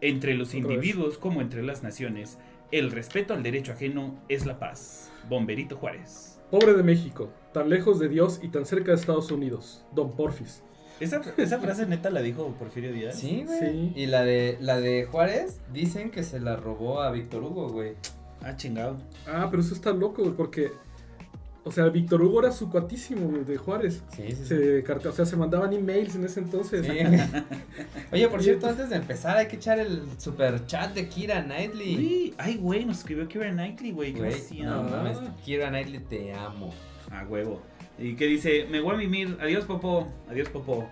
[0.00, 0.64] Entre los Otra vez.
[0.76, 2.38] individuos como entre las naciones,
[2.72, 5.10] el respeto al derecho ajeno es la paz.
[5.28, 6.38] Bomberito Juárez.
[6.50, 9.84] Pobre de México, tan lejos de Dios y tan cerca de Estados Unidos.
[9.92, 10.62] Don Porfis.
[11.00, 13.18] ¿Esa, esa frase neta la dijo Porfirio Díaz?
[13.18, 13.58] Sí, güey.
[13.58, 13.92] Sí.
[13.96, 17.94] Y la de, la de Juárez, dicen que se la robó a Víctor Hugo, güey.
[18.42, 18.96] Ah, chingado.
[19.26, 20.72] Ah, pero eso está loco, güey, porque.
[21.62, 24.02] O sea, Víctor Hugo era su cuatísimo, güey, de Juárez.
[24.16, 24.44] Sí, sí, sí.
[24.46, 26.86] Se carte- o sea, se mandaban emails en ese entonces.
[28.12, 31.96] Oye, por cierto, antes de empezar hay que echar el super chat de Kira Knightley.
[31.96, 34.12] Uy, ay, güey, nos escribió Kira Knightley, güey.
[34.12, 34.66] Gracias.
[34.66, 34.82] no Ah.
[34.82, 36.72] mames, Kira Knightley te amo.
[37.10, 37.60] A huevo.
[37.98, 39.36] Y que dice, me voy a mimir.
[39.40, 40.08] Adiós, Popo.
[40.30, 40.88] Adiós, Popo.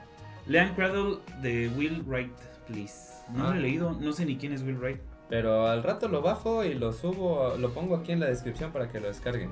[0.46, 2.32] Lean Cradle de Will Wright,
[2.66, 2.94] please.
[3.32, 3.56] No lo Ah.
[3.56, 5.00] he leído, no sé ni quién es Will Wright.
[5.30, 8.88] Pero al rato lo bajo y lo subo, lo pongo aquí en la descripción para
[8.90, 9.50] que lo descarguen.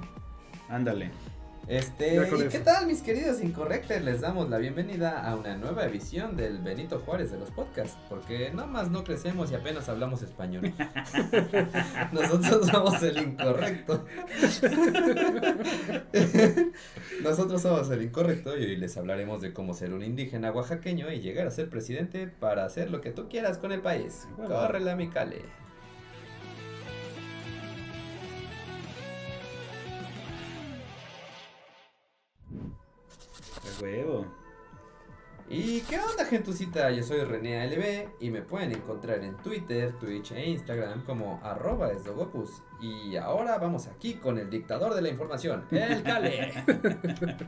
[0.68, 1.10] Ándale.
[1.68, 4.00] Este, ¿y qué tal mis queridos incorrectos?
[4.00, 8.52] Les damos la bienvenida a una nueva edición del Benito Juárez de los podcasts, porque
[8.54, 10.72] nada más no crecemos y apenas hablamos español.
[12.12, 14.04] Nosotros somos el incorrecto.
[17.24, 21.18] Nosotros somos el incorrecto y hoy les hablaremos de cómo ser un indígena oaxaqueño y
[21.18, 24.28] llegar a ser presidente para hacer lo que tú quieras con el país.
[24.38, 24.54] Huevo.
[24.54, 25.65] Córrele a mi cale.
[33.66, 34.26] A huevo.
[35.48, 36.90] ¿Y qué onda, gentucita?
[36.90, 41.92] Yo soy René ALB y me pueden encontrar en Twitter, Twitch e Instagram como arroba
[41.92, 42.62] esdogopus.
[42.80, 46.52] Y ahora vamos aquí con el dictador de la información, el Cale.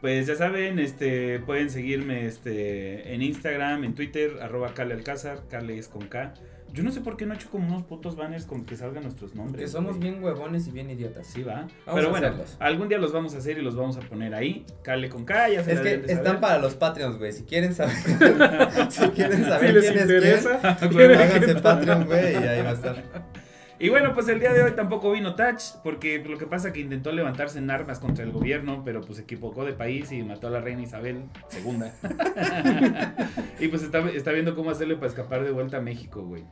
[0.00, 5.78] Pues ya saben, este, pueden seguirme este, en Instagram, en Twitter, arroba Cale Alcázar, Cale
[5.78, 6.34] es con K.
[6.72, 9.02] Yo no sé por qué no he hecho como unos putos banners con que salgan
[9.02, 9.62] nuestros nombres.
[9.62, 10.10] que somos güey.
[10.10, 11.26] bien huevones y bien idiotas.
[11.26, 11.66] Sí, va.
[11.66, 12.56] Vamos Pero a bueno, hacerlos.
[12.60, 14.64] algún día los vamos a hacer y los vamos a poner ahí.
[14.82, 17.32] Cale con K, ya se Es que de están para los Patreons, güey.
[17.32, 17.94] Si quieren saber,
[18.90, 22.62] si quieren Si saber les quién es interesa, quién, quieren háganse Patreon, güey, y ahí
[22.62, 23.02] va a estar.
[23.82, 26.74] Y bueno, pues el día de hoy tampoco vino Touch, porque lo que pasa es
[26.74, 30.22] que intentó levantarse en armas contra el gobierno, pero pues se equivocó de país y
[30.22, 31.82] mató a la reina Isabel II.
[33.58, 36.44] y pues está, está viendo cómo hacerle para escapar de vuelta a México, güey.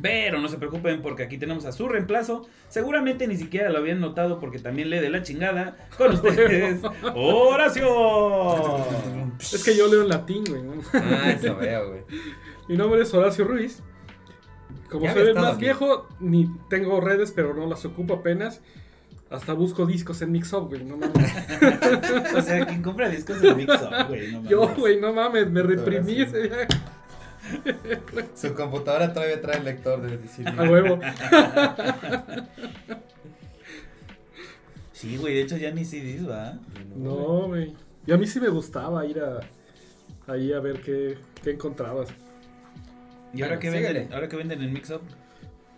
[0.00, 2.48] Pero no se preocupen porque aquí tenemos a su reemplazo.
[2.68, 5.76] Seguramente ni siquiera lo habían notado porque también lee de la chingada.
[5.98, 6.80] Con ustedes,
[7.14, 7.86] Horacio.
[9.40, 10.62] Es que yo leo en latín, güey.
[10.62, 10.72] ¿no?
[10.94, 12.00] Ah, eso veo, güey.
[12.66, 13.82] Mi nombre es Horacio Ruiz.
[14.90, 15.64] Como soy el más aquí.
[15.64, 18.60] viejo, ni tengo redes, pero no las ocupo apenas.
[19.28, 20.84] Hasta busco discos en Mixup, güey.
[20.84, 21.32] No mames.
[22.36, 24.32] O sea, quien compra discos de Mix Up, güey.
[24.32, 24.76] No Yo, mames.
[24.78, 26.38] güey, no mames, me reprimí Horacio.
[26.38, 26.68] ese día.
[28.34, 30.48] Su computadora todavía trae el lector de CD.
[30.50, 30.98] A huevo.
[34.92, 36.58] Sí, güey, de hecho ya ni CDs, va.
[36.96, 37.74] No, güey.
[38.06, 39.40] Y a mí sí me gustaba ir a
[40.26, 42.08] ahí a ver qué, qué encontrabas.
[43.36, 44.12] ¿Y ahora Bueno, qué venden?
[44.12, 45.02] ¿Ahora qué venden en Mix Up?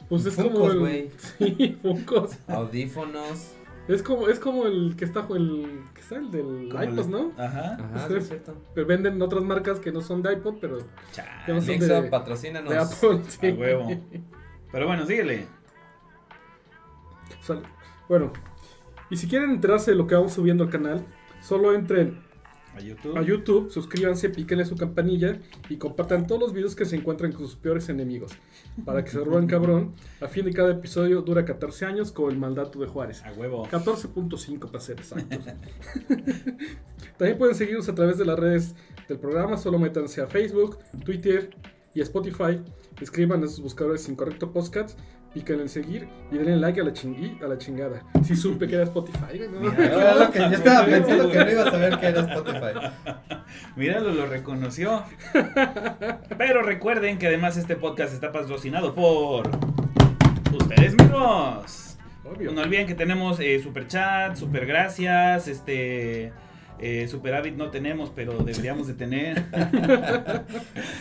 [0.09, 0.79] Pues es Funkos, como el.
[0.79, 1.11] güey.
[1.39, 2.39] Sí, Funkos.
[2.49, 3.55] Audífonos.
[3.89, 5.83] Es como, es como el que está el.
[5.95, 7.33] que está el del Como iPod, el- ¿no?
[7.39, 7.75] Ajá.
[7.75, 8.55] Ajá, sí, es cierto.
[8.75, 10.79] Pero venden otras marcas que no son de iPod, pero
[11.13, 11.55] Chale, no.
[11.55, 12.71] Mixup, de- patrocínanos.
[12.71, 13.23] de Apple.
[13.29, 13.47] Sí.
[13.49, 13.89] A huevo.
[14.73, 15.47] Pero bueno, síguele.
[18.09, 18.33] Bueno,
[19.11, 21.05] y si quieren enterarse de lo que vamos subiendo al canal,
[21.41, 22.23] solo entren
[22.79, 23.17] A YouTube.
[23.19, 27.43] a YouTube, suscríbanse, píquenle su campanilla y compartan todos los videos que se encuentran con
[27.43, 28.33] sus peores enemigos.
[28.85, 29.95] Para que se roban cabrón.
[30.21, 33.25] A fin de cada episodio dura 14 años con el mandato de Juárez.
[33.25, 33.67] A huevo.
[33.67, 35.39] 14.5 para ser exactos.
[37.19, 38.75] También pueden seguirnos a través de las redes
[39.09, 39.57] del programa.
[39.57, 41.51] Solo métanse a Facebook, Twitter
[41.95, 42.61] y Spotify.
[43.01, 44.97] Escriban en sus buscadores Incorrecto Podcast.
[45.35, 48.03] Pican en seguir y denle like a la, chingui- a la chingada.
[48.25, 49.41] Si supe que era Spotify.
[49.51, 49.61] ¿no?
[49.61, 50.15] Mira.
[50.15, 52.91] Lo que yo estaba pensando que no iba a saber que era Spotify.
[53.77, 55.03] Míralo, lo reconoció.
[56.39, 59.51] Pero recuerden que además este podcast está patrocinado por
[60.53, 61.99] ustedes mismos.
[62.25, 62.53] Obvio.
[62.53, 66.33] No olviden que tenemos eh, super chat, super gracias, este
[66.81, 69.45] eh, superávit no tenemos, pero deberíamos de tener.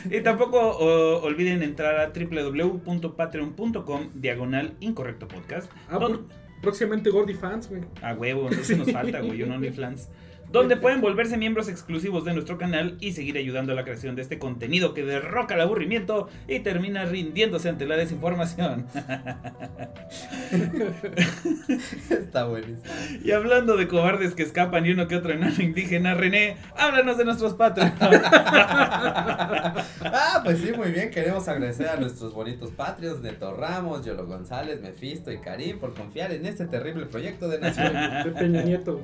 [0.10, 5.70] y tampoco o, olviden entrar a www.patreon.com diagonal incorrecto podcast.
[5.90, 6.20] Ah, donde-
[6.62, 7.82] próximamente Gordy Fans, güey.
[8.02, 10.10] A huevo, no se nos falta, güey, un OnlyFans.
[10.52, 14.22] Donde pueden volverse miembros exclusivos de nuestro canal y seguir ayudando a la creación de
[14.22, 18.88] este contenido que derroca el aburrimiento y termina rindiéndose ante la desinformación.
[22.38, 22.94] Está buenísimo.
[23.24, 27.26] Y hablando de cobardes que escapan y uno que otro enano indígena, René, háblanos de
[27.26, 27.94] nuestros patrons.
[30.10, 31.10] Ah, pues sí, muy bien.
[31.10, 36.32] Queremos agradecer a nuestros bonitos patrios, Neto Ramos, Yolo González, Mefisto y Karim por confiar
[36.32, 37.94] en este terrible proyecto de nación.
[38.24, 39.02] De Peña Nieto.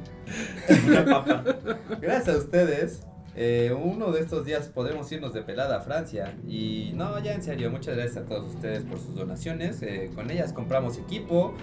[2.02, 3.02] Gracias a ustedes,
[3.36, 6.36] Eh, uno de estos días podremos irnos de pelada a Francia.
[6.48, 9.82] Y no, ya en serio, muchas gracias a todos ustedes por sus donaciones.
[9.82, 11.54] Eh, con ellas compramos equipo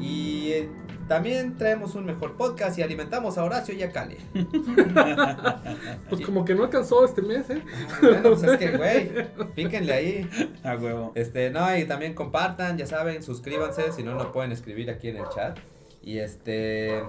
[0.00, 0.68] y eh,
[1.08, 4.18] también traemos un mejor podcast y alimentamos a Horacio y a Cale.
[6.08, 7.62] Pues como que no alcanzó este mes, ¿eh?
[8.02, 9.10] bueno, pues es que, güey,
[9.54, 10.30] píquenle ahí.
[10.64, 11.12] A huevo.
[11.14, 15.18] Este, no, y también compartan, ya saben, suscríbanse, si no, no pueden escribir aquí en
[15.18, 15.58] el chat.
[16.02, 17.02] Y este.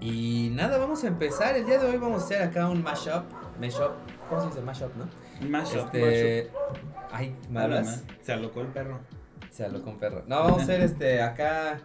[0.00, 1.56] Y nada, vamos a empezar.
[1.56, 3.24] El día de hoy vamos a hacer acá un mashup.
[3.60, 3.92] Mashup.
[4.28, 5.48] ¿Cómo se dice mashup, no?
[5.48, 5.94] Mashup.
[5.94, 6.50] Este.
[7.10, 7.86] Ay, ¿me Nada hablas?
[7.86, 8.04] más.
[8.22, 9.00] Se alocó el perro.
[9.50, 10.22] Se habló con perro.
[10.26, 11.80] No, vamos a hacer este acá.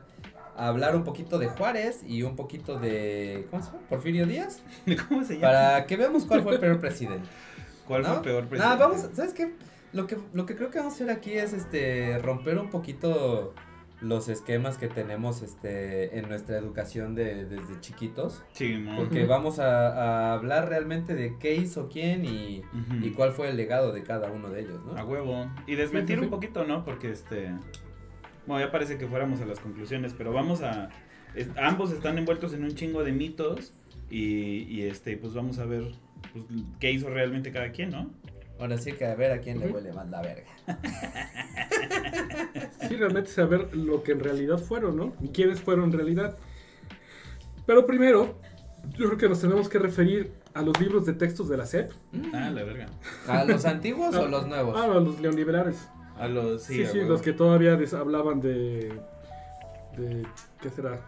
[0.57, 3.47] a hablar un poquito de Juárez y un poquito de.
[3.49, 3.83] ¿Cómo se llama?
[3.89, 4.61] Porfirio Díaz.
[5.07, 5.47] ¿Cómo se llama?
[5.53, 7.27] Para que veamos cuál fue el peor presidente.
[7.87, 8.77] ¿Cuál fue el peor presidente?
[8.83, 9.53] vamos, ¿sabes qué?
[9.93, 13.53] Lo que, lo que creo que vamos a hacer aquí es este romper un poquito
[14.01, 18.43] los esquemas que tenemos este en nuestra educación de, desde chiquitos.
[18.53, 18.95] Sí, mo.
[18.97, 19.87] Porque vamos a,
[20.29, 22.63] a hablar realmente de qué hizo quién y,
[23.01, 24.97] y cuál fue el legado de cada uno de ellos, ¿no?
[24.97, 25.49] A huevo.
[25.67, 26.83] Y desmentir Sí, sí, un poquito, ¿no?
[26.83, 27.51] Porque este.
[28.47, 30.89] Bueno, ya parece que fuéramos a las conclusiones, pero vamos a.
[31.35, 33.73] es- ambos están envueltos en un chingo de mitos.
[34.09, 35.83] Y, y este, pues vamos a ver
[36.33, 36.43] pues,
[36.79, 38.09] qué hizo realmente cada quien, ¿no?
[38.59, 40.43] Ahora sí que a ver a quién le huele más la verga.
[42.87, 45.13] Sí, realmente saber lo que en realidad fueron, ¿no?
[45.21, 46.37] Y quiénes fueron en realidad.
[47.65, 48.35] Pero primero,
[48.97, 51.91] yo creo que nos tenemos que referir a los libros de textos de la SEP.
[52.33, 52.87] Ah, la verga.
[53.27, 54.75] ¿A los antiguos o los nuevos?
[54.77, 55.87] Ah, a los neoliberales.
[56.17, 56.63] A los.
[56.63, 58.91] Sí, Sí, sí, los que todavía hablaban de,
[59.97, 60.27] de...
[60.61, 60.99] ¿Qué será?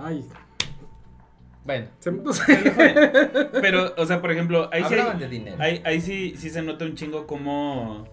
[0.00, 0.28] Ay,
[1.66, 2.44] Bueno, se- no sé.
[3.60, 5.56] Pero, o sea, por ejemplo, ahí sí, hay- hablaban de dinero.
[5.60, 8.06] ahí, ahí sí, sí se nota un chingo como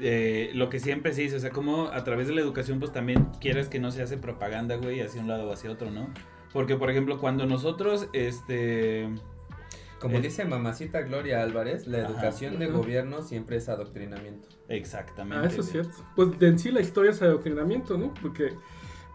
[0.00, 2.92] eh, lo que siempre se dice, o sea, como a través de la educación, pues
[2.92, 6.08] también quieres que no se hace propaganda, güey, hacia un lado o hacia otro, ¿no?
[6.52, 9.08] Porque, por ejemplo, cuando nosotros, este...
[10.00, 12.08] Como el- dice mamacita Gloria Álvarez, la Ajá.
[12.08, 12.74] educación de Ajá.
[12.74, 14.48] gobierno siempre es adoctrinamiento.
[14.70, 15.46] Exactamente.
[15.46, 15.92] Ah, eso es cierto.
[16.16, 18.14] Pues de en sí la historia es adoctrinamiento, ¿no?
[18.22, 18.54] Porque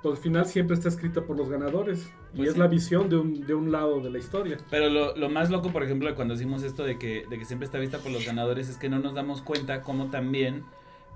[0.09, 2.11] pues, al final siempre está escrita por los ganadores.
[2.33, 2.59] Y Pues es sí.
[2.59, 4.57] la visión de un, de un lado de la historia.
[4.69, 7.45] Pero lo, lo más loco, por ejemplo, de cuando decimos esto de que, de que
[7.45, 10.63] siempre está vista por los ganadores, es que no nos damos cuenta cómo también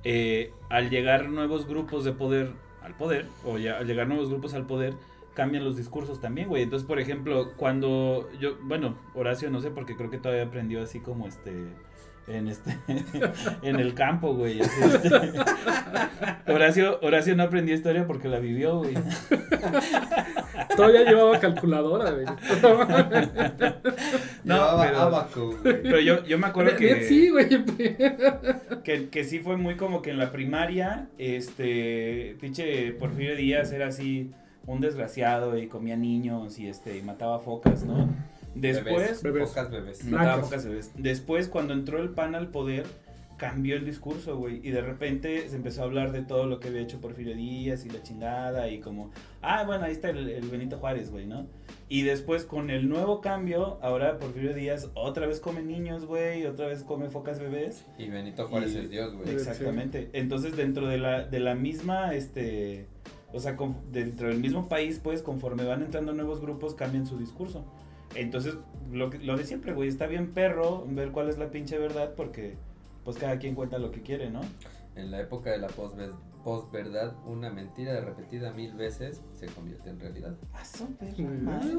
[0.03, 4.53] eh, al llegar nuevos grupos de poder al poder, o ya al llegar nuevos grupos
[4.53, 4.93] al poder,
[5.35, 6.63] cambian los discursos también, güey.
[6.63, 10.99] Entonces, por ejemplo, cuando yo, bueno, Horacio no sé, porque creo que todavía aprendió así
[10.99, 11.67] como este...
[12.29, 12.77] En este
[13.63, 14.61] en el campo, güey.
[14.61, 15.09] así, este.
[16.51, 18.93] Horacio, Horacio no aprendió historia porque la vivió, güey.
[20.75, 22.25] Todavía llevaba calculadora, güey.
[24.43, 25.81] No, Llevaba pero- abaco, güey.
[25.81, 27.03] Pero yo, yo me acuerdo que...
[27.03, 27.49] Sí, güey.
[28.83, 33.87] Que, que sí fue muy como que en la primaria, este, pinche Porfirio Díaz era
[33.87, 34.31] así
[34.65, 38.09] un desgraciado y comía niños y este, y mataba focas, ¿no?
[38.55, 39.49] Después, Bebés, Bebés.
[39.49, 40.03] pocas bebés.
[40.05, 40.91] mataba focas bebés.
[40.97, 42.85] Después, cuando entró el PAN al poder,
[43.37, 46.67] cambió el discurso, güey, y de repente se empezó a hablar de todo lo que
[46.67, 49.11] había hecho Porfirio Díaz y la chingada y como,
[49.41, 51.47] ah, bueno, ahí está el, el Benito Juárez, güey, ¿no?
[51.87, 56.67] Y después con el nuevo cambio, ahora Porfirio Díaz otra vez come niños, güey, otra
[56.67, 57.85] vez come focas bebés.
[57.97, 59.29] Y Benito Juárez Y- es Dios, güey.
[59.29, 60.09] Exactamente.
[60.11, 62.87] Entonces, dentro de la, de la misma, este,
[63.31, 67.17] o sea, con- dentro del mismo país, pues, conforme van entrando nuevos grupos, cambian su
[67.17, 67.63] discurso.
[68.15, 68.55] Entonces,
[68.91, 72.13] lo, que- lo de siempre, güey, está bien perro ver cuál es la pinche verdad,
[72.15, 72.55] porque,
[73.03, 74.41] pues, cada quien cuenta lo que quiere, ¿no?
[74.95, 76.11] En la época de la posve-
[76.43, 80.35] posverdad, una mentira repetida mil veces se convierte en realidad.
[80.53, 81.73] Ah, son perra Mm, madre,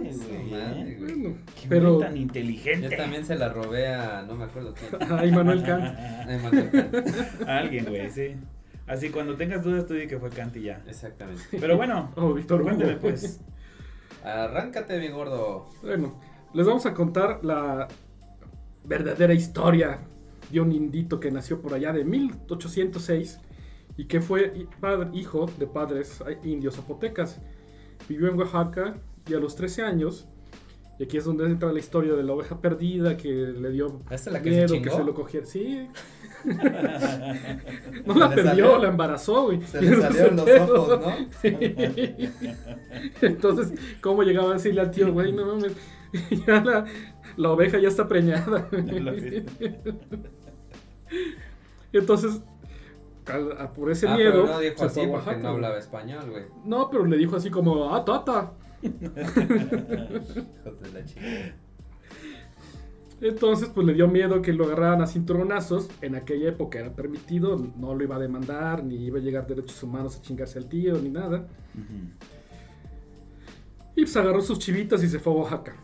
[0.50, 0.96] madre, ¿eh?
[0.98, 1.14] güey.
[1.20, 1.98] Bueno, Qué pero...
[1.98, 2.88] tan inteligente.
[2.90, 4.90] Yo también se la robé a, no me acuerdo quién.
[5.00, 5.12] Kant.
[5.20, 7.48] A Immanuel Kant.
[7.48, 8.36] A alguien, güey, sí.
[8.86, 10.82] Así, cuando tengas dudas, tú di que fue Kant y ya.
[10.86, 11.42] Exactamente.
[11.58, 13.40] Pero bueno, Oh, Víctor cuénteme, pues.
[14.24, 15.66] Arráncate, mi gordo.
[15.82, 16.20] Bueno,
[16.52, 17.88] les vamos a contar la
[18.84, 19.98] verdadera historia
[20.50, 23.40] de un indito que nació por allá de 1806
[23.96, 27.40] y que fue padre- hijo de padres eh, indios zapotecas.
[28.08, 28.94] Vivió en Oaxaca
[29.28, 30.26] y a los 13 años,
[30.98, 34.30] y aquí es donde entra la historia de la oveja perdida que le dio ¿Esta
[34.30, 35.46] es la que miedo se que se lo cogiera.
[35.46, 35.88] Sí,
[38.06, 39.62] no la perdió, salió- la embarazó, güey.
[39.62, 41.12] Se le salieron los ojos, ¿no?
[43.22, 45.32] Entonces, ¿cómo llegaba a decirle al tío, güey?
[45.32, 45.72] No mames,
[46.46, 46.84] ya la,
[47.36, 48.68] la oveja ya está preñada.
[48.70, 49.44] Vi.
[51.92, 52.40] Entonces,
[53.58, 54.42] a- por ese Ah, miedo.
[54.42, 56.44] pero no dijo así porque Oaxaca, no hablaba español, güey.
[56.64, 58.52] No, pero le dijo así como, ah, tata.
[58.82, 58.90] De
[60.92, 61.54] la chingada.
[63.20, 65.88] Entonces, pues le dio miedo que lo agarraran a cinturonazos.
[66.00, 69.82] En aquella época era permitido, no lo iba a demandar, ni iba a llegar derechos
[69.82, 71.46] humanos a chingarse al tío, ni nada.
[73.94, 75.76] Y pues agarró sus chivitas y se fue a Oaxaca.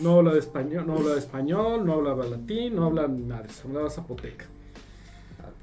[0.00, 4.46] no hablaba español, no hablaba español, no hablaba latín, no hablaba nada, se hablaba zapoteca.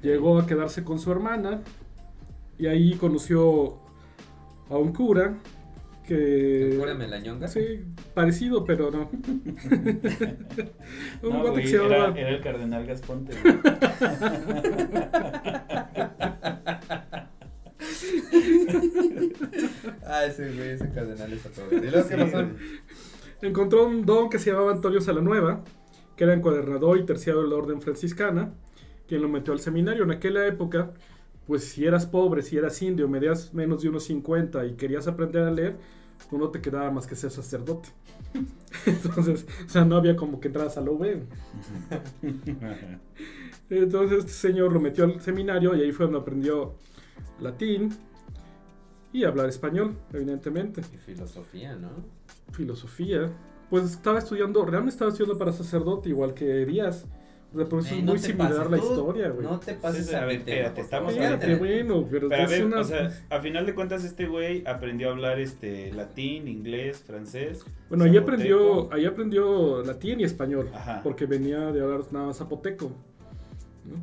[0.02, 1.60] Llegó a quedarse con su hermana
[2.58, 3.76] y ahí conoció
[4.70, 5.34] a un cura
[6.08, 6.70] que...
[6.72, 7.46] ¿El cura Melañonga?
[7.48, 7.84] Sí,
[8.14, 9.10] parecido, pero no.
[11.22, 13.34] un No, guate güey, que se era, llamaba- era el cardenal Gasponte.
[20.06, 22.48] Ah, ese güey, ese cardenal es a todo.
[23.42, 25.62] Encontró un don que se llamaba Antonio Salanueva,
[26.16, 28.52] que era encuadernador y terciario de la orden franciscana,
[29.06, 30.04] quien lo metió al seminario.
[30.04, 30.92] En aquella época,
[31.46, 35.42] pues si eras pobre, si eras indio, medías menos de unos 50 y querías aprender
[35.44, 35.76] a leer,
[36.28, 37.88] pues no te quedaba más que ser sacerdote.
[38.86, 41.22] Entonces, o sea, no había como que entras a la UV.
[43.70, 46.74] Entonces este señor lo metió al seminario y ahí fue donde aprendió
[47.40, 47.90] latín
[49.12, 50.82] y hablar español, evidentemente.
[50.92, 51.90] Y filosofía, ¿no?
[52.52, 53.30] Filosofía.
[53.70, 57.06] Pues estaba estudiando, realmente estaba estudiando para sacerdote, igual que Díaz.
[57.54, 59.46] Ey, es no muy te similar pases, la tú historia, güey.
[59.46, 61.32] No te pases Sí, sí, a ver, espérate, por estamos favor.
[61.32, 64.26] Espérate, bueno, pero, Pero a es ver, una- o sea, a final de cuentas este
[64.26, 67.64] güey aprendió a hablar este latín, inglés, francés.
[67.88, 71.00] bueno, ahí aprendió, ahí aprendió latín y español, Ajá.
[71.02, 72.92] porque venía de hablar nada más zapoteco.
[73.86, 73.94] ¿no?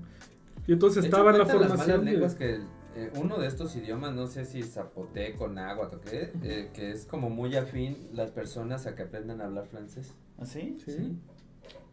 [0.68, 2.06] Y entonces De hecho, estaba en la las formación.
[2.06, 6.32] malas de- que eh, uno de estos idiomas, no sé si zapoteco, náhuatl o qué,
[6.44, 10.14] eh, que es como muy afín las personas a que aprendan a hablar francés.
[10.40, 10.78] ¿Ah, sí?
[10.84, 11.12] Sí.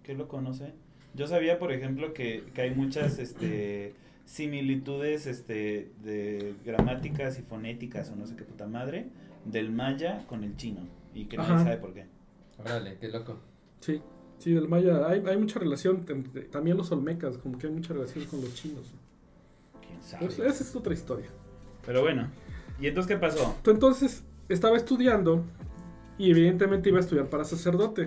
[0.04, 0.72] ¿Qué lo conoce?
[1.14, 8.10] Yo sabía, por ejemplo, que, que hay muchas este, similitudes este, de gramáticas y fonéticas
[8.10, 9.08] o no sé qué puta madre
[9.44, 10.80] del maya con el chino
[11.14, 12.06] y que nadie sabe por qué.
[12.58, 13.38] Órale, qué loco.
[13.80, 14.00] Sí,
[14.38, 15.06] sí, del maya.
[15.06, 16.06] Hay, hay mucha relación,
[16.50, 18.92] también los olmecas, como que hay mucha relación con los chinos.
[19.86, 20.26] ¿Quién sabe?
[20.26, 21.26] Pues esa es otra historia.
[21.84, 22.28] Pero bueno,
[22.80, 23.56] ¿y entonces qué pasó?
[23.66, 25.44] Entonces estaba estudiando
[26.18, 28.06] y evidentemente iba a estudiar para sacerdote.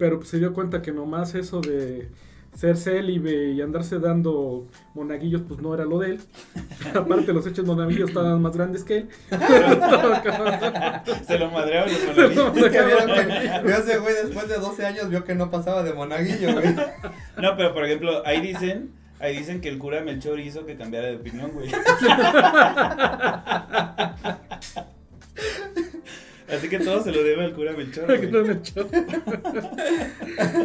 [0.00, 2.08] Pero pues, se dio cuenta que nomás eso de
[2.56, 6.20] ser célibe y andarse dando monaguillos, pues no era lo de él.
[6.94, 9.08] Aparte, los hechos monaguillos estaban más grandes que él.
[11.26, 12.56] Se lo madrearon los monaguillos.
[12.56, 15.82] Es que vieron que vio ese güey después de 12 años vio que no pasaba
[15.82, 16.74] de monaguillo, güey.
[17.36, 21.08] No, pero por ejemplo, ahí dicen, ahí dicen que el cura Melchor hizo que cambiara
[21.08, 21.70] de opinión, güey.
[26.52, 28.54] Así que todo se lo debe al cura Melchor, Que no güey.
[28.54, 28.86] me echó.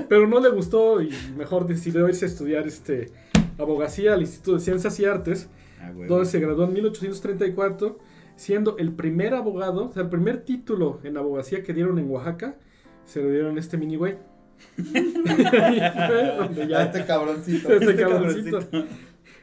[0.10, 3.12] Pero no le gustó y mejor decidió irse a estudiar este,
[3.58, 5.50] abogacía al Instituto de Ciencias y Artes,
[5.82, 8.00] Ah, donde se graduó en 1834,
[8.38, 12.56] siendo el primer abogado, o sea, el primer título en abogacía que dieron en Oaxaca,
[13.06, 14.16] se lo dieron a este mini güey.
[16.76, 17.72] A este cabroncito.
[17.74, 18.60] Este Este cabroncito.
[18.62, 18.96] cabroncito.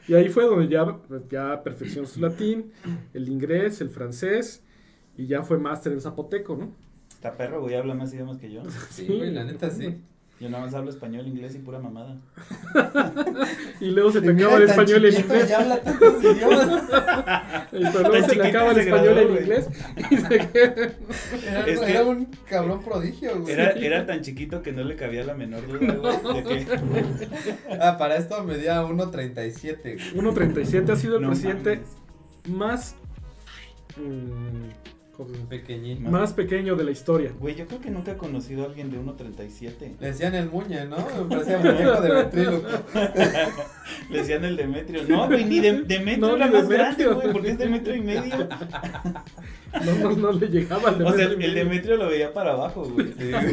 [0.07, 0.97] Y ahí fue donde ya,
[1.29, 2.71] ya perfeccionó su latín,
[3.13, 4.62] el inglés, el francés,
[5.17, 6.71] y ya fue máster en zapoteco, ¿no?
[7.13, 8.63] Está perro, güey, habla más idiomas que yo.
[8.89, 9.97] Sí, güey, la neta sí.
[10.39, 12.17] Yo nada más hablo español, inglés y pura mamada.
[13.79, 15.49] Y luego se te acaba el español en chiquito, inglés.
[15.49, 16.83] Ya habla tantos idiomas.
[17.71, 19.67] Y luego se le chiquito acaba el español graduó, en inglés.
[20.11, 21.87] Y se queda.
[21.87, 23.53] Era, un cabrón prodigio, güey.
[23.53, 27.27] Era, era tan chiquito que no le cabía la menor duda, güey, de que...
[27.79, 30.25] Ah, para esto medía 1.37, güey.
[30.35, 31.81] 1.37 ha sido el No presidente
[32.47, 32.57] mames.
[32.57, 32.95] más,
[35.99, 37.31] más pequeño de la historia.
[37.39, 39.97] Güey, yo creo que nunca he conocido a alguien de 1.37.
[39.99, 40.97] Le decían el muñe, ¿no?
[40.97, 42.67] Me parecía muñeco de ventríloco.
[44.09, 45.03] Le decían el Demetrio.
[45.07, 46.77] No, güey, ni de, Demetrio No, era ni más Demetrio.
[46.77, 48.49] grande, güey, porque es Demetrio y medio.
[49.85, 51.47] No, no, no le llegaba al O sea, Demetrio.
[51.47, 53.13] el Demetrio lo veía para abajo, güey.
[53.17, 53.31] Sí.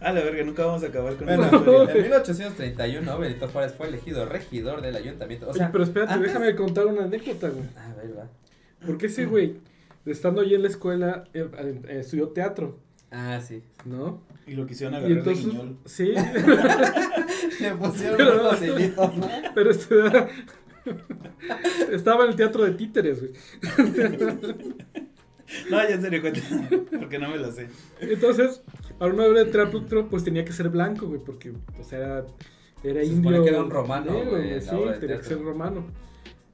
[0.00, 4.24] A la verga, nunca vamos a acabar con Bueno, en 1831 Benito Juárez fue elegido
[4.26, 5.48] regidor del ayuntamiento.
[5.48, 7.64] O sea, pero espérate, antes- déjame contar una anécdota, güey.
[7.76, 8.26] A ver, va.
[8.86, 9.56] Porque ese güey,
[10.06, 12.78] estando ahí en la escuela, eh, eh, estudió teatro,
[13.12, 13.62] Ah, sí.
[13.84, 14.22] ¿no?
[14.46, 15.76] Y lo quisieron Y agarrar entonces, de guiñol.
[15.84, 16.04] sí,
[17.60, 19.28] Le pusieron Pero- unos ¿no?
[19.54, 20.28] pero estudiaba-
[21.92, 23.32] estaba en el teatro de títeres, güey.
[25.70, 26.40] No, ya en serio, cuenta.
[26.98, 27.68] Porque no me lo sé.
[28.00, 28.62] Entonces,
[28.98, 32.24] para una obra de teatro, pues tenía que ser blanco, güey, porque, o sea,
[32.84, 33.16] era Se indio.
[33.30, 34.70] supone que era un romano, güey, sí,
[35.00, 35.86] tenía que ser romano.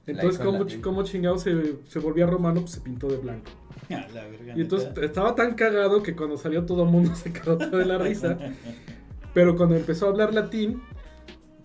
[0.07, 2.61] Entonces, ¿cómo, cómo chingado se, se volvía romano?
[2.61, 3.51] Pues se pintó de blanco.
[3.91, 4.55] A la verga.
[4.57, 7.99] Y entonces estaba tan cagado que cuando salió todo el mundo se cagó de la
[7.99, 8.39] risa.
[9.35, 10.81] Pero cuando empezó a hablar latín,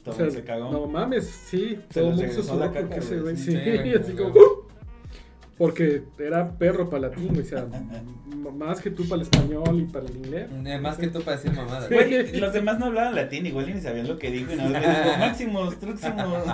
[0.03, 0.71] Todo o sea, se cagó.
[0.71, 3.55] no mames, sí, Se todo el mundo se sudó porque güey, güey, sí,
[3.99, 4.33] así como...
[5.61, 7.67] Porque era perro para latín, güey, o sea,
[8.57, 10.49] más que tú para el español y para el inglés.
[10.65, 11.87] Eh, Más que tú para decir mamadas.
[11.87, 14.81] Güey, los demás no hablaban latín, igual ni sabían lo que dijo y nada más
[14.81, 16.45] le dijo, máximos, truximos.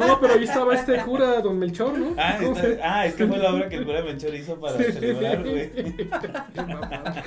[0.00, 2.14] No, pero ahí estaba este cura, don Melchor, ¿no?
[2.16, 4.58] Ah, ¿Cómo está- se- ah, es que fue la obra que el cura Menchor hizo
[4.58, 4.84] para Sí.
[4.92, 5.70] celebrar, güey.
[5.94, 6.08] Qué
[6.56, 7.22] mamada.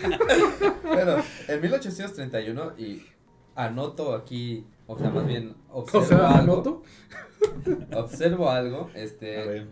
[0.84, 1.16] Bueno,
[1.48, 3.04] en 1831, y
[3.56, 6.54] anoto aquí, o sea, más bien O observo sea, algo.
[6.54, 6.84] anoto.
[7.96, 9.68] Observo algo, A este, ver.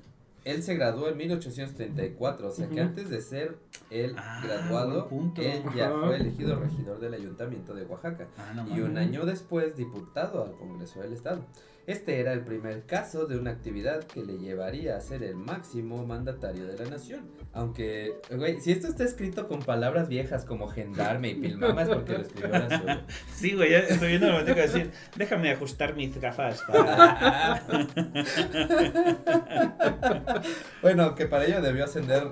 [0.46, 3.58] él se graduó en 1834, o sea que antes de ser
[3.90, 6.06] el Ah, graduado, él ya Ajá.
[6.08, 8.28] fue elegido regidor del ayuntamiento de Oaxaca.
[8.38, 11.42] Ah, no y un año después diputado al Congreso del Estado.
[11.86, 16.06] Este era el primer caso de una actividad que le llevaría a ser el máximo
[16.06, 17.30] mandatario de la nación.
[17.52, 22.14] Aunque, güey, si esto está escrito con palabras viejas como gendarme y pilmama es porque
[22.14, 23.00] lo escribió güey.
[23.36, 27.62] Sí, güey, ya estoy viendo la manteca decir, déjame ajustar mis gafas para...
[30.82, 32.30] bueno, que para ello debió ascender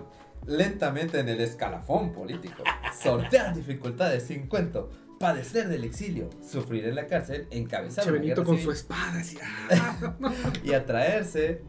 [0.48, 2.63] lentamente en el escalafón político,
[2.98, 4.89] sortear dificultades sin cuento,
[5.22, 9.38] padecer del exilio, sufrir en la cárcel, encabezar una guerra con civil su espada, así.
[9.72, 10.13] ah.
[10.63, 11.62] y atraerse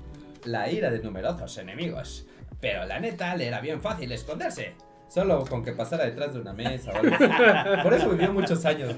[0.45, 2.27] la ira de numerosos enemigos.
[2.61, 4.75] Pero la neta le era bien fácil esconderse.
[5.09, 7.83] Solo con que pasara detrás de una mesa o algo así.
[7.83, 8.97] Por eso vivió muchos años.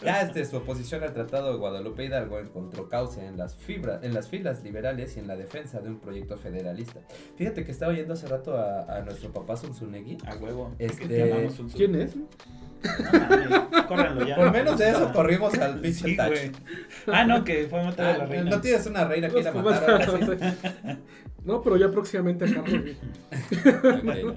[0.00, 4.14] Ya este, su oposición al Tratado de Guadalupe Hidalgo encontró cauce en las, fibras, en
[4.14, 7.00] las filas liberales y en la defensa de un proyecto federalista.
[7.36, 10.18] Fíjate que estaba oyendo hace rato a, a nuestro papá Zunzunegui.
[10.24, 10.70] A huevo.
[10.78, 11.48] Este.
[11.74, 12.12] ¿Quién es?
[12.82, 14.36] No ya.
[14.36, 16.52] Por menos de eso corrimos al pinche Sí.
[17.06, 18.50] Ah, no, que fue a matar a la Ah, reina.
[18.50, 20.08] no tienes una reina que ir a matar.
[21.44, 22.82] No, pero ya próximamente a Carlos.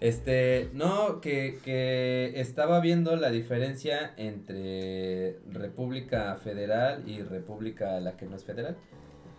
[0.00, 8.26] Este, no, que, que estaba viendo la diferencia entre República Federal y República la que
[8.26, 8.76] no es federal.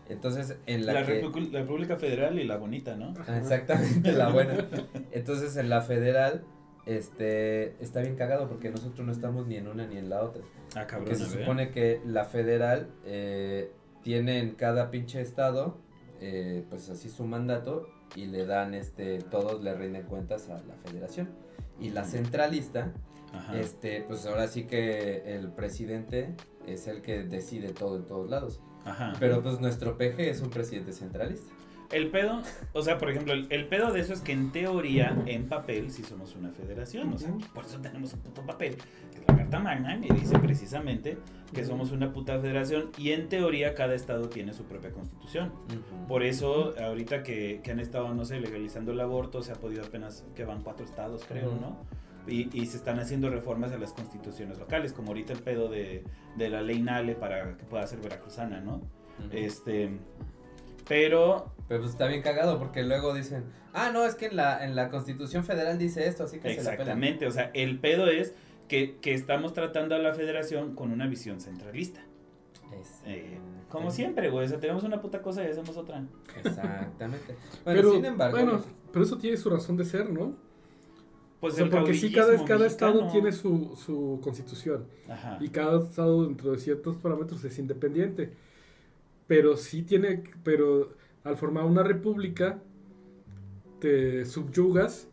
[0.07, 1.21] Entonces, en la, La, que...
[1.51, 3.13] La República Federal y la bonita, ¿no?
[3.27, 4.53] Ah, Exactamente, la buena.
[5.11, 6.45] Entonces, en la federal,
[6.85, 10.43] este, está bien cagado porque nosotros no estamos ni en una ni en la otra.
[10.75, 11.05] Ah, cabrón.
[11.05, 13.71] Porque se supone que la federal eh,
[14.01, 15.77] tiene en cada pinche estado,
[16.19, 20.75] eh, pues así su mandato y le dan, este, todos le rinden cuentas a la
[20.85, 21.29] federación.
[21.79, 22.93] Y la centralista,
[23.33, 23.57] Ajá.
[23.57, 26.35] este, pues ahora sí que el presidente
[26.67, 28.61] es el que decide todo en todos lados.
[28.85, 29.13] Ajá.
[29.19, 31.52] Pero pues nuestro PG es un presidente centralista.
[31.93, 32.41] El pedo,
[32.73, 35.91] o sea, por ejemplo, el, el pedo de eso es que en teoría, en papel,
[35.91, 37.13] sí somos una federación.
[37.13, 38.75] O sea, por eso tenemos un puto papel,
[39.11, 41.17] que es la Carta Magna, y dice precisamente
[41.53, 42.89] que somos una puta federación.
[42.97, 45.51] Y en teoría, cada estado tiene su propia constitución.
[46.07, 49.83] Por eso, ahorita que, que han estado, no sé, legalizando el aborto, se ha podido
[49.83, 51.53] apenas, que van cuatro estados, creo.
[51.53, 51.77] ¿no?
[52.25, 56.03] Y, y se están haciendo reformas a las constituciones locales, como ahorita el pedo de,
[56.37, 58.81] de la ley Nale para que pueda ser veracruzana, ¿no?
[59.31, 59.91] Este.
[60.87, 64.63] Pero Pero pues está bien cagado porque luego dicen, ah, no, es que en la,
[64.63, 66.73] en la Constitución Federal dice esto, así que se la.
[66.73, 68.35] Exactamente, o sea, el pedo es
[68.67, 72.01] que, que estamos tratando a la federación con una visión centralista.
[73.07, 76.05] Eh, como siempre, güey, o sea, tenemos una puta cosa y hacemos otra.
[76.43, 77.35] Exactamente.
[77.65, 80.35] Bueno, pero, sin embargo, bueno, los- pero eso tiene su razón de ser, ¿no?
[81.39, 84.85] Pues O sea, el porque sí, cada, cada estado tiene su, su constitución.
[85.09, 85.39] Ajá.
[85.41, 88.31] Y cada estado dentro de ciertos parámetros es independiente.
[89.25, 92.61] Pero sí tiene, pero al formar una república,
[93.79, 95.07] te subyugas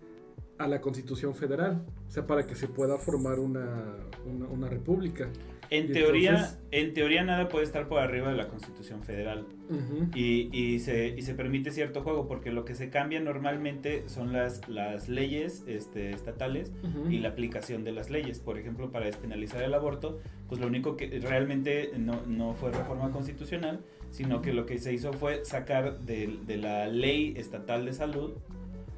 [0.58, 1.84] a la constitución federal.
[2.08, 3.96] O sea, para que se pueda formar una,
[4.26, 5.28] una, una república.
[5.70, 9.46] En teoría, entonces- en teoría nada puede estar por arriba de la Constitución Federal.
[9.70, 10.08] Ujú.
[10.16, 14.32] Y, y se, y se permite cierto juego, porque lo que se cambia normalmente son
[14.32, 17.10] las, las leyes este, estatales Ujú.
[17.10, 18.40] y la aplicación de las leyes.
[18.40, 23.10] Por ejemplo, para despenalizar el aborto, pues lo único que realmente no, no fue reforma
[23.12, 23.80] constitucional,
[24.10, 28.32] sino que lo que se hizo fue sacar de, de la ley estatal de salud,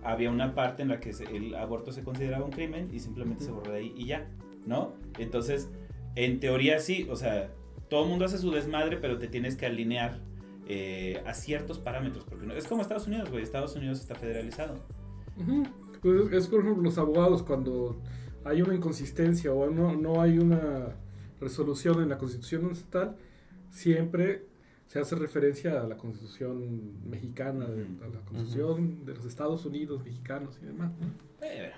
[0.05, 3.45] había una parte en la que se- el aborto se consideraba un crimen y simplemente
[3.45, 3.61] se Ujú.
[3.61, 4.27] borró de ahí y ya,
[4.67, 4.95] ¿no?
[5.19, 5.69] Entonces,
[6.17, 7.51] en teoría sí, o sea,
[7.89, 10.21] todo el mundo hace su desmadre, pero te tienes que alinear
[10.69, 14.79] eh, a ciertos parámetros, porque no, es como Estados Unidos, güey, Estados Unidos está federalizado.
[15.37, 15.65] Ujú.
[16.01, 18.01] Pues es por ejemplo los abogados cuando
[18.45, 20.97] hay una inconsistencia o no, no hay una
[21.41, 23.17] resolución en la constitución estatal,
[23.71, 24.47] siempre
[24.87, 30.05] se hace referencia a la constitución mexicana, de- a la constitución de los Estados Unidos
[30.05, 30.93] mexicanos y demás.
[31.01, 31.07] ¿no?
[31.47, 31.75] Eh, bueno,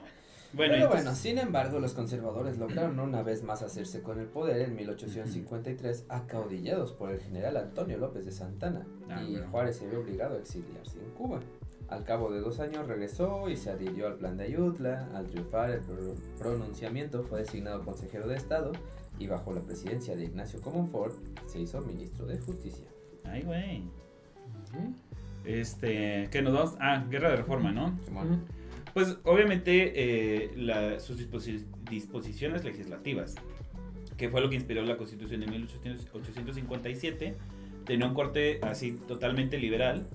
[0.56, 4.26] Pero bueno, bueno, entonces- sin embargo, los conservadores lograron una vez más hacerse con el
[4.26, 9.48] poder en 1853, acaudillados por el general Antonio López de Santana, Ah, y bueno.
[9.50, 11.40] Juárez se vio obligado a exiliarse en Cuba.
[11.88, 15.08] Al cabo de dos años regresó y se adhirió al plan de Ayutla.
[15.14, 18.72] Al triunfar el pro- pronunciamiento fue designado consejero de Estado
[19.18, 21.14] y bajo la presidencia de Ignacio Comonfort
[21.46, 22.86] se hizo ministro de Justicia.
[23.24, 23.82] Ay, güey.
[25.44, 26.74] Este, ¿qué nos vamos?
[26.80, 27.98] Ah, guerra de reforma, ¿no?
[28.06, 28.44] Simón.
[28.94, 29.92] Pues obviamente
[30.44, 33.34] eh, la- sus disposi- disposiciones legislativas,
[34.16, 37.34] que fue lo que inspiró la constitución de 1857,
[37.84, 40.06] tenía un corte así totalmente liberal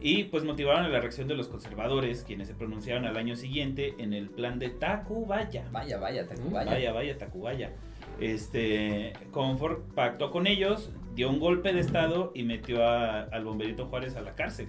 [0.00, 3.94] y pues motivaron a la reacción de los conservadores, quienes se pronunciaron al año siguiente
[3.98, 5.68] en el plan de Tacubaya.
[5.70, 6.70] Vaya, vaya, Tacubaya.
[6.70, 7.72] Vaya, vaya, Tacubaya.
[8.20, 13.86] Este, Confort pactó con ellos, dio un golpe de estado y metió a- al bomberito
[13.86, 14.68] Juárez a la cárcel.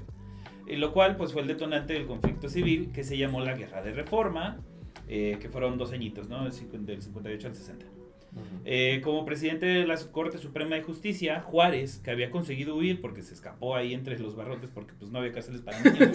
[0.68, 3.82] Y lo cual pues fue el detonante del conflicto civil que se llamó la Guerra
[3.82, 4.60] de Reforma,
[5.08, 6.44] eh, que fueron dos añitos, ¿no?
[6.44, 7.86] Del cincu- del 58 al 60.
[7.86, 8.44] Ujú.
[8.66, 13.22] Eh, como presidente de la Corte Suprema de Justicia, Juárez, que había conseguido huir porque
[13.22, 16.10] se escapó ahí entre los barrotes porque pues no había cárceles para niños.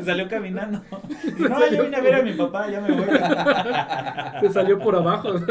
[0.04, 0.82] Salió caminando.
[1.24, 3.06] Dice, no, yo vine a ver a mi papá, ya me voy.
[4.40, 5.34] Te salió por abajo.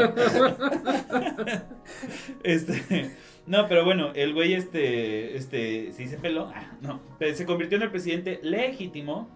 [2.42, 3.10] Este,
[3.46, 6.50] no, pero bueno, el güey este, este, ¿se dice pelo?
[6.54, 9.28] Ah, no, pero se convirtió en el presidente legítimo.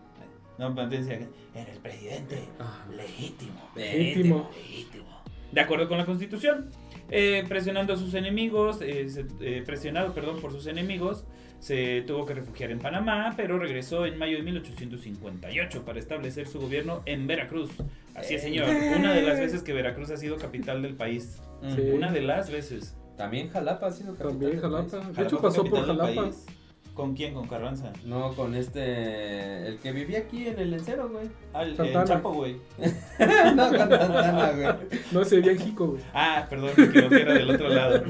[0.58, 3.70] No, era el presidente Ah, legítimo.
[3.74, 4.50] Legítimo.
[4.56, 5.22] Legítimo.
[5.50, 6.70] De acuerdo con la constitución.
[7.10, 11.26] Eh, presionando a sus enemigos, eh, se- eh, presionado, perdón, por sus enemigos,
[11.60, 16.60] se tuvo que refugiar en Panamá, pero regresó en mayo de 1858 para establecer su
[16.60, 17.70] gobierno en Veracruz.
[18.14, 18.68] Así es, señor.
[18.96, 21.40] Una de las veces que Veracruz ha sido capital del país.
[21.74, 21.80] Sí.
[21.92, 22.96] Una de las veces.
[23.16, 24.88] También Jalapa ha sido capital También del Jalapa.
[25.00, 25.16] país.
[25.16, 26.14] De hecho, pasó por Jalapa.
[26.22, 26.46] país.
[26.94, 27.34] ¿Con quién?
[27.34, 27.92] ¿Con Carranza?
[28.04, 29.66] No, con este.
[29.66, 31.26] El que vivía aquí en el encero, güey.
[31.52, 31.76] Ah, el.
[32.04, 32.56] Chapo, güey.
[33.56, 34.88] no, con Santana, güey.
[35.10, 36.02] No, ese bien Jico, güey.
[36.12, 38.02] Ah, perdón, equivoqué, era del otro lado.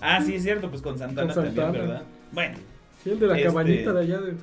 [0.00, 1.86] Ah, sí, es cierto, pues con Santana, Con también.
[1.86, 2.02] ¿verdad?
[2.32, 2.58] Bueno,
[3.02, 4.20] Sí, el de la Este- cabañita de allá.
[4.20, 4.34] De...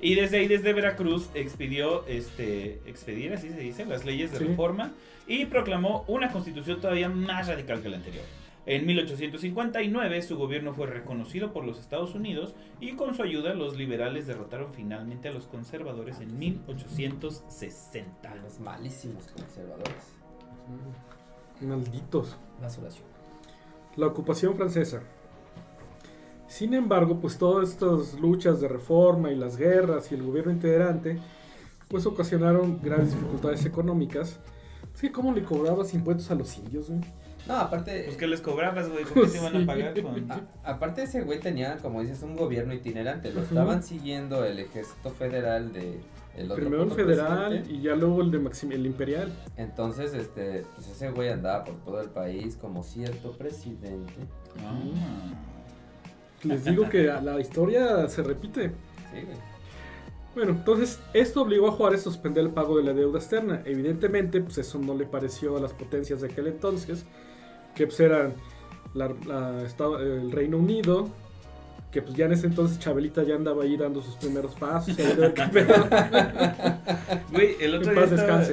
[0.00, 4.44] y desde ahí, desde Veracruz, expidió, este, expedir, así se dice, las leyes de Sí.
[4.44, 4.92] reforma
[5.26, 8.24] y proclamó una constitución todavía más radical que la anterior.
[8.66, 13.76] En 1859 su gobierno fue reconocido por los Estados Unidos y con su ayuda los
[13.76, 18.34] liberales derrotaron finalmente a los conservadores en 1860.
[18.36, 20.14] Los malísimos conservadores.
[21.60, 22.38] Malditos.
[22.60, 23.06] Basuración.
[23.96, 25.02] La ocupación francesa.
[26.46, 31.18] Sin embargo, pues todas estas luchas de reforma y las guerras y el gobierno integrante,
[31.88, 34.38] pues ocasionaron graves dificultades económicas.
[34.94, 37.00] Es que cómo le cobrabas impuestos a los indios, güey?
[37.00, 38.02] No, aparte.
[38.04, 40.30] Pues que les cobrabas, güey, ¿por qué te iban a pagar con...?
[40.30, 43.32] a- aparte ese güey tenía, como dices, un gobierno itinerante.
[43.32, 46.00] Lo estaban siguiendo el ejército federal de.
[46.36, 47.72] El otro Primero el federal presidente.
[47.72, 49.32] y ya luego el de Maxim- el imperial.
[49.56, 54.14] Entonces, este, pues ese güey andaba por todo el país como cierto presidente.
[54.58, 55.32] Ah.
[56.42, 58.68] Les digo que la historia se repite.
[59.12, 59.36] Sí, güey.
[60.34, 63.62] Bueno, entonces esto obligó a Juárez a suspender el pago de la deuda externa.
[63.64, 67.04] Evidentemente, pues eso no le pareció a las potencias de aquel entonces,
[67.74, 68.34] que pues eran
[68.94, 69.12] la-
[70.00, 71.08] el Reino Unido,
[71.90, 74.96] que pues ya en ese entonces Chabelita ya andaba ahí dando sus primeros pasos.
[77.32, 78.04] Güey, el otro día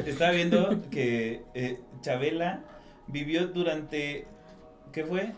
[0.05, 2.63] estaba, viendo que eh, Chabela
[3.07, 4.27] vivió durante,
[4.91, 5.33] ¿qué fue?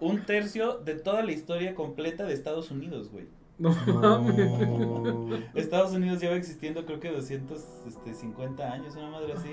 [0.00, 3.26] Un tercio de toda la historia completa de Estados Unidos, güey.
[3.58, 3.76] No.
[5.54, 9.50] Estados Unidos lleva existiendo creo que 250 años, una madre así.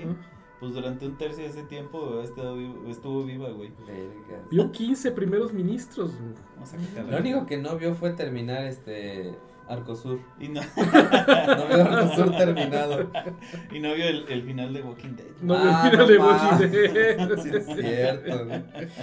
[0.60, 3.70] Pues durante un tercio de ese tiempo ha estado vivo- estuvo viva, güey.
[3.86, 4.42] Verga.
[4.50, 6.10] Vio 15 primeros ministros.
[6.18, 6.32] güey.
[6.56, 7.12] Vamos a quitarle.
[7.12, 9.34] Lo único que no vio fue terminar este
[9.68, 10.18] Arcosur.
[10.40, 13.08] Y no, No vio Arcosur terminado.
[13.72, 15.26] y no vio el, el final de Walking Dead.
[15.42, 16.42] No Ah, vio no de mames.
[16.42, 17.38] Walking Dead.
[17.42, 18.62] Sí, es cierto, güey.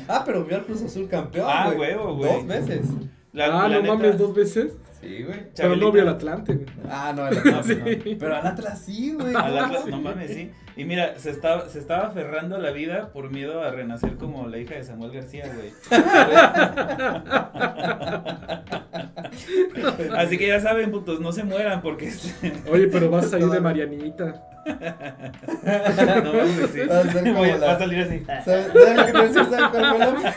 [0.10, 1.48] Ah, pero vio al Cruz Azul campeón.
[1.50, 1.80] Ah, güey.
[1.94, 2.34] huevo, güey.
[2.34, 2.88] Dos veces.
[3.32, 4.76] La- ah, la no neta, mames, dos veces.
[5.06, 5.40] Sí, güey.
[5.56, 6.54] Pero no vio el Atlante.
[6.56, 6.66] güey.
[6.90, 7.76] Ah, no, el Atlas Sí.
[7.76, 7.86] no.
[8.20, 9.36] Pero al Atlas sí, güey.
[9.36, 9.92] Al Atlas, Sí.
[9.92, 10.52] no mames, sí.
[10.78, 14.48] Y mira, se estaba, se estaba aferrando a la vida por miedo a renacer como
[14.50, 15.72] la hija de Samuel García, güey.
[20.18, 23.48] Así que ya saben, putos, no se mueran porque este, Oye, pero vas a salir
[23.50, 24.44] de Marianita.
[24.66, 26.80] no mames, sí.
[26.90, 28.24] Va a ser como Voy a- la- va a salir así.
[28.26, 29.46] ¿Sabes ¿sabes qué te decir?
[29.50, 30.36] ¿Sabes cuál fue la...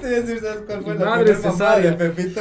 [0.00, 1.92] Te a decir, ¿sabes cuál fue la Madre primera mamada de.
[1.92, 2.40] Pepito?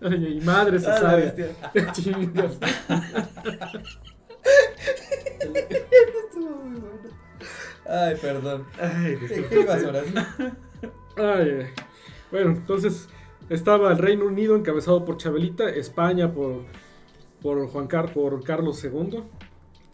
[0.00, 1.34] Ay, y madre la cesárea.
[1.92, 2.58] Chingas.
[6.24, 6.98] Estuvo muy bueno.
[7.88, 8.66] Ay, perdón.
[8.80, 10.02] Ay, ¿Qué, qué ibas ahora?
[11.16, 11.66] Ay, ay.
[12.30, 13.08] Bueno, entonces
[13.48, 16.64] estaba el Reino Unido encabezado por Chabelita, España por,
[17.40, 19.22] por Juan Car por Carlos II,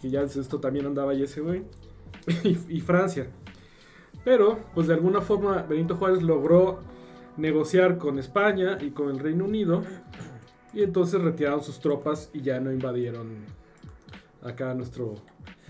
[0.00, 1.64] que ya esto también andaba ahí ese güey,
[2.44, 3.28] y, y Francia.
[4.28, 6.80] Pero, pues de alguna forma Benito Juárez logró
[7.38, 9.82] negociar con España y con el Reino Unido,
[10.74, 13.46] y entonces retiraron sus tropas y ya no invadieron
[14.42, 15.14] acá nuestro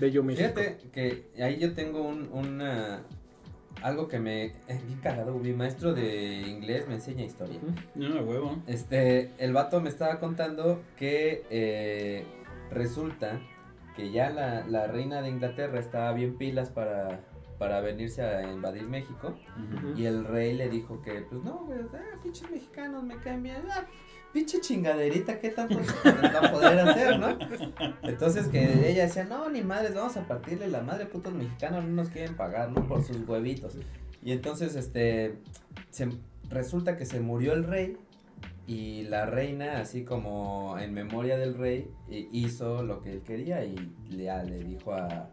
[0.01, 0.49] bello México.
[0.57, 3.05] Fíjate que ahí yo tengo un, una,
[3.81, 4.55] algo que me...
[4.66, 7.61] Bien cagado, mi maestro de inglés me enseña historia.
[7.94, 8.61] No, a huevo.
[8.66, 12.25] Este, el vato me estaba contando que eh,
[12.73, 13.38] resulta
[13.94, 17.21] que ya la, la reina de Inglaterra estaba bien pilas para,
[17.59, 19.35] para venirse a invadir México.
[19.97, 23.62] Y el rey le dijo que, pues no, güey, ah, pinches mexicanos me caen bien.
[23.71, 23.85] Ah,
[24.33, 27.37] pinche chingaderita, ¿qué tanto va a poder hacer, no?
[28.03, 31.90] Entonces que ella decía, no, ni madres, vamos a partirle la madre, putos mexicanos no
[31.90, 32.87] nos quieren pagar, ¿no?
[32.87, 33.77] Por sus huevitos.
[34.23, 35.38] Y entonces, este,
[35.90, 36.09] se,
[36.51, 37.97] resulta que se murió el rey
[38.66, 43.64] y la reina, así como en memoria del rey, hi- hizo lo que él quería
[43.64, 43.75] y
[44.11, 45.31] le, le dijo a,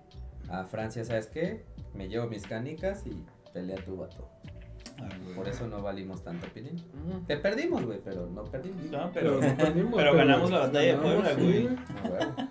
[0.49, 1.65] a Francia, ¿sabes qué?
[1.95, 4.29] Me llevo mis canicas y pelea tu vato.
[5.01, 5.09] Ah.
[5.35, 6.75] Por eso no valimos tanto opinión.
[7.27, 8.85] Te perdimos, güey, pero no perdimos.
[8.85, 11.41] No, Pero, pero, no perdimos, pero ganamos la batalla de Puebla, sí.
[11.41, 11.63] güey.
[11.65, 12.49] No, güey,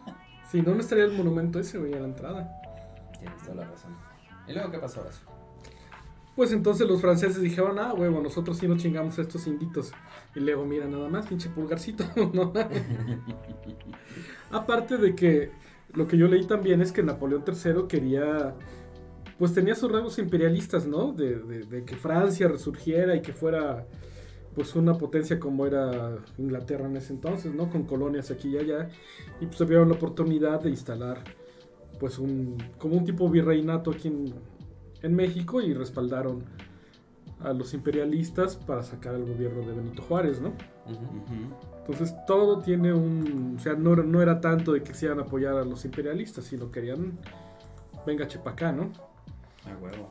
[0.50, 2.60] Si no, no estaría el monumento ese, güey, a la entrada.
[3.18, 3.96] tienes toda la razón.
[4.46, 5.26] ¿Y luego qué pasó, Horacio?
[6.36, 9.92] Pues entonces los franceses dijeron, ah, huevo, nosotros sí nos chingamos a estos inditos.
[10.34, 12.04] Y luego, mira, nada más, pinche pulgarcito,
[12.34, 12.52] ¿no?
[14.50, 15.50] Aparte de que
[15.92, 18.54] lo que yo leí también es que Napoleón III quería,
[19.38, 21.12] pues tenía sus rasgos imperialistas, ¿no?
[21.12, 23.86] De, de- de que Francia resurgiera y que fuera,
[24.54, 27.68] pues, una potencia como era Inglaterra en ese entonces, ¿no?
[27.70, 28.88] Con colonias aquí y allá.
[29.40, 31.22] Y pues tuvieron la oportunidad de instalar,
[31.98, 34.32] pues, un, como un tipo virreinato aquí en,
[35.02, 36.44] en México y respaldaron
[37.40, 40.52] a los imperialistas para sacar al gobierno de Benito Juárez, ¿no?
[41.80, 43.56] Entonces todo tiene un...
[43.58, 47.18] O sea, no, no era tanto de que quisieran apoyar a los imperialistas, sino querían...
[48.06, 48.90] Venga, chepacá, ¿no?
[49.66, 50.08] A huevo.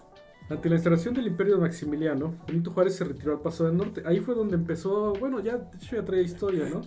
[0.50, 4.04] Ante la instalación del imperio de Maximiliano, Benito Juárez se retiró al Paso del Norte.
[4.06, 5.14] Ahí fue donde empezó...
[5.14, 6.82] Bueno, ya, de hecho ya traía historia, ¿no?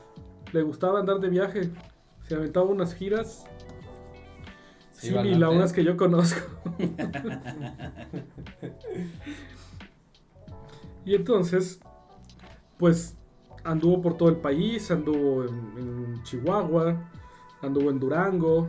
[0.52, 1.70] Le gustaba andar de viaje.
[2.28, 3.44] Se aventaba unas giras
[4.92, 5.58] Sí, iba al similar a norte.
[5.58, 6.40] unas que yo conozco.
[11.04, 11.80] y entonces,
[12.78, 13.16] pues
[13.64, 16.96] anduvo por todo el país, anduvo en, en Chihuahua,
[17.62, 18.68] anduvo en Durango.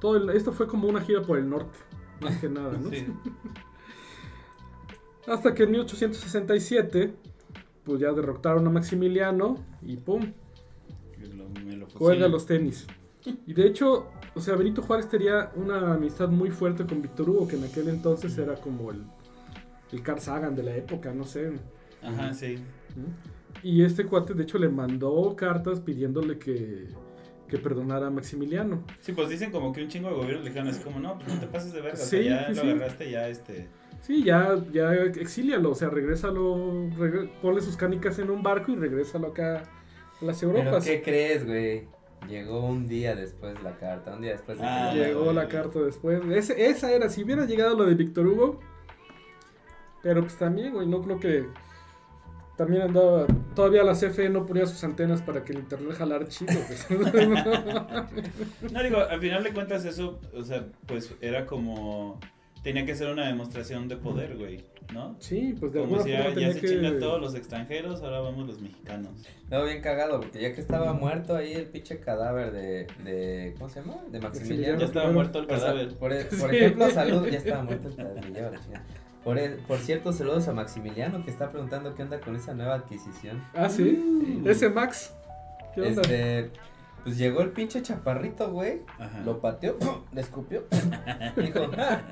[0.00, 1.78] Todo el- esto fue como una gira por el norte,
[2.20, 2.90] más que nada, ¿no?
[2.90, 3.06] Sí.
[5.26, 7.12] Hasta que en 1867,
[7.84, 10.32] pues ya derrotaron a Maximiliano y ¡pum!
[11.34, 12.30] Lo- fusilan.
[12.30, 12.86] los tenis.
[13.46, 17.46] Y de hecho, o sea, Benito Juárez tenía una amistad muy fuerte con Víctor Hugo,
[17.48, 19.02] que en aquel entonces era como el,
[19.92, 21.52] el Carl Sagan de la época, no sé.
[22.02, 22.56] Ajá, sí.
[22.96, 23.04] ¿no?
[23.62, 26.88] Y este cuate, de hecho, le mandó cartas pidiéndole que,
[27.50, 28.84] que perdonara a Maximiliano.
[29.00, 31.28] Sí, pues dicen como que un chingo de gobiernos le dijeron así como, no, pues
[31.34, 32.70] no te pases de verga, o sea, Sí, ya sí, lo sí.
[32.70, 33.68] agarraste, ya este...
[34.02, 36.56] Sí, ya, ya exílialo, o sea, regrésalo,
[36.98, 39.62] regre- ponle sus canicas en un barco y regrésalo acá
[40.20, 40.84] a las ¿Pero Europas.
[40.84, 41.86] qué crees, güey?
[42.28, 46.20] Llegó un día después la carta, un día después de Ah, Llegó la carta después.
[46.56, 48.60] Esa era, si hubiera llegado lo de Víctor Hugo.
[50.02, 51.46] Pero pues también, güey, no creo que.
[52.60, 53.26] También andaba.
[53.54, 56.52] Todavía la CFE no ponía sus antenas para que el internet jalara chido.
[56.66, 56.86] pues.
[58.70, 62.20] No, digo, al final de cuentas eso, o sea, pues era como...
[62.62, 65.16] Tenía que ser una demostración de poder, güey, ¿no?
[65.20, 66.68] sí, pues de Como alguna si forma ya, ya se que.
[66.68, 69.12] chingan todos los extranjeros, ahora vamos los mexicanos.
[69.48, 73.70] No, bien cagado, porque ya que estaba muerto ahí el pinche cadáver de, de ¿cómo
[73.70, 73.94] se llama?
[74.10, 74.84] De Ya Maximiliano.
[74.84, 75.88] estaba Pero- muerto el cadáver.
[75.96, 76.56] por, por Sí.
[76.56, 78.30] ejemplo, salud, ya estaba muerto el cadáver,
[79.24, 82.74] Por, e- por cierto, saludos a Maximiliano que está preguntando qué onda con esa nueva
[82.74, 83.42] adquisición.
[83.54, 84.42] Ah, sí.
[84.46, 85.12] Ese Max.
[85.74, 86.02] ¿Qué onda?
[86.02, 86.50] Este,
[87.04, 88.80] pues llegó el pinche chaparrito, güey.
[88.98, 89.20] Ajá.
[89.24, 89.76] Lo pateó,
[90.12, 90.64] le escupió.
[91.36, 92.02] Dijo, "Ja".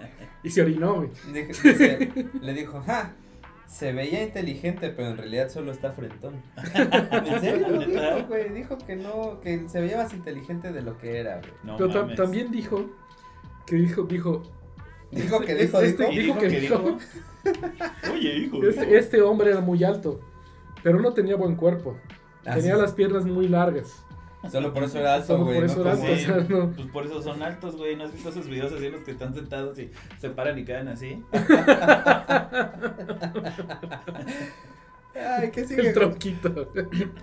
[0.42, 1.11] Y se orinó, güey.
[1.33, 3.12] Dije- dice- le dijo, ja.
[3.66, 6.40] Se veía inteligente, pero en realidad solo está frentón.
[6.75, 7.68] ¿En serio?
[7.68, 8.49] Lo dijo, güey.
[8.55, 11.53] Dijo que no, que se veía más inteligente de lo que era, güey.
[11.64, 12.16] No Pero mames.
[12.16, 12.88] también dijo.
[13.66, 14.42] Que dijo, dijo.
[15.11, 16.12] Dijo que Este- dijo, este- dijo.
[16.12, 16.79] Y dijo dijo que que dijo.
[16.79, 16.99] dijo.
[18.12, 18.62] Oye, hijo.
[18.64, 20.21] Este, este hombre era muy alto.
[20.83, 21.97] Pero no tenía buen cuerpo.
[22.47, 22.81] Ah, Tenía sí.
[22.81, 24.05] las piernas muy largas.
[24.51, 25.57] Solo por eso era alto, Solo güey.
[25.57, 26.23] por no eso era como- alto, Sí.
[26.23, 26.71] o sea, no.
[26.71, 27.97] Pues por eso son altos, güey.
[27.97, 29.90] ¿No has visto esos videos así en los que están sentados y
[30.21, 31.23] se paran y quedan así?
[35.14, 35.88] Ay, ¿qué sigue?
[35.88, 36.71] El tronquito.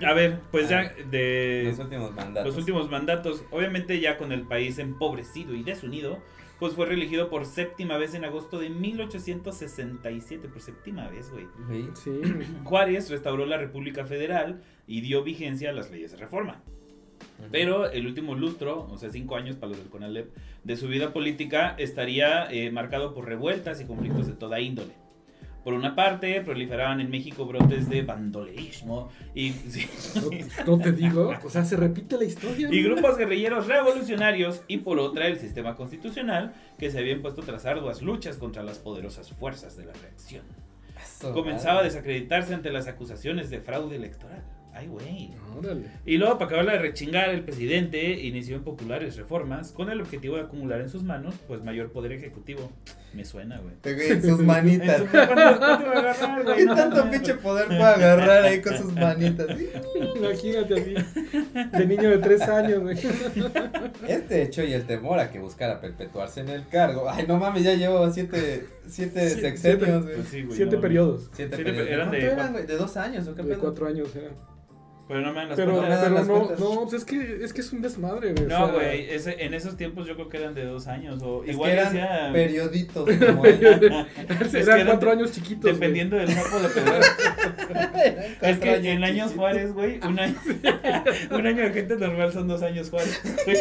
[0.05, 2.45] A ver, pues ya Los de últimos mandatos.
[2.47, 6.19] los últimos mandatos, obviamente ya con el país empobrecido y desunido,
[6.59, 11.47] pues fue reelegido por séptima vez en agosto de 1867, por séptima vez, güey.
[11.69, 11.89] Sí.
[12.03, 12.21] Sí.
[12.63, 16.61] Juárez restauró la República Federal y dio vigencia a las leyes de reforma.
[17.51, 21.11] Pero el último lustro, o sea, cinco años para los del CONALEP, de su vida
[21.13, 24.93] política estaría eh, marcado por revueltas y conflictos de toda índole.
[25.65, 29.87] Por una parte, proliferaban en México brotes de bandolerismo y, sí,
[30.65, 32.69] No, no te digo, o sea, se repite la historia.
[32.71, 37.65] y grupos guerrilleros revolucionarios y por otra el sistema constitucional que se había impuesto tras
[37.65, 40.43] arduas luchas contra las poderosas fuerzas de la reacción.
[41.03, 44.43] Eso, Comenzaba a desacreditarse ante las acusaciones de fraude electoral.
[44.71, 45.31] Ay, güey.
[45.57, 45.87] Órale.
[46.05, 50.35] Y luego, para acabarla de rechingar, el presidente inició en populares reformas con el objetivo
[50.35, 52.71] de acumular en sus manos, pues, mayor poder ejecutivo.
[53.15, 53.73] Me suena, güey.
[53.81, 54.97] Te sus manitas.
[54.99, 56.55] su- ¿Cuánto- cuánto va a?
[56.55, 59.47] ¿Qué tanto pinche poder puede agarrar ahí con sus manitas?
[60.15, 60.95] Imagínate así,
[61.77, 62.97] de niño de tres años, güey.
[64.07, 67.09] Este hecho y el temor a que buscara perpetuarse en el cargo.
[67.09, 70.15] Ay, no mames, ya llevo siete, siete Sí, sexenios, güey.
[70.15, 71.89] Pues sí, Siete no, periodos, Siete Siete periodos.
[71.91, 72.65] eran de ¿Cuánto cuatro- güey?
[72.67, 73.59] ¿De dos años o qué de pedo?
[73.61, 74.33] cuatro años eran.
[75.07, 75.99] Pero no me dan las Pero, cuentas.
[75.99, 76.25] pero
[76.57, 78.45] no, no, pues es que, es que es un desmadre, güey.
[78.45, 81.21] o No, sea, güey, ese- en esos tiempos yo creo que eran de dos años.
[81.21, 82.29] O Es igual que eran decía.
[82.33, 83.09] perioditos.
[83.27, 83.75] Como ellos.
[83.81, 85.61] Es que Eran eran cuatro de- años chiquitos.
[85.61, 85.73] güey.
[85.75, 86.79] Dependiendo del mapa lo que
[88.49, 89.33] Es que en años chiquitos.
[89.33, 90.35] Juárez, güey, un año,
[91.31, 93.21] un año de gente normal son dos años Juárez.
[93.45, 93.57] güey.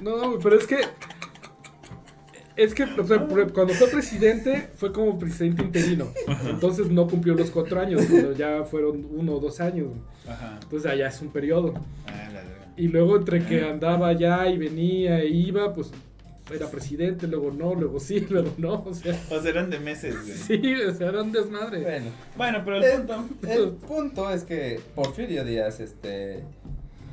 [0.00, 0.76] No, güey, pero es que.
[2.56, 6.08] Es que, o sea, cuando fue presidente, fue como presidente interino.
[6.48, 9.88] Entonces no cumplió los cuatro años, cuando ya fueron uno o dos años.
[10.28, 10.58] Ajá.
[10.62, 11.74] Entonces allá es un periodo.
[12.06, 12.42] Ah, la.
[12.76, 15.90] Y luego entre que andaba allá y venía e iba, pues
[16.52, 18.82] era presidente, luego no, luego sí, luego no.
[18.84, 20.36] O sea, O sea, eran de meses, güey.
[20.36, 21.80] sí, o sea, era un desmadre.
[21.82, 23.24] Bueno, Bueno, pero el el, punto.
[23.48, 26.42] el punto es que Porfirio Díaz este,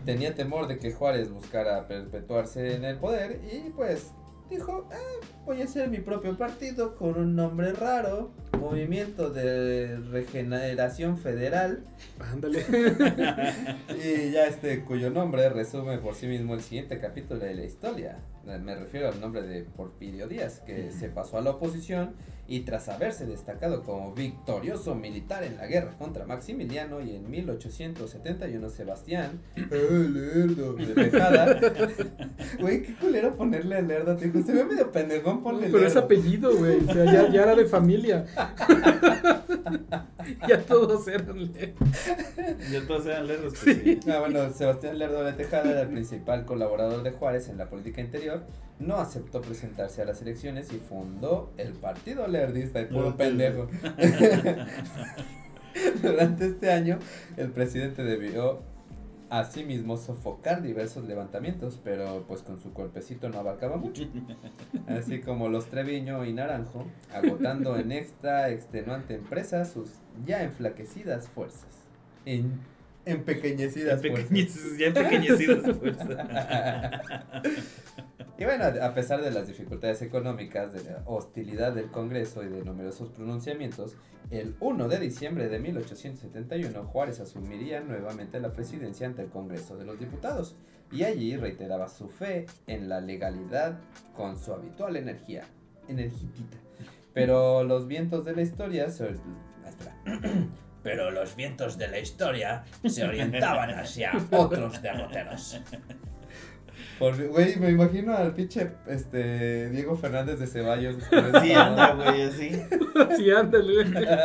[0.06, 4.12] tenía temor de que Juárez buscara perpetuarse en el poder y pues
[4.50, 11.18] dijo, "Ah, voy a hacer mi propio partido con un nombre raro, Movimiento de Regeneración
[11.18, 11.86] Federal,
[12.20, 12.66] Ándale.
[13.96, 18.20] y ya este cuyo nombre resume por sí mismo el siguiente capítulo de la historia.
[18.44, 22.16] Me refiero al nombre de Porfirio Díaz, que se pasó a la oposición
[22.48, 28.70] y tras haberse destacado como victorioso militar en la guerra contra Maximiliano y en 1871
[28.70, 31.60] Sebastián de Tejada.
[32.62, 34.92] Güey, qué culero ponerle a Lerdo, se ve medio
[35.44, 36.06] ponle Pero es Lerdo.
[36.06, 36.78] apellido, güey.
[36.88, 38.26] O sea, ya, ya era de familia.
[40.48, 41.52] ya todos eran.
[41.54, 41.74] le-
[42.72, 43.54] Ya todos eran lerdos.
[43.64, 44.00] pues, sí.
[44.12, 48.02] Ah, bueno, Sebastián Lerdo de Tejada era el principal colaborador de Juárez en la política
[48.02, 48.44] interior.
[48.80, 53.68] No aceptó presentarse a las elecciones y fundó el Partido Lerdista, el puro No, pendejo.
[56.02, 56.98] Durante este año,
[57.38, 58.62] el presidente debió
[59.30, 64.04] asimismo sofocar diversos levantamientos, pero pues con su cuerpecito no abarcaba mucho.
[64.88, 69.92] Así como los Treviño y Naranjo, agotando en esta extenuante empresa sus
[70.26, 71.88] ya enflaquecidas fuerzas.
[72.26, 72.60] En,
[73.06, 74.78] empequeñecidas Ya fuerzas.
[74.78, 77.32] ya empequeñecidos de fuerza.
[78.40, 82.64] Y bueno, a pesar de las dificultades económicas, de la hostilidad del Congreso y de
[82.64, 83.96] numerosos pronunciamientos,
[84.30, 89.86] el 1 de diciembre de 1871 Juárez asumiría nuevamente la presidencia ante el Congreso de
[89.86, 90.56] los Diputados
[90.92, 93.80] y allí reiteraba su fe en la legalidad
[94.16, 95.44] con su habitual energía,
[95.88, 96.58] energitita.
[97.14, 99.16] Pero los vientos de la historia se...
[99.68, 99.98] espera.
[100.84, 105.60] Pero los vientos de la historia se orientaban hacia otros derroteros.
[107.00, 110.96] Por- Güey, me imagino al pinche este, Diego Fernández de Ceballos.
[111.42, 112.50] Sí, anda, güey, así.
[113.18, 113.82] Sí, ándale.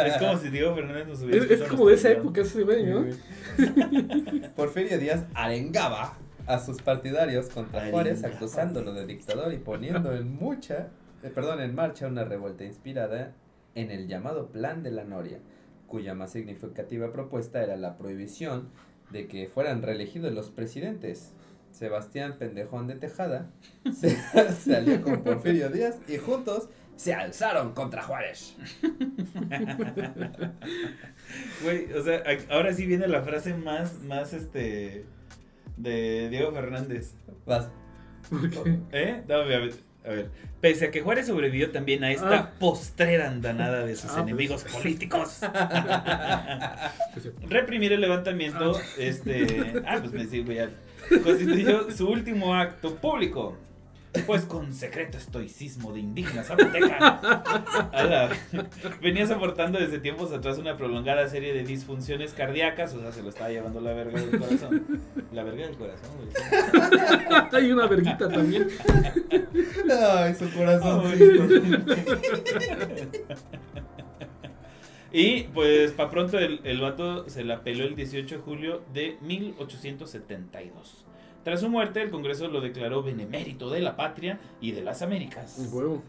[0.06, 3.04] Es como si Diego Fernández nos hubiera Es, como de esa época ese güey, ¿no?
[4.56, 10.88] Porfirio Díaz arengaba a sus partidarios contra Juárez, acusándolo de dictador y poniendo en mucha,
[11.22, 13.34] eh, perdón, en marcha una revuelta inspirada
[13.74, 15.38] en el llamado Plan de la Noria,
[15.86, 18.68] cuya más significativa propuesta era la prohibición
[19.10, 21.32] de que fueran reelegidos los presidentes.
[21.72, 23.46] Sebastián Pendejón de Tejada
[23.92, 24.16] se,
[24.60, 28.54] se alió con Porfirio Díaz y juntos se alzaron contra Juárez.
[31.62, 35.04] Güey, o sea, ahora sí viene la frase más, más, este,
[35.76, 37.14] de Diego Fernández.
[37.46, 37.68] Vas.
[38.28, 38.78] ¿Por qué?
[38.92, 39.22] ¿Eh?
[39.28, 39.72] A ver,
[40.04, 40.30] a ver.
[40.60, 42.50] Pese a que Juárez sobrevivió también a esta Ah.
[42.58, 44.22] postrera andanada de sus Ah, pues.
[44.28, 45.38] enemigos políticos.
[47.12, 47.30] Pues sí.
[47.48, 49.82] Reprimir el levantamiento, este...
[49.86, 50.68] Ah, pues me sigo ya.
[51.22, 53.56] Constituyó su último acto público.
[54.26, 57.42] Pues con secreto estoicismo de indigna zapoteca.
[59.02, 63.30] Venía soportando desde tiempos atrás una prolongada serie de disfunciones cardíacas, o sea, se lo
[63.30, 65.02] estaba llevando la verga del corazón.
[65.32, 66.30] La verga del corazón, güey.
[67.52, 68.68] Hay una verguita también.
[69.90, 71.04] Ay, su corazón.
[75.12, 79.16] Y pues para pronto el, el vato se la peló el 18 de julio de
[79.20, 81.04] 1872.
[81.44, 85.58] Tras su muerte, el Congreso lo declaró benemérito de la patria y de las Américas.
[85.58, 86.02] Un huevo.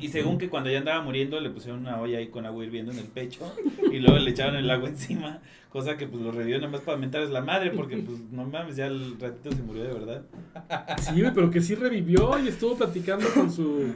[0.00, 2.90] Y según que cuando ya andaba muriendo le pusieron una olla ahí con agua hirviendo
[2.90, 3.54] en el pecho
[3.92, 6.96] y luego le echaron el agua encima, cosa que pues lo revivió nada más para
[6.96, 10.22] mentarles la madre porque pues no mames, ya el ratito se murió de verdad.
[10.98, 13.94] Sí, pero que sí revivió y estuvo platicando con su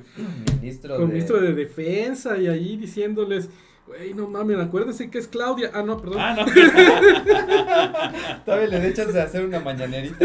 [0.60, 1.14] Ministro con de...
[1.14, 3.48] ministro de defensa y ahí diciéndoles,
[3.86, 5.70] güey, no mames, acuérdense que es Claudia.
[5.74, 6.18] Ah, no, perdón.
[6.20, 6.44] Ah, no.
[8.44, 10.16] Todavía le echas de hacer una mañanerita.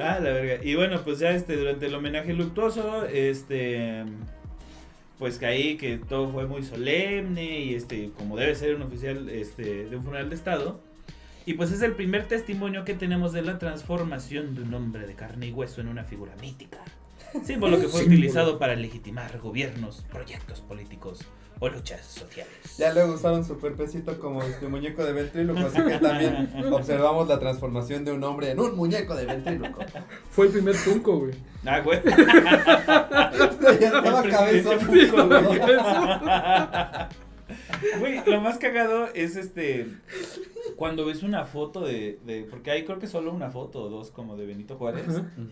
[0.00, 0.64] Ah, la verga.
[0.64, 4.04] Y bueno, pues ya este, durante el homenaje luctuoso, este,
[5.18, 9.28] pues que ahí que todo fue muy solemne y este, como debe ser un oficial
[9.28, 10.80] este, de un funeral de estado.
[11.46, 15.14] Y pues es el primer testimonio que tenemos de la transformación de un hombre de
[15.14, 16.78] carne y hueso en una figura mítica.
[17.44, 18.18] Símbolo que fue Símbolo.
[18.18, 21.20] utilizado para legitimar gobiernos, proyectos políticos
[21.60, 22.76] o luchas sociales.
[22.78, 27.38] Ya luego usaron su cuerpecito como este muñeco de ventríloco, así que también observamos la
[27.40, 29.84] transformación de un hombre en un muñeco de ventríloco.
[30.30, 31.32] Fue el primer Funko, güey.
[31.66, 32.00] Ah, güey.
[33.80, 34.78] ya estaba cabezón.
[37.98, 38.20] Güey.
[38.26, 39.86] Lo más cagado es este.
[40.76, 42.46] Cuando ves una foto de, de.
[42.48, 45.06] Porque hay creo que solo una foto o dos como de Benito Juárez.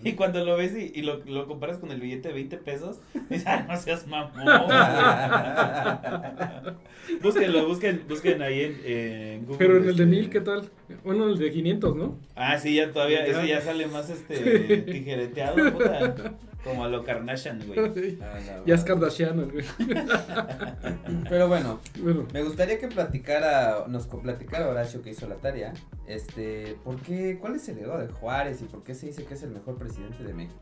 [0.05, 3.01] Y cuando lo ves y, y lo, lo comparas con el billete de 20 pesos,
[3.29, 4.33] dices, ah, no seas mamón.
[7.23, 9.59] búsquenlo, busquen, busquen ahí en, en Google.
[9.59, 10.69] Pero en el de este, mil, ¿qué tal?
[11.05, 12.19] Bueno, el de 500, ¿no?
[12.35, 16.37] Ah, sí, ya todavía, ese ya sale más este tijereteado, puta.
[16.67, 17.79] Como a lo Carnation, güey.
[18.23, 18.83] Ah, ya es.
[18.85, 19.65] Kardashian, güey.
[21.29, 25.73] Pero bueno, Bueno, me gustaría que platicara, nos platicara Horacio que hizo la tarea,
[26.07, 29.35] este, ¿por qué, cuál es el legado de Juárez y por qué se dice que
[29.35, 30.59] es el mejor presidente de México?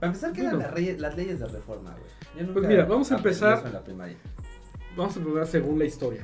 [0.00, 0.70] Para empezar, ¿qué eran Bueno.
[0.98, 2.10] las, leyes de reforma, güey?
[2.36, 4.16] Yo nunca Pues mira, vamos a empezar- eso en la primaria.
[4.96, 6.22] vamos a empezar según la historia.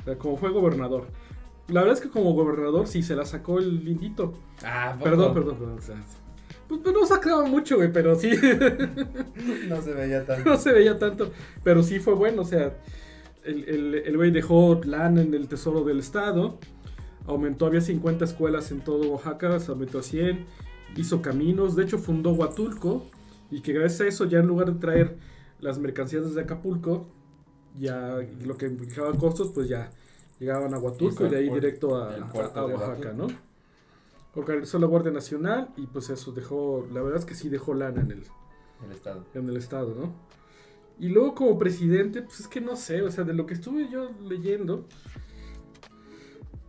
[0.00, 1.06] O sea, como fue gobernador.
[1.68, 4.32] La verdad es que como gobernador sí se la sacó el lindito.
[4.64, 5.04] Ah, ¿poco?
[5.04, 5.78] Perdón, perdón, perdón.
[6.68, 8.30] Pues, pues no sacaba mucho, güey, pero sí.
[9.68, 10.48] No se veía tanto.
[10.50, 11.30] no se veía tanto.
[11.64, 12.76] Pero sí fue bueno, o sea.
[13.44, 16.58] El el- el güey dejó lana en el tesoro del estado.
[17.26, 20.44] Aumentó, había 50 escuelas en todo Oaxaca, se aumentó a 100.
[20.96, 23.06] Hizo caminos, de hecho fundó Huatulco.
[23.50, 25.16] Y que gracias a eso, ya en lugar de traer
[25.60, 27.06] las mercancías desde Acapulco,
[27.78, 29.90] ya lo que implicaba costos, pues ya
[30.38, 33.12] llegaban a Huatulco y de el ahí directo a, el a- a de Oaxaca.
[33.14, 33.26] ¿no?
[34.38, 38.02] Organizó la Guardia Nacional y pues eso dejó, la verdad es que sí dejó lana
[38.02, 38.22] en el,
[38.84, 39.24] El estado.
[39.34, 40.12] en el estado, ¿no?
[41.00, 43.88] Y luego como presidente, pues es que no sé, o sea, de lo que estuve
[43.88, 44.84] yo leyendo,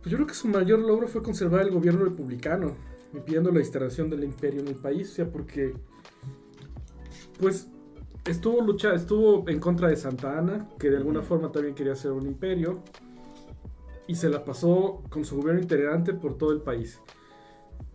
[0.00, 2.74] pues yo creo que su mayor logro fue conservar el gobierno republicano,
[3.12, 5.74] impidiendo la instalación del imperio en el país, o sea, porque,
[7.38, 7.68] pues,
[8.24, 12.12] estuvo lucha, estuvo en contra de Santa Ana, que de alguna forma también quería ser
[12.12, 12.82] un imperio,
[14.08, 17.00] y se la pasó con su gobierno itinerante por todo el país.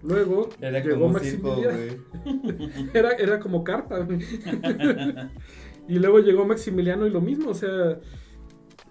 [0.05, 1.77] Luego Era llegó como circo, Maximiliano.
[2.23, 2.89] güey.
[2.93, 3.99] Era, era como carpa.
[3.99, 4.19] güey.
[5.87, 7.99] y luego llegó Maximiliano y lo mismo, o sea,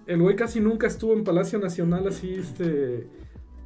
[0.06, 3.08] el güey casi nunca estuvo en Palacio Nacional así, este,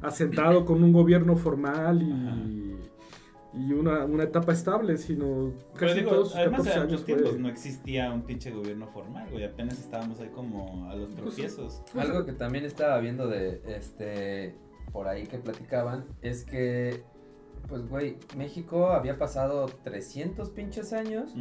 [0.01, 2.75] asentado con un gobierno formal y,
[3.53, 7.05] y una, una etapa estable, sino casi digo, todos sus además 14 en años muchos
[7.05, 9.43] tiempos no existía un pinche gobierno formal, güey.
[9.43, 11.81] Apenas estábamos ahí como a los tropiezos.
[11.95, 14.55] Algo que también estaba viendo de, este,
[14.91, 17.03] por ahí que platicaban, es que,
[17.67, 21.33] pues, güey, México había pasado 300 pinches años,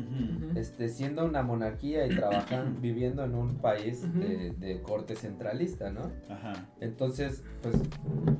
[0.54, 6.10] este, siendo una monarquía y trabajando, viviendo en un país de, de corte centralista, ¿no?
[6.28, 6.68] Ajá.
[6.80, 7.76] Entonces, pues,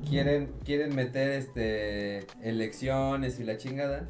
[0.07, 4.09] quieren, quieren meter, este, elecciones y la chingada,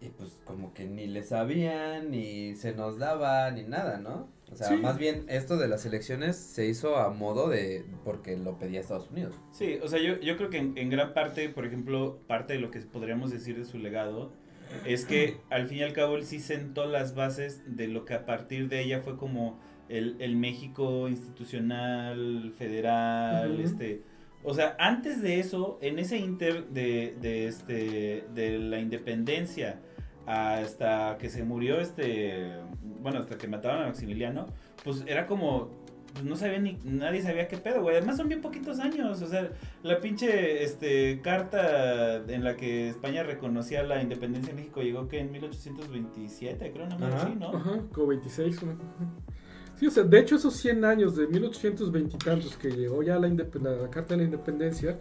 [0.00, 4.28] y pues, como que ni le sabían, ni se nos daba, ni nada, ¿no?
[4.54, 4.76] O sea, Sí.
[4.76, 9.10] más bien, esto de las elecciones se hizo a modo de, porque lo pedía Estados
[9.10, 9.34] Unidos.
[9.52, 12.58] Sí, o sea, yo, yo creo que en, en gran parte, por ejemplo, parte de
[12.60, 14.32] lo que podríamos decir de su legado
[14.86, 18.14] es que al fin y al cabo él sí sentó las bases de lo que
[18.14, 24.02] a partir de ella fue como el, el México institucional, federal, este...
[24.46, 29.80] O sea, antes de eso, en ese inter de, de, este, de la independencia
[30.26, 32.52] hasta que se murió este,
[33.04, 34.46] bueno, hasta que mataron a Maximiliano,
[34.82, 35.68] pues era como,
[36.14, 37.96] pues no sabía ni, nadie sabía qué pedo, güey.
[37.96, 39.50] Además son bien poquitos años, o sea,
[39.82, 45.18] la pinche, este, carta en la que España reconocía la independencia de México llegó que
[45.20, 47.54] en 1827, creo, no más así, ¿no?
[47.54, 48.62] Ajá, como 26.
[48.62, 48.72] ¿no?
[49.76, 53.18] Sí, o sea, de hecho esos 100 años de 1820 y tantos que llegó ya
[53.18, 54.98] la, la Carta de la Independencia,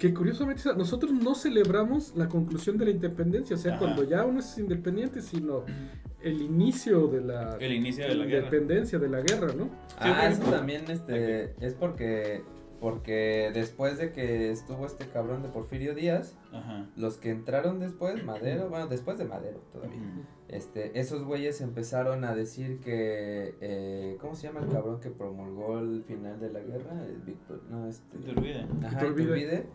[0.00, 3.80] que curiosamente nosotros no celebramos la conclusión de la independencia, o sea, Ajá.
[3.84, 5.64] cuando ya uno es independiente, sino
[6.22, 8.46] el inicio de la, El inicio de la guerra.
[8.46, 9.68] independencia, de la guerra, ¿no?
[9.98, 12.42] ah, eso también, este, es porque
[12.80, 16.86] Porque después de que estuvo este cabrón de Porfirio Díaz, Ajá.
[16.96, 20.00] los que entraron después, Madero, bueno, después de Madero todavía,
[20.48, 25.78] este, esos güeyes empezaron a decir que, eh, ¿cómo se llama el cabrón que promulgó
[25.78, 27.04] el final de la guerra?
[27.04, 28.16] El Víctor, no, este...
[28.18, 28.66] Iturbide.
[28.82, 29.24] Ajá, Iturbide.
[29.24, 29.66] Iturbide,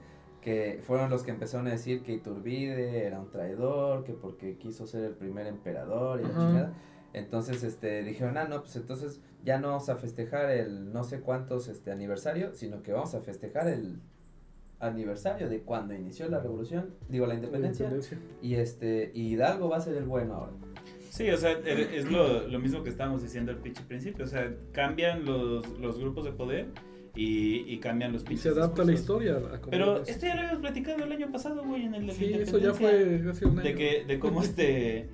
[0.45, 4.85] que fueron los que empezaron a decir que Iturbide era un traidor, que porque quiso
[4.85, 6.39] ser el primer emperador y la Ajá.
[6.47, 6.73] chingada.
[7.13, 11.21] Entonces, este, dijeron, ah, no, pues entonces ya no vamos a festejar el no sé
[11.21, 13.99] cuántos, este, aniversario, sino que vamos a festejar el
[14.79, 18.19] aniversario de cuando inició la revolución, digo, la independencia, Independencia.
[18.41, 20.51] y este, y Hidalgo va a ser el bueno ahora.
[21.09, 24.25] Sí, o sea, er- es lo, lo mismo que estábamos diciendo al principio.
[24.25, 26.67] O sea, cambian los, los grupos de poder
[27.15, 28.43] y, y cambian los Y pinches.
[28.43, 29.25] se adapta la discursos.
[29.25, 29.55] historia.
[29.55, 30.09] a Pero es.
[30.09, 32.57] esto ya lo habíamos platicado el año pasado, güey, en el de la Sí, eso
[32.57, 33.69] ya fue hace un año.
[33.69, 35.07] De, que, de cómo este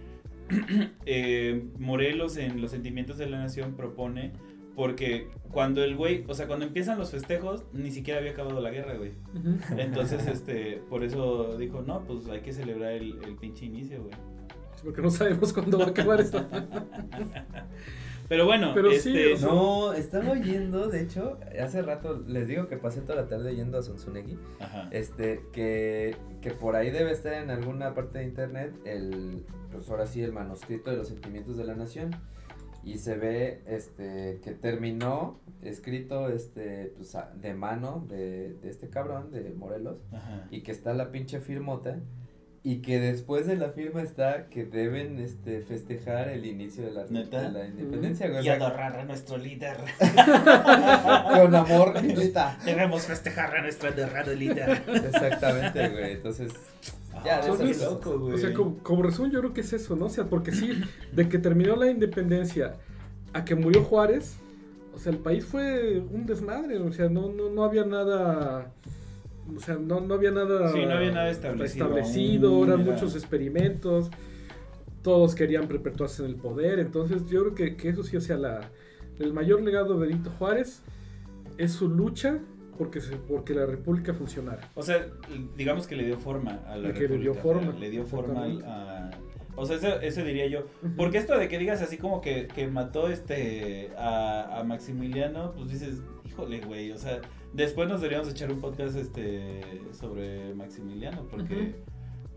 [1.05, 4.31] eh, Morelos en Los Sentimientos de la Nación propone,
[4.75, 8.71] porque cuando el güey, o sea, cuando empiezan los festejos, ni siquiera había acabado la
[8.71, 9.11] guerra, güey.
[9.77, 14.13] Entonces, este, por eso dijo, no, pues hay que celebrar el, el pinche inicio, güey.
[14.75, 16.45] Sí, Porque no sabemos cuándo va a acabar esto.
[18.31, 23.01] Pero bueno, Pero este, No, estaba oyendo, de hecho, hace rato les digo que pasé
[23.01, 24.39] toda la tarde yendo a Sonsunegui.
[24.61, 24.87] Ajá.
[24.91, 30.07] Este, que, que por ahí debe estar en alguna parte de internet el, pues ahora
[30.07, 32.11] sí, el manuscrito de los sentimientos de la nación.
[32.85, 39.31] Y se ve, este, que terminó escrito, este, pues de mano de, de este cabrón,
[39.31, 39.97] de Morelos.
[40.13, 40.47] Ajá.
[40.51, 41.99] Y que está la pinche firmota.
[42.63, 47.05] Y que después de la firma está que deben, este, festejar el inicio de la,
[47.09, 47.41] ¿Neta?
[47.41, 48.45] de la independencia, güey.
[48.45, 49.77] Y adorar a nuestro líder.
[51.33, 52.59] con amor, neta.
[52.63, 54.83] Debemos festejar a nuestro adorado líder.
[54.87, 56.11] Exactamente, güey.
[56.13, 56.51] Entonces,
[57.25, 57.81] Ya, qué cosas.
[57.81, 58.33] loco, güey.
[58.35, 60.05] O sea, como, como resumen, yo creo que es eso, ¿no?
[60.05, 60.81] O sea, porque sí,
[61.11, 62.75] de que terminó la independencia
[63.33, 64.35] a que murió Juárez,
[64.93, 68.71] o sea, el país fue un desmadre, o sea, no, no, no había nada.
[69.55, 70.71] O sea, no, no había nada.
[70.71, 74.09] Sí, no había nada establecido eran era- muchos experimentos,
[75.01, 78.37] todos querían perpetuarse en el poder, entonces yo creo que, que eso sí, o sea,
[78.37, 78.61] la,
[79.19, 80.83] el mayor legado de Benito Juárez
[81.57, 82.39] es su lucha
[82.77, 84.69] porque, se, porque la república funcionara.
[84.75, 85.05] O sea,
[85.55, 88.05] digamos que le dio forma a la De que le dio república, forma, Le dio
[88.05, 89.11] forma a...
[89.55, 90.65] O sea, eso, eso diría yo.
[90.95, 95.69] Porque esto de que digas así como que, que mató este a, a Maximiliano, pues
[95.69, 97.19] dices, híjole, güey, o sea,
[97.53, 99.61] después nos deberíamos echar un podcast este
[99.93, 101.75] sobre Maximiliano, porque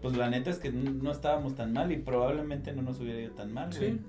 [0.02, 3.32] pues la neta es que no estábamos tan mal y probablemente no nos hubiera ido
[3.32, 3.92] tan mal, güey.
[3.92, 4.00] Sí.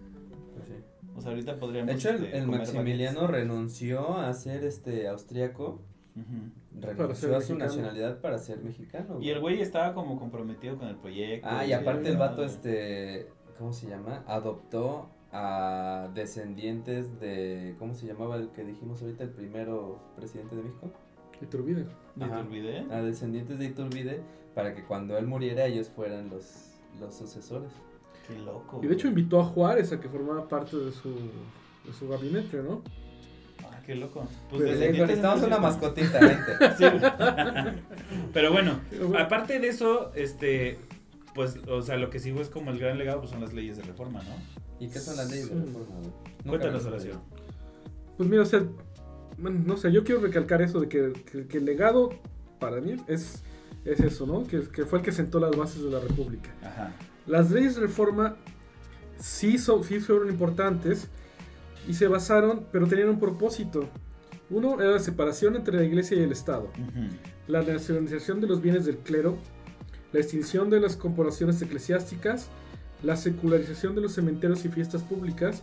[0.55, 0.73] pues sí.
[1.15, 5.81] O sea, ahorita podríamos De hecho, el, este, el Maximiliano renunció a ser este austriaco,
[6.15, 6.21] baguettes.
[6.21, 6.81] Ujú.
[6.81, 7.57] renunció a su mexicano.
[7.59, 9.19] nacionalidad para ser mexicano.
[9.21, 11.47] Y el güey estaba como comprometido con el proyecto.
[11.49, 14.23] Ah, y y aparte el vato, este, ¿cómo se llama?
[14.27, 20.63] Adoptó a descendientes de, ¿cómo se llamaba el que dijimos ahorita, el primero presidente de
[20.63, 20.89] México?
[21.41, 21.86] Iturbide.
[22.15, 22.39] ¿De Ajá.
[22.39, 22.86] Iturbide?
[22.89, 24.21] A descendientes de Iturbide
[24.53, 27.69] para que cuando él muriera ellos fueran los, los sucesores.
[28.25, 28.79] Qué loco.
[28.81, 31.09] Y de hecho invitó a Juárez a que formara parte de su,
[31.86, 32.81] de su gabinete, ¿no?
[33.65, 34.25] Ah, qué loco.
[34.49, 36.51] Pues necesitamos de una mascotita, vente.
[36.77, 36.86] Sí.
[36.89, 37.81] Pero
[38.33, 38.79] Pero bueno.
[39.19, 40.79] aparte de eso, este,
[41.36, 43.77] pues, o sea, lo que sigo es como el gran legado, pues son las leyes
[43.77, 44.36] de reforma, ¿no?
[44.79, 45.86] ¿Y qué son las leyes de reforma,
[46.47, 47.21] Cuéntanos, Horacio.
[48.17, 48.63] Pues mira, o sea,
[49.38, 52.09] bueno, no sé, yo quiero recalcar eso de que, que- que el legado
[52.59, 53.43] para mí es,
[53.83, 54.45] es eso, ¿no?
[54.45, 56.49] Que, que fue el que sentó las bases de la República.
[56.63, 56.93] Ajá.
[57.27, 58.38] Las leyes de reforma
[59.19, 61.09] sí, son, sí fueron importantes
[61.88, 63.89] y se basaron, pero tenían un propósito.
[64.49, 66.69] Uno era la separación entre la iglesia y el Estado,
[67.47, 69.38] la nacionalización de los bienes del clero,
[70.16, 72.47] la extinción de las corporaciones eclesiásticas,
[73.03, 75.61] la secularización de los cementerios y fiestas públicas,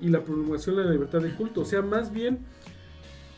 [0.00, 1.60] y la promulgación de la libertad de culto.
[1.60, 2.40] O sea, más bien,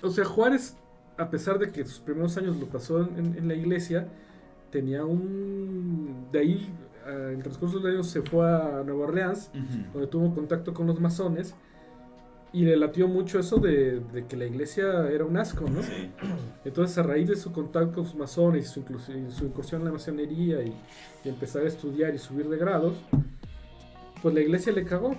[0.01, 0.75] o sea, Juárez,
[1.19, 4.09] a pesar de que sus primeros años lo pasó en, en la iglesia,
[4.71, 6.29] tenía un...
[6.33, 6.73] De ahí,
[7.05, 9.51] ah, en el transcurso de los años, se fue a Nueva Orleans,
[9.93, 11.55] donde tuvo contacto con los masones,
[12.53, 15.83] y le latió mucho eso de, de que la iglesia era un asco, ¿no?
[15.83, 16.11] Sí.
[16.65, 18.85] Entonces, a raíz de su contacto con los masones y su,
[19.31, 20.73] su incursión en la masonería y,
[21.25, 22.95] y empezar a estudiar y subir de grados,
[24.23, 25.17] pues la iglesia le cagó.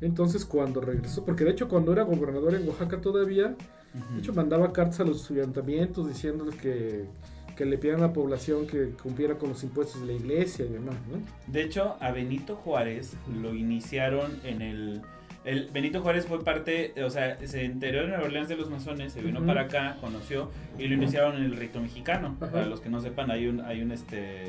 [0.00, 3.56] Entonces, cuando regresó, porque de hecho, cuando era gobernador en Oaxaca todavía,
[4.12, 7.06] de hecho, mandaba cartas a los ayuntamientos diciéndoles que,
[7.56, 10.68] que le pidieran a la población que cumpliera con los impuestos de la iglesia y
[10.68, 11.18] demás, ¿no?
[11.50, 15.02] De hecho, a Benito Juárez lo iniciaron en el...
[15.46, 19.12] el Benito Juárez fue parte, o sea, se enteró en Nueva Orleans de los masones,
[19.12, 22.36] se vino para acá, conoció y lo iniciaron en el rito mexicano.
[22.40, 22.50] Ajá.
[22.52, 24.44] Para los que no sepan, hay un, hay un este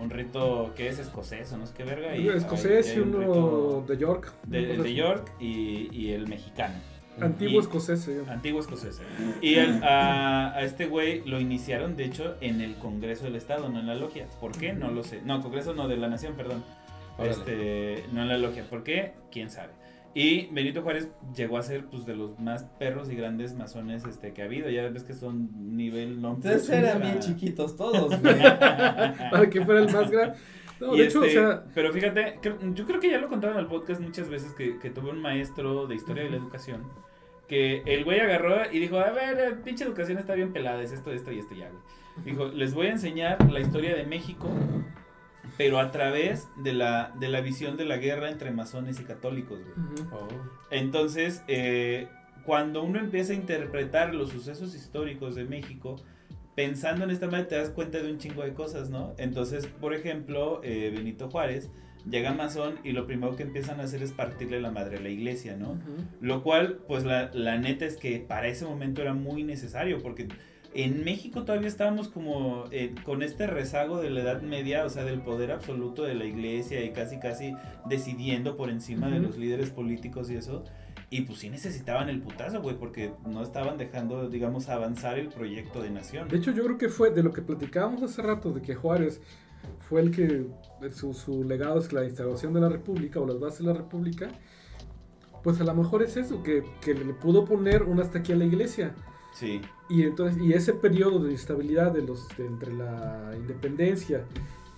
[0.00, 2.16] un rito que es escocés o no sé qué verga.
[2.16, 4.32] Y escocés hay- y hay un uno de York.
[4.46, 4.94] de, de.
[4.94, 6.74] York y, y el mexicano.
[7.20, 8.08] Antiguo escocés.
[8.28, 9.00] Antiguo escocés.
[9.42, 13.68] Y el- a, a este güey lo iniciaron, de hecho, en el Congreso del Estado,
[13.68, 14.26] no en la logia.
[14.40, 14.72] ¿Por qué?
[14.72, 15.20] No lo sé.
[15.22, 16.64] No, Congreso no, de la Nación, perdón.
[17.18, 17.30] Órale.
[17.32, 18.64] Este, no en la logia.
[18.68, 19.12] ¿Por qué?
[19.30, 19.72] ¿Quién sabe?
[20.14, 24.32] Y Benito Juárez llegó a ser pues de los más perros y grandes masones este,
[24.34, 24.68] que ha habido.
[24.68, 28.38] Ya ves que son nivel no Entonces eran bien chiquitos todos, güey.
[28.40, 30.36] Para que fuera el más grande.
[30.80, 33.28] No, Y de hecho, este, o sea, pero fíjate, creo- yo creo que ya lo
[33.28, 36.36] contaron en el podcast muchas veces que, que tuve un maestro de historia de la
[36.36, 36.82] educación
[37.48, 40.90] que el güey agarró y dijo, a ver, eh, pinche educación está bien pelada, es
[40.90, 41.82] esto, esto y esto ya, güey.
[42.24, 44.48] Dijo, les voy a enseñar la historia de México,
[45.56, 49.60] pero a través de la, de la visión de la guerra entre masones y católicos,
[49.60, 50.08] güey.
[50.12, 50.28] Oh.
[50.70, 52.08] Entonces, eh,
[52.44, 55.96] cuando uno empieza a interpretar los sucesos históricos de México,
[56.54, 59.14] pensando en esta manera te das cuenta de un chingo de cosas, ¿no?
[59.18, 61.70] Entonces, por ejemplo, eh, Benito Juárez
[62.08, 65.00] llega a Masón y lo primero que empiezan a hacer es partirle la madre a
[65.00, 65.78] la iglesia, ¿no?
[66.20, 70.26] Lo cual, pues la, la neta es que para ese momento era muy necesario, porque
[70.74, 75.04] en México todavía estábamos como eh, con este rezago de la Edad Media, o sea,
[75.04, 77.54] del poder absoluto de la iglesia y casi casi
[77.86, 80.64] decidiendo por encima de los líderes políticos y eso.
[81.10, 85.82] Y pues sí necesitaban el putazo, güey, porque no estaban dejando, digamos, avanzar el proyecto
[85.82, 86.28] de nación.
[86.28, 89.20] De hecho, yo creo que fue de lo que platicábamos hace rato, de que Juárez
[89.78, 90.46] fue el que
[90.90, 94.30] su, su legado es la instalación de la República o las bases de la República.
[95.42, 98.36] Pues a lo mejor es eso, que, que le pudo poner un hasta aquí a
[98.36, 98.94] la iglesia.
[99.32, 104.24] Sí, Y entonces, y ese periodo de instabilidad de los, de entre la independencia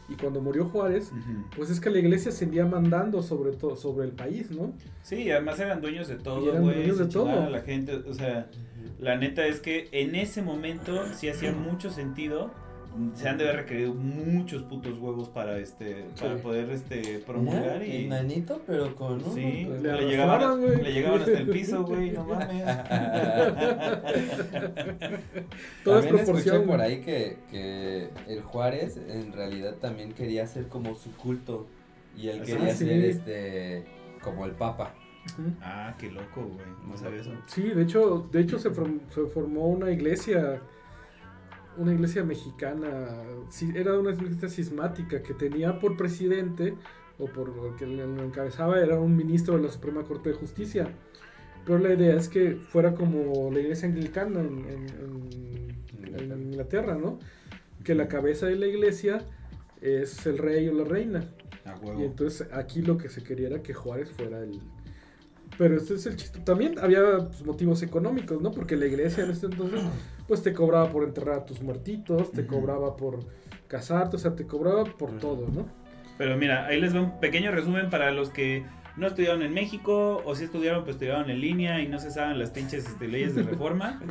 [0.08, 1.10] y cuando murió Juárez,
[1.56, 4.74] pues es que la iglesia seguía mandando sobre todo sobre el país, ¿no?
[5.02, 7.50] sí, además eran dueños de todo, eran dueños de todo.
[7.50, 8.48] la gente, o sea...
[8.98, 12.52] La neta es que en ese momento sí hacía mucho sentido.
[13.14, 16.42] Se han de haber requerido muchos putos huevos para este para Sí.
[16.42, 19.34] poder este promulgar Mira, y enanito, pero con un...
[19.34, 20.80] sí, Le llegaban, güey.
[20.82, 22.62] le llegaban hasta el piso, güey, no mames.
[25.84, 30.68] Todo es También escuché por ahí que, que el Juárez en realidad también quería hacer
[30.68, 31.66] como su culto
[32.16, 32.84] y él Ah, quería sí.
[32.86, 33.84] ser este
[34.22, 34.94] como el papa.
[35.62, 36.66] Ah, qué loco, güey.
[36.88, 37.32] No sabía eso.
[37.46, 40.60] Sí, de hecho, de hecho se, form- se formó una iglesia,
[41.78, 42.88] una iglesia mexicana,
[43.74, 46.74] era una iglesia cismática que tenía por presidente,
[47.18, 50.88] o por o que lo encabezaba, era un ministro de la Suprema Corte de Justicia.
[51.64, 56.94] Pero la idea es que fuera como la iglesia anglicana en, en- en- en Inglaterra,
[56.96, 57.18] ¿no?
[57.84, 59.24] Que la cabeza de la iglesia
[59.80, 61.24] es el rey o la reina.
[61.98, 64.60] Y entonces aquí lo que se quería era que Juárez fuera el...
[65.58, 66.40] Pero este es el chiste.
[66.40, 68.50] También había pues, motivos económicos, ¿no?
[68.50, 69.82] Porque la iglesia en este entonces,
[70.26, 73.20] pues te cobraba por enterrar a tus muertitos, te cobraba por
[73.68, 75.66] casarte, o sea, te cobraba por todo, ¿no?
[76.18, 78.64] Pero mira, ahí les va un pequeño resumen para los que
[78.96, 82.38] no estudiaron en México o si estudiaron, pues estudiaron en línea y no se saben
[82.38, 84.00] las pinches este, leyes de reforma.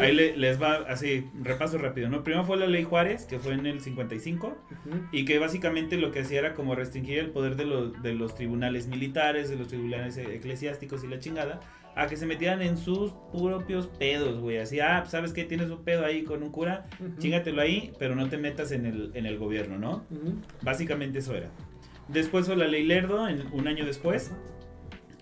[0.00, 2.24] Ahí le- les va así, repaso rápido, ¿no?
[2.24, 4.96] Primero fue la ley Juárez, que fue en el 55, Ujú.
[5.12, 8.34] y que básicamente lo que hacía era como restringir el poder de los, de los
[8.34, 11.60] tribunales militares, de los tribunales eclesiásticos y la chingada,
[11.96, 14.58] a que se metieran en sus propios pedos, güey.
[14.58, 15.44] Así, ah, pues, ¿sabes qué?
[15.44, 17.18] Tienes un pedo ahí con un cura, Ujú.
[17.20, 20.04] chingatelo ahí, pero no te metas en el, en el gobierno, ¿no?
[20.62, 21.50] Básicamente eso era.
[22.08, 24.30] Después fue la ley Lerdo, en, un año después.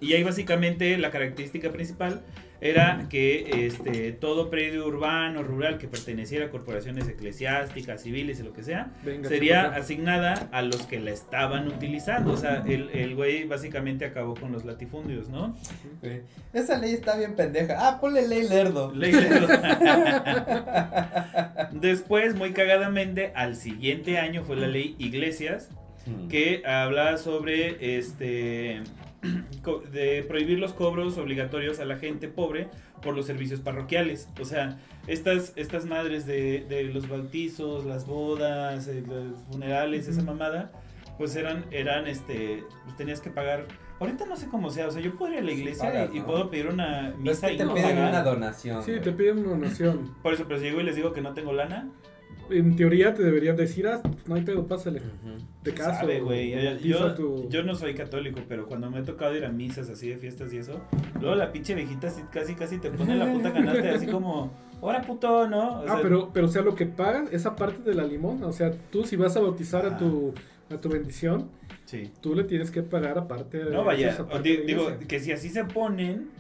[0.01, 2.23] Y ahí básicamente la característica principal
[2.63, 8.53] era que este, todo predio urbano, rural que perteneciera a corporaciones eclesiásticas, civiles y lo
[8.53, 12.33] que sea, Venga, sería asignada a los que la estaban utilizando.
[12.33, 15.57] O sea, el, el güey básicamente acabó con los latifundios, ¿no?
[16.53, 17.75] Esa ley está bien pendeja.
[17.79, 18.93] Ah, ponle ley lerdo.
[18.95, 19.49] Ley Lerdo.
[21.73, 25.69] Después, muy cagadamente, al siguiente año fue la ley Iglesias,
[26.07, 26.29] Mm.
[26.29, 28.83] que hablaba sobre este
[29.93, 32.69] de prohibir los cobros obligatorios a la gente pobre
[33.03, 34.29] por los servicios parroquiales.
[34.41, 40.23] O sea, estas, estas madres de, de los bautizos, las bodas, eh, los funerales, esa
[40.23, 40.73] mamada,
[41.19, 43.67] pues eran, eran este, pues tenías que pagar.
[44.01, 46.11] Ahorita no sé cómo sea, o sea, yo podría ir a la Sí, iglesia pagas,
[46.13, 48.09] y, puedo pedir una No es misa que y te no piden pagar.
[48.09, 48.83] una donación.
[48.83, 49.03] Sí, güey.
[49.03, 50.15] te piden una donación.
[50.23, 51.89] Por eso, pero si llego y les digo que no tengo lana,
[52.59, 54.99] En teoría te deberían decir, ah, pues no hay pedo, pásale.
[55.01, 55.45] Ujú.
[55.65, 56.01] De caso.
[56.01, 56.51] sabe, güey.
[56.51, 59.51] Yo, yo, a tu- yo no soy católico, pero cuando me ha tocado ir a
[59.51, 60.81] misas así de fiestas y eso,
[61.21, 65.03] luego la pinche viejita así, casi casi te pone la puta canasta así como, ahora
[65.03, 65.81] puto, ¿no?
[65.81, 68.43] O ah, sea, pero, pero o sea, lo que pagan, esa parte de la limón,
[68.43, 70.35] o sea, tú si vas a bautizar a tu,
[70.71, 71.49] a tu bendición,
[71.85, 72.11] Sí.
[72.21, 73.65] tú le tienes que pagar aparte.
[73.65, 76.31] No vaya, de digo, que si así se ponen,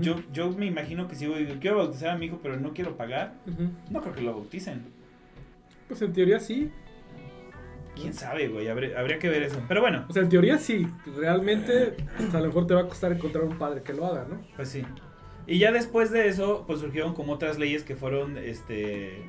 [0.00, 2.96] yo, yo me imagino que si voy, quiero bautizar a mi hijo, pero no quiero
[2.96, 3.34] pagar,
[3.90, 4.95] no creo que lo bauticen.
[5.88, 6.70] Pues en teoría sí.
[7.94, 8.68] ¿Quién sabe, güey?
[8.68, 9.60] Habría, habría que ver eso.
[9.66, 10.86] Pero bueno, O sea, en teoría sí.
[11.16, 14.26] Realmente, pues, a lo mejor te va a costar encontrar un padre que lo haga,
[14.28, 14.40] ¿no?
[14.54, 14.84] Pues sí.
[15.46, 19.22] Y ya después de eso, pues surgieron como otras leyes que fueron, este,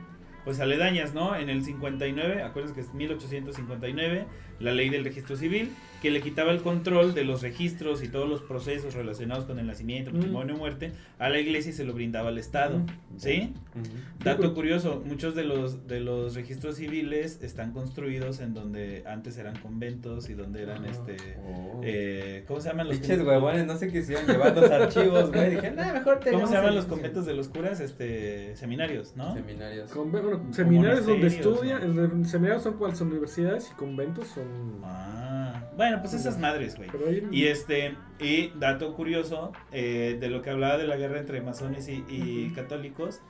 [0.44, 1.36] pues aledañas, ¿no?
[1.36, 4.26] En el 59, acuérdense que es 1859,
[4.60, 5.70] la ley del registro civil,
[6.02, 9.66] que le quitaba el control de los registros y todos los procesos relacionados con el
[9.66, 10.16] nacimiento, Mm.
[10.18, 12.86] matrimonio, muerte, a la iglesia y se lo brindaba al Estado, Mm.
[13.18, 13.54] ¿sí?
[13.74, 14.24] Ujú.
[14.24, 19.58] Dato curioso, muchos de los de los registros civiles están construidos en donde antes eran
[19.60, 20.90] conventos y donde eran Ah.
[20.92, 21.82] este Oh.
[21.84, 23.44] eh, ¿cómo se llaman los Pinches conventos?
[23.44, 25.50] huevones, no se quisieron llevar los archivos, güey.
[25.56, 27.80] Dije, nah, mejor ¿Cómo tenemos se llaman los conventos de los curas?
[27.80, 29.34] Este, seminarios, ¿no?
[29.34, 29.90] Seminarios.
[29.92, 32.04] Con- bueno, seminarios donde monasterios, estudian, ¿no?
[32.04, 34.47] el- seminarios son cuáles son universidades y conventos son...
[34.84, 36.90] Ah, bueno, pues esas madres, güey.
[37.32, 41.88] Y este, y dato curioso, eh, de lo que hablaba de la guerra entre masones
[41.90, 43.22] y, católicos,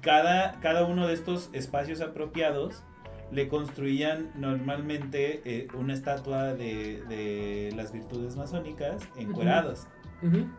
[0.00, 2.82] cada, cada uno de estos espacios apropiados
[3.32, 9.02] le construían normalmente eh, una estatua de, de las virtudes masónicas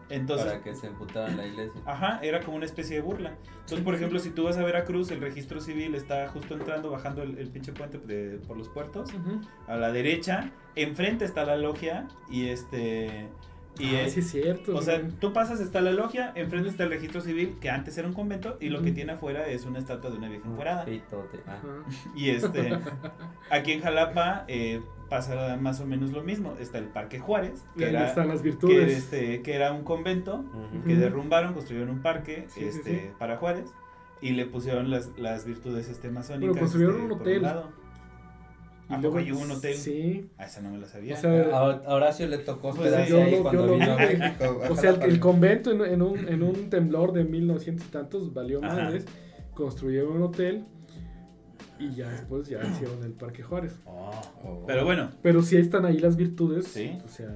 [0.09, 1.79] Entonces, para que se emputaran la iglesia.
[1.85, 3.35] Ajá, era como una especie de burla.
[3.61, 7.23] Entonces, por ejemplo, si tú vas a Veracruz, el registro civil está justo entrando, bajando
[7.23, 9.09] el, el pinche puente de- por los puertos.
[9.67, 13.27] A la derecha, enfrente está la logia y este...
[13.79, 14.75] Y Ah, es- sí es cierto.
[14.75, 18.05] o sea, tú pasas, está la logia, enfrente está el registro civil, que antes era
[18.07, 20.51] un convento, y lo que tiene afuera es una estatua de una virgen.
[20.83, 21.39] Pitote.
[21.47, 21.53] Ah.
[21.57, 21.67] Ajá.
[22.13, 22.77] Y este,
[23.49, 24.81] aquí en Jalapa eh,
[25.11, 26.55] pasa más o menos lo mismo.
[26.59, 28.97] Está el Parque Juárez, Y que ahí era, están las que, virtudes.
[28.97, 30.45] este, que era un convento,
[30.87, 33.05] que derrumbaron, construyeron un parque Sí, este, sí.
[33.19, 33.65] para Juárez
[34.21, 36.49] y le pusieron las, las virtudes este, masónicas.
[36.51, 37.41] Bueno, construyeron este, un por hotel.
[37.41, 37.69] lado.
[38.89, 39.75] Y ¿A poco hay un hotel?
[39.75, 40.29] Sí.
[40.37, 41.13] Ah, esa no me la sabía.
[41.15, 43.93] O sea, A a Horacio le tocó Pues hospedarse sí, yo ahí lo- cuando vino
[43.93, 43.97] a.
[43.97, 44.61] México.
[44.69, 48.61] O sea, el, convento en, en un, en un temblor de 1900 y tantos valió
[48.61, 49.05] madres.
[49.53, 50.65] Construyeron un hotel
[51.81, 53.73] y ya después ya hicieron el Parque Juárez.
[53.85, 54.11] Oh.
[54.43, 54.63] Oh.
[54.67, 56.67] Pero bueno, Pero sí están ahí las virtudes.
[56.67, 56.97] Sí.
[57.05, 57.29] O sea,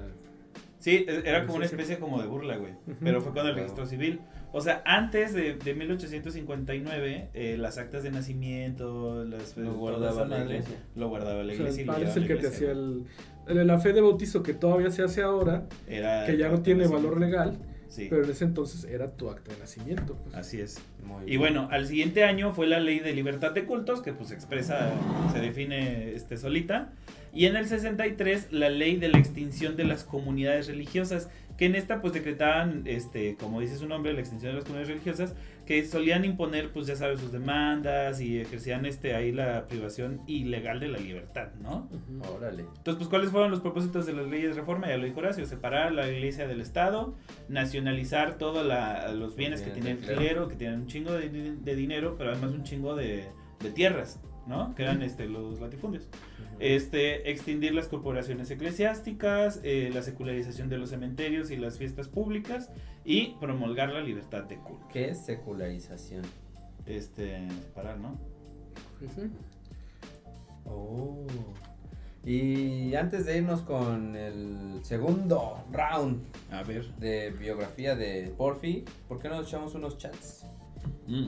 [0.80, 2.74] Sí, e- era como una especie como de burla, güey.
[3.02, 4.20] Pero fue con el registro civil.
[4.52, 10.38] O sea, antes de, de 1859, eh, las actas de nacimiento, las Lo guardaba la
[10.38, 10.76] madre, iglesia.
[10.96, 13.04] Lo guardaba la o sea, iglesia y el padre es el que te hacía el,
[13.48, 16.88] el- La fe de bautizo que todavía se hace ahora, Era que ya no tiene
[16.88, 17.58] valor legal,
[17.96, 20.16] Sí, pero en ese entonces era tu acta de nacimiento.
[20.24, 20.36] pues.
[20.36, 20.80] así es.
[21.06, 21.40] Muy Y bien.
[21.40, 24.92] bueno, al siguiente año fue la ley de libertad de cultos, que pues expresa,
[25.34, 26.90] se define este, solita.
[27.34, 31.76] Y en el 63, la ley de la extinción de las comunidades religiosas, que en
[31.76, 35.36] esta pues decretaban, este, como dice su nombre, la extinción de las comunidades religiosas,
[35.66, 40.80] que solían imponer, pues ya sabes, sus demandas y ejercían este, ahí la privación ilegal
[40.80, 41.90] de la libertad, ¿no?
[42.36, 42.64] Órale.
[42.64, 44.88] Entonces, pues, ¿cuáles fueron los propósitos de las leyes de reforma?
[44.88, 47.16] Ya lo dijo Horacio, separar la iglesia del Estado,
[47.50, 48.66] nacionalizar todos
[49.16, 50.48] los bienes que tiene el clero.
[50.48, 53.26] que tienen un chingo de, de dinero, pero además un chingo de,
[53.60, 54.76] de tierras, ¿no?
[54.76, 56.08] Que eran este, los latifundios.
[56.60, 62.70] Este, extinguir las corporaciones eclesiásticas, eh, la secularización de los cementerios y las fiestas públicas
[63.06, 64.88] y promulgar la libertad de culto.
[64.92, 66.24] ¿Qué es secularización?
[66.86, 68.18] Este, separar, ¿no?
[70.66, 71.26] Oh.
[72.24, 76.86] Y antes de irnos con el segundo round A ver.
[76.96, 80.48] de biografía de Porfi, ¿por qué no nos echamos unos chats?
[81.08, 81.28] Mm.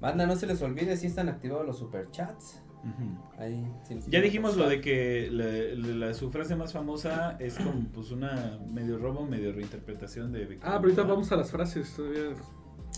[0.00, 2.62] Banda, no se les olvide si están activados los superchats.
[3.38, 3.64] Ahí,
[4.08, 8.58] Ya dijimos lo de que la, la- su frase más famosa es como pues una
[8.72, 11.92] medio robo, medio reinterpretación de Víctor Ah, pero ahorita vamos a las frases.
[11.94, 12.30] Todavía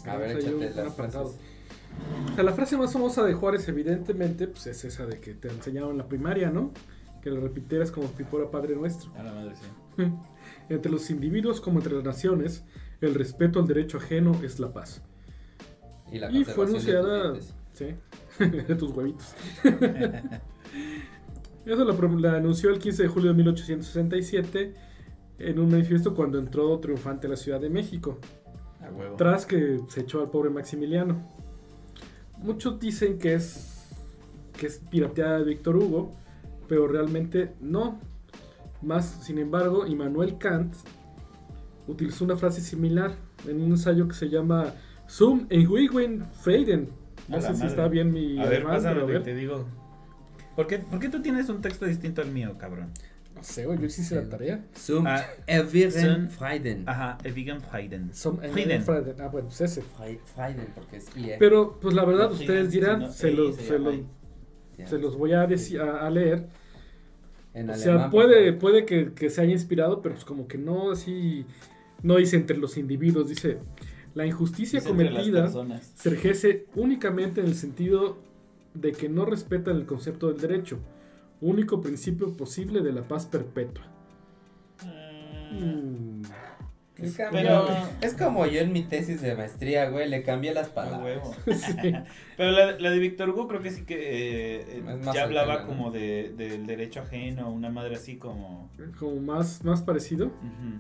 [0.07, 1.21] A ver, échate las frases.
[1.21, 5.49] O sea, la frase más famosa de Juárez, evidentemente, pues es esa de que te
[5.49, 6.73] enseñaron en la primaria, ¿no?
[7.21, 9.13] Que lo repitieras como si fuera Padre Nuestro.
[9.17, 10.03] A la madre, sí.
[10.69, 12.65] Entre los individuos como entre las naciones,
[13.01, 15.03] el respeto al derecho ajeno es la paz.
[16.13, 17.35] Y la Y fue anunciada.
[17.73, 17.87] Sí,
[18.79, 19.35] tus huevitos.
[21.65, 24.75] Eso la, pro- la anunció el 15 de julio de 1867
[25.39, 28.19] en un manifiesto cuando entró triunfante a la Ciudad de México,
[28.81, 29.17] A huevo.
[29.17, 31.23] tras que se echó al pobre Maximiliano.
[32.39, 33.89] Muchos dicen que es,
[34.59, 36.13] que es pirateada de Víctor Hugo,
[36.69, 37.99] pero realmente no.
[38.83, 40.75] Más, sin embargo, Immanuel Kant
[41.87, 43.13] utilizó una frase similar
[43.47, 44.73] en un ensayo que se llama
[45.07, 46.89] Zum Entwicklung Frieden.
[47.31, 49.23] No sé si está bien mi a ver, pásame, ver.
[49.23, 49.67] te digo.
[50.57, 52.91] ¿Por qué, ¿Por qué tú tienes un texto distinto al mío, cabrón?
[53.35, 54.65] No sé, güey, yo sí hice la tarea.
[54.77, 56.83] Zum Ah, Erwirren Zum- Frieden.
[56.87, 58.13] Ajá, Evigan Hayden.
[58.13, 58.39] Zum.
[58.39, 58.83] Frieden.
[59.21, 59.83] Ah, bueno, pues ese.
[59.83, 61.37] Frieden, porque es IE.
[61.39, 63.95] Pero, pues la verdad, No, ustedes dirán, sino se los, se los,
[64.89, 66.49] se voy a, deci- a, a leer.
[67.55, 70.91] En o sea, puede, puede que, que se haya inspirado, pero pues como que no
[70.93, 71.47] así,
[72.03, 73.59] no dice entre los individuos, dice,
[74.15, 75.45] la injusticia cometida
[76.05, 78.19] ejerce únicamente en el sentido
[78.75, 80.79] de que no respetan el concepto del derecho,
[81.41, 83.85] único principio posible de la paz perpetua.
[85.53, 86.23] Mm,
[87.33, 87.67] Pero-
[88.03, 91.03] Es como yo en mi tesis de maestría, güey, le cambié las palabras.
[91.03, 91.35] huevo.
[91.57, 91.93] Sí.
[92.37, 95.25] Pero la, la de Víctor Hugo creo que sí que eh, eh, Es más ya
[95.25, 98.71] hablaba como de, del derecho ajeno, una madre así como...
[98.99, 100.27] Como más, más parecido.
[100.27, 100.79] ujú.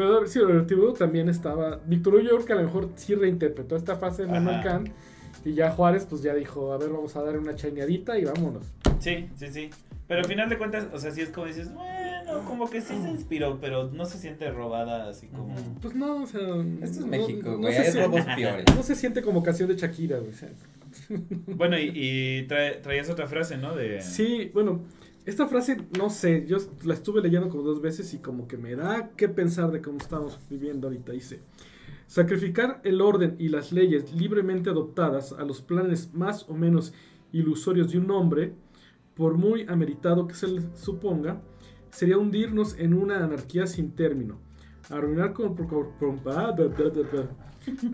[0.00, 1.78] Pero a ver, sí, lo relativo también estaba.
[1.84, 4.62] Víctor creo que a lo mejor sí reinterpretó esta fase de Manuel.
[4.62, 4.88] Kant.
[5.44, 8.64] Y ya Juárez, pues ya dijo: A ver, vamos a dar una chaineadita y vámonos.
[8.98, 9.68] Sí, sí, sí.
[10.08, 12.94] Pero al final de cuentas, o sea, sí es como dices, bueno, como que sí
[13.00, 15.54] se inspiró, pero no se siente robada así como...
[15.82, 16.40] Pues no, o sea.
[16.40, 18.64] Esto es no- México, no güey, hay siente- robos peores.
[18.74, 20.32] No se siente como canción de Shakira, güey.
[21.46, 23.74] Bueno, y, y trae- traías otra frase, ¿no?
[23.76, 24.00] De...
[24.00, 24.80] Sí, bueno,
[25.26, 28.74] esta frase, no sé, yo la estuve leyendo como dos veces y como que me
[28.74, 31.12] da que pensar de cómo estamos viviendo ahorita.
[31.12, 31.40] Dice,
[32.06, 36.92] sacrificar el orden y las leyes libremente adoptadas a los planes más o menos
[37.32, 38.54] ilusorios de un hombre,
[39.14, 41.40] por muy ameritado que se le suponga,
[41.90, 44.38] sería hundirnos en una anarquía sin término.
[44.88, 45.68] Arruinar, con- por,
[45.98, 46.54] por- ah,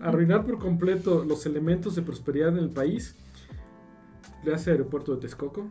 [0.01, 3.15] arruinar por completo los elementos de prosperidad en el país.
[4.47, 5.67] Le hace aeropuerto de Texcoco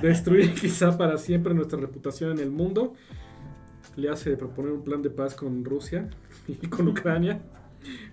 [0.00, 2.94] destruir quizá para siempre nuestra reputación en el mundo.
[3.96, 6.08] Le hace proponer un plan de paz con Rusia
[6.48, 7.42] y con Ucrania.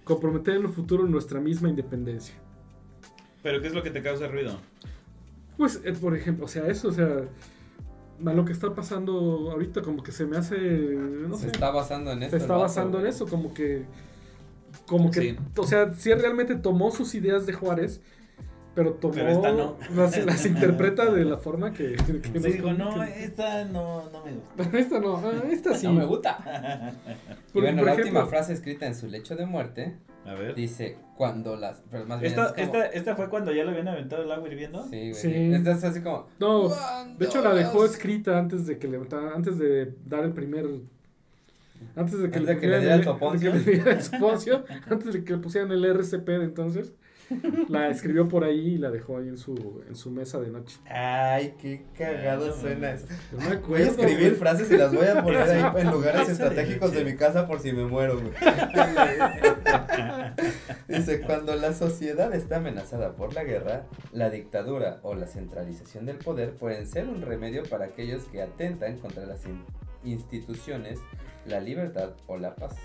[0.03, 2.33] Comprometer en el futuro nuestra misma independencia.
[3.43, 4.59] Pero ¿qué es lo que te causa ruido?
[5.57, 7.25] Pues, eh, por ejemplo, o sea, eso, o sea,
[8.25, 11.69] a lo que está pasando ahorita como que se me hace, no Se sé, está
[11.69, 12.35] basando en esto.
[12.37, 13.85] se está el basando en eso, como que,
[14.87, 15.37] como que, Sí.
[15.55, 18.01] o sea, sí realmente tomó sus ideas de Juárez,
[18.79, 19.75] pero tomó, Pero esta no.
[19.95, 21.97] las, las interpreta de la forma que,
[22.31, 24.77] que Sí, no, esta no, no me gusta.
[24.79, 25.85] esta no, ah, esta sí.
[25.87, 26.93] No me gusta.
[27.49, 30.33] Y Por- bueno, por la ejemplo- última frase escrita en su lecho de muerte A
[30.35, 30.55] ver.
[30.55, 31.81] dice, cuando las...
[31.91, 34.31] Pero más bien Esta, es como- esta, esta fue cuando ya le habían aventado el
[34.31, 34.83] agua hirviendo.
[34.83, 35.13] Sí, güey.
[35.13, 35.33] Sí.
[35.53, 36.27] Esta es así como...
[36.39, 40.31] No, de hecho la dejó "Cuando escrita antes de que levantara, antes de dar el
[40.31, 40.65] primer
[41.95, 43.51] antes de que, Antes le, de que le pusieran diera el el- soponcio.
[43.51, 46.43] antes de que le diera el soponcio, antes de que le pusieran el RCP de
[46.43, 46.93] entonces,
[47.69, 50.77] la escribió por ahí y la dejó ahí en su en su mesa de noche.
[50.89, 53.05] Ay, qué cagado No, suena eso.
[53.31, 54.31] No me Voy a acuerdo, escribir güey.
[54.35, 57.71] frases y las voy a poner ahí en lugares estratégicos de mi casa por si
[57.71, 58.33] me muero, güey.
[60.87, 66.17] Dice, cuando la sociedad está amenazada por la guerra, la dictadura o la centralización del
[66.17, 69.63] poder pueden ser un remedio para aquellos que atentan contra las in-
[70.03, 70.99] instituciones,
[71.45, 72.75] la libertad o la paz.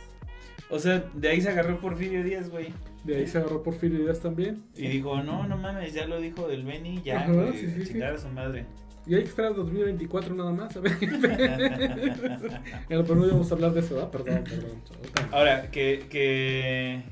[0.70, 2.72] O sea, de ahí se agarró Porfirio Díaz, güey.
[3.04, 4.64] De ahí se agarró Porfirio Díaz también.
[4.76, 7.82] Y dijo, no, no mames, ya lo dijo del Beni, ya, Ajá, güey, sí, sí,
[7.84, 7.92] sí.
[7.92, 8.66] chingar a su madre.
[9.06, 10.96] Y hay que esperar 2024 nada más, a ver.
[12.88, 14.10] Pero no íbamos a hablar de eso, ¿verdad?
[14.10, 15.30] Perdón, perdón.
[15.30, 17.02] Ahora, que, que,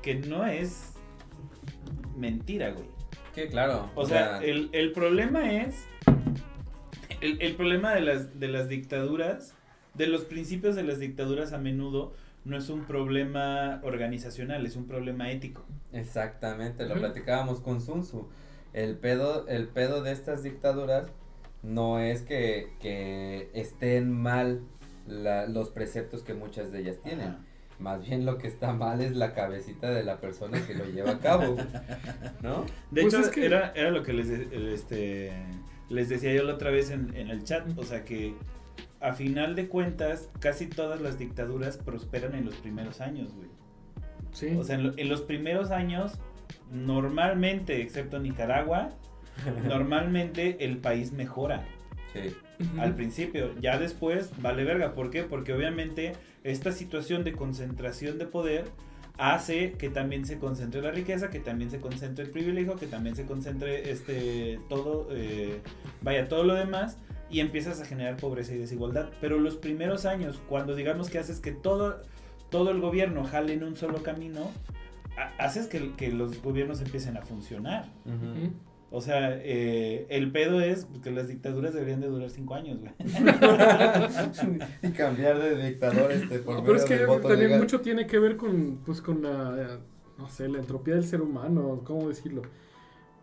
[0.00, 0.92] que no es
[2.16, 2.86] mentira, güey.
[3.34, 3.90] Que claro.
[3.96, 5.86] O sea, el, el problema es.
[7.20, 9.54] El, el problema de las, de las dictaduras,
[9.94, 12.12] de los principios de las dictaduras a menudo,
[12.44, 15.64] no es un problema organizacional, es un problema ético.
[15.92, 18.28] Exactamente, lo platicábamos con Sun Tzu.
[18.72, 21.06] El pedo, el pedo de estas dictaduras
[21.62, 24.60] no es que, que estén mal
[25.06, 27.28] la- los preceptos que muchas de ellas tienen.
[27.28, 27.38] Ajá.
[27.78, 31.12] Más bien lo que está mal es la cabecita de la persona que lo lleva
[31.12, 31.56] a cabo.
[32.42, 32.64] ¿No?
[32.90, 35.32] De Pues hecho, es que- era, era lo que les, este,
[35.88, 37.66] les decía yo la otra vez en, en el chat.
[37.76, 38.34] O sea que
[39.04, 43.48] a final de cuentas, casi todas las dictaduras prosperan en los primeros años, güey.
[44.32, 44.48] Sí.
[44.58, 46.18] O sea, en, lo- en los primeros años,
[46.72, 48.90] normalmente, excepto Nicaragua,
[49.68, 51.64] normalmente el país mejora
[52.12, 52.32] Sí.
[52.78, 53.50] Al principio.
[53.60, 54.94] Ya después vale verga.
[54.94, 55.24] ¿Por qué?
[55.24, 56.12] Porque obviamente
[56.44, 58.66] esta situación de concentración de poder
[59.18, 63.16] hace que también se concentre la riqueza, que también se concentre el privilegio, que también
[63.16, 65.60] se concentre este todo, eh,
[66.02, 66.98] vaya, todo lo demás
[67.34, 69.10] y empiezas a generar pobreza y desigualdad.
[69.20, 72.00] Pero los primeros años, cuando digamos que haces que todo,
[72.50, 74.50] todo el gobierno jale en un solo camino,
[75.16, 77.86] ha- haces que, que los gobiernos empiecen a funcionar.
[78.92, 82.92] O sea, eh, el pedo es que las dictaduras deberían de durar cinco años, güey.
[84.82, 86.96] y cambiar de dictador este por No, medio pero es que
[87.28, 87.60] también legal.
[87.60, 89.78] mucho tiene que ver con, pues, con la, eh,
[90.18, 92.42] no sé, la entropía del ser humano, ¿cómo decirlo?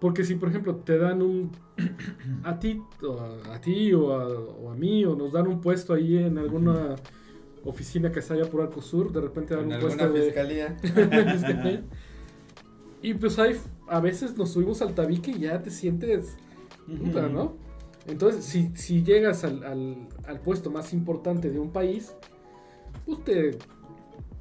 [0.02, 1.52] Porque si, por ejemplo, te dan un,
[2.44, 5.62] a ti, o a, a ti o a, o a mí, o nos dan un
[5.62, 6.96] puesto ahí en alguna
[7.64, 10.24] oficina que está allá por Arcosur, de repente dan en un puesto de...
[10.24, 10.76] fiscalía.
[10.82, 11.84] fiscalía.
[13.04, 13.56] y pues hay,
[13.88, 16.36] a veces nos subimos al tabique y ya te sientes
[16.88, 17.58] puta, ¿no?
[18.08, 22.16] Entonces, si, si llegas al, al, al puesto más importante de un país,
[23.06, 23.52] pues te,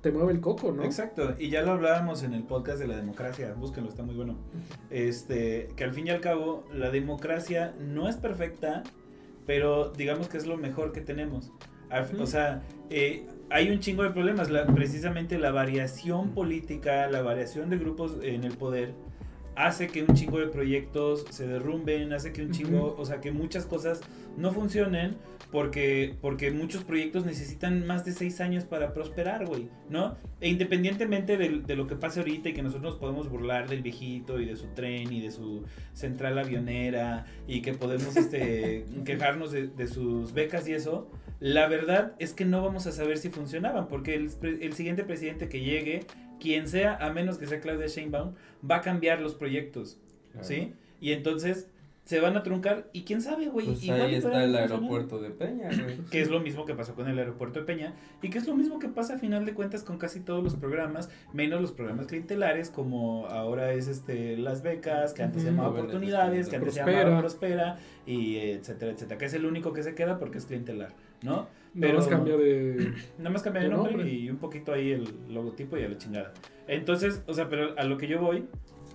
[0.01, 0.83] te mueve el coco, ¿no?
[0.85, 4.37] Exacto, y ya lo hablábamos en el podcast de la democracia, búsquenlo, está muy bueno.
[4.91, 8.83] Este, que al fin y al cabo, la democracia no es perfecta,
[9.47, 11.53] pero digamos que es lo mejor que tenemos.
[12.23, 14.49] O sea, eh, hay un chingo de problemas.
[14.49, 18.93] La- precisamente la variación política, la variación de grupos en el poder
[19.57, 23.33] hace que un chingo de proyectos se derrumben, hace que un chingo, o sea, que
[23.33, 24.01] muchas cosas
[24.37, 25.17] no funcionen
[25.51, 30.17] porque, porque muchos proyectos necesitan más de seis años para prosperar, güey, ¿no?
[30.41, 33.83] E independientemente del- de, lo que pase ahorita y que nosotros nos podemos burlar del
[33.83, 39.53] viejito y de su tren y de su central avionera y que podemos este, quejarnos
[39.53, 43.31] de, de sus becas y eso, la verdad es que no vamos a saber si
[43.31, 44.31] funcionaban porque el,
[44.61, 46.07] el siguiente presidente que llegue,
[46.39, 48.35] quien sea, a menos que sea Claudia Sheinbaum,
[48.69, 49.99] va a cambiar los proyectos,
[50.43, 50.75] ¿sí?
[51.01, 51.69] Y entonces
[52.11, 53.67] se van a truncar y quién sabe, güey.
[53.67, 55.97] Pues igual ahí está el aeropuerto de Peña, güey.
[56.11, 58.57] Que es lo mismo que pasó con el aeropuerto de Peña y que es lo
[58.57, 62.09] mismo que pasa a final de cuentas con casi todos los programas, menos los programas
[62.09, 66.81] clientelares como ahora es este las becas, que antes se llamaba oportunidades, que antes se
[66.81, 70.93] llamaba Prospera y etcétera, etcétera, que es el único que se queda porque es clientelar,
[71.23, 71.47] ¿no?
[71.75, 72.93] Nada más cambia de.
[73.19, 74.11] Nada más cambia de nombre.
[74.11, 76.33] y un poquito ahí el logotipo y a la chingada.
[76.67, 78.47] Entonces, o sea, pero a lo que yo voy,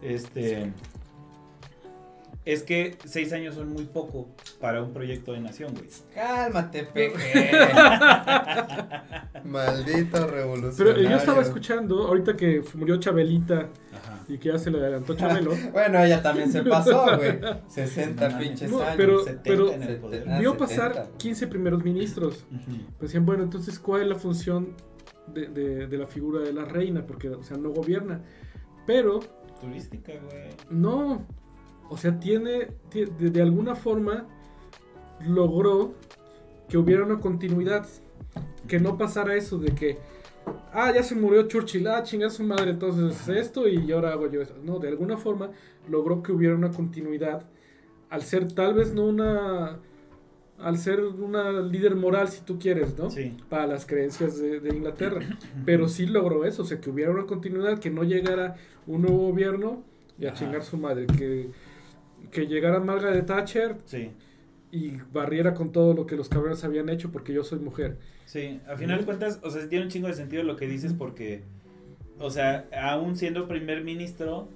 [0.01, 0.73] este,
[2.45, 4.29] es que seis años son muy poco
[4.61, 5.87] para un proyecto de nación, güey.
[6.13, 7.51] Cálmate, peje.
[9.43, 10.95] Maldito revolucionario.
[10.95, 14.23] Pero eh, yo estaba escuchando, ahorita que murió Chabelita Ajá.
[14.27, 15.51] y que ya se le adelantó Chabelo.
[15.71, 17.39] Bueno, ella también se pasó, güey.
[17.67, 18.93] 60 No, pinches no, años.
[18.97, 20.25] pero- 70 pero- en el poder.
[20.29, 21.17] Ah, Vio 70, pasar güey.
[21.17, 22.45] 15 primeros ministros.
[22.97, 24.75] Pues decían, bueno, entonces, ¿cuál es la función
[25.27, 27.05] de, de- de la figura de la reina?
[27.05, 28.21] Porque, o sea, no gobierna.
[28.87, 29.19] Pero,
[29.61, 30.49] Turística, güey.
[30.69, 31.25] no.
[31.89, 34.25] O sea, tiene, tie- de, de alguna forma,
[35.25, 35.93] logró
[36.69, 37.85] que hubiera una continuidad.
[38.67, 39.97] Que no pasara eso de que,
[40.73, 44.41] ah, ya se murió Churchill, ah, chinga su madre, entonces esto y ahora hago yo
[44.41, 44.55] esto.
[44.63, 45.51] No, de alguna forma
[45.87, 47.43] logró que hubiera una continuidad.
[48.09, 49.79] Al ser tal vez no una.
[50.57, 53.09] Al ser una líder moral, si tú quieres, ¿no?
[53.09, 53.35] Sí.
[53.49, 55.19] para las creencias de, de Inglaterra.
[55.65, 58.55] Pero sí logró eso, o sea, que hubiera una continuidad, que no llegara
[58.87, 59.83] un nuevo gobierno
[60.17, 60.37] y a Ajá.
[60.39, 61.49] chingar su madre, que,
[62.31, 64.11] que llegara Margaret Thatcher Sí.
[64.71, 67.97] y barriera con todo lo que los cabrones habían hecho porque yo soy mujer.
[68.25, 70.93] Sí, a final de cuentas, o sea, tiene un chingo de sentido lo que dices
[70.93, 71.43] porque,
[72.19, 74.49] o sea, aún siendo primer ministro,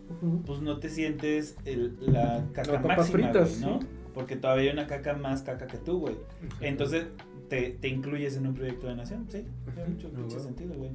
[0.46, 3.82] pues no te sientes el- la caca papas máxima, fritas, güey, ¿no?
[3.82, 3.88] sí.
[4.14, 6.16] Porque todavía hay una caca más caca que tú, güey.
[6.62, 7.06] Entonces
[7.48, 9.46] te, te incluyes en un proyecto de nación, sí.
[9.76, 10.92] Tiene mucho, mucho sentido, güey.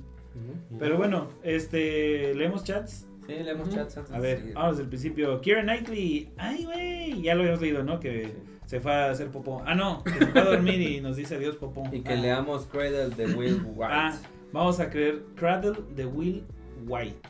[0.81, 3.07] Pero bueno, este, leemos chats.
[3.27, 5.41] Sí, leemos chats antes A ver, vamos desde el principio.
[5.41, 6.33] Kira Knightley.
[6.37, 7.23] Ay, güey.
[7.23, 7.99] Ya lo habíamos leído, ¿no?
[8.01, 8.35] Que
[8.67, 9.63] se fue a hacer popó.
[9.67, 10.03] Ah, no.
[10.05, 11.85] Que se fue a dormir y nos dice adiós, popó.
[11.93, 12.17] Y que Ah.
[12.17, 13.93] leamos Cradle de Will White.
[13.95, 14.15] Ah,
[14.53, 16.45] vamos a creer Cradle de Will
[16.87, 17.29] White.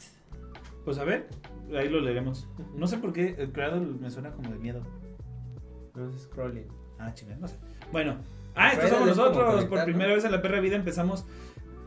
[0.84, 1.28] Pues a ver,
[1.76, 2.48] ahí lo leeremos.
[2.76, 4.82] No sé por qué el Cradle me suena como de miedo.
[5.94, 6.66] No es scrolling.
[6.98, 7.56] Ah, chingada, no sé.
[7.92, 8.16] Bueno,
[8.56, 9.64] ah, estos somos nosotros.
[9.66, 11.24] Por primera vez en la perra vida empezamos.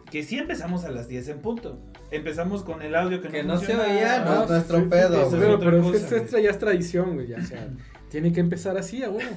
[0.10, 1.78] Que sí empezamos a las 10 en punto.
[2.10, 5.30] Empezamos con el audio que, Que no no se oía, no, es nuestro sí, pedo.
[5.32, 7.68] Pero, pero es que cosa, esta, esta ya es tradición, güey, ya, o sea,
[8.10, 9.30] tiene que empezar así, a huevo.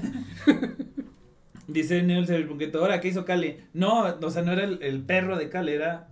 [1.66, 3.60] Dice Neil Punqueto, ahora, ¿qué hizo Cale?
[3.72, 6.08] No, o sea, no era el, el perro de Cale, era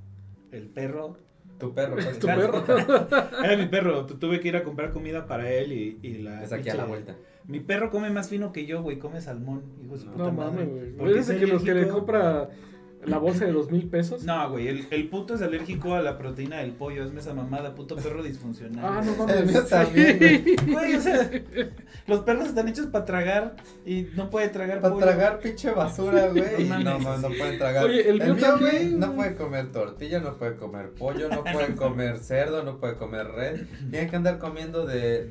[0.53, 1.17] el perro.
[1.59, 2.43] Tu perro, pues, Tu Cale.
[2.49, 3.09] perro.
[3.45, 6.45] Era mi perro, tu- tuve que ir a comprar comida para él y, y la...
[6.45, 7.17] Es aquí a la vuelta.
[7.49, 10.33] Mi perro come más fino que yo, güey, come salmón, hijo de su puta No
[10.33, 10.51] madre.
[10.53, 10.93] mames, güey.
[10.93, 12.49] Porque ¿Eres de es que los que le compra
[13.05, 14.25] la bolsa de dos mil pesos?
[14.25, 17.75] No, güey, el, el puto es alérgico a la proteína del pollo, hazme esa mamada,
[17.75, 18.85] puto perro disfuncional.
[18.85, 19.37] Ah, no mames.
[19.37, 20.57] El mío también, güey.
[20.73, 21.31] Güey, o sea,
[22.07, 26.65] los perros están hechos para tragar y no puede tragar Para tragar pinche basura, güey.
[26.69, 27.85] No No, no, no pueden tragar.
[27.85, 32.19] Oye, el mío güey, no puede comer tortilla, no puede comer pollo, no puede comer
[32.19, 33.61] cerdo, no puede comer red.
[33.91, 35.25] Tiene que andar comiendo de.
[35.27, 35.29] De,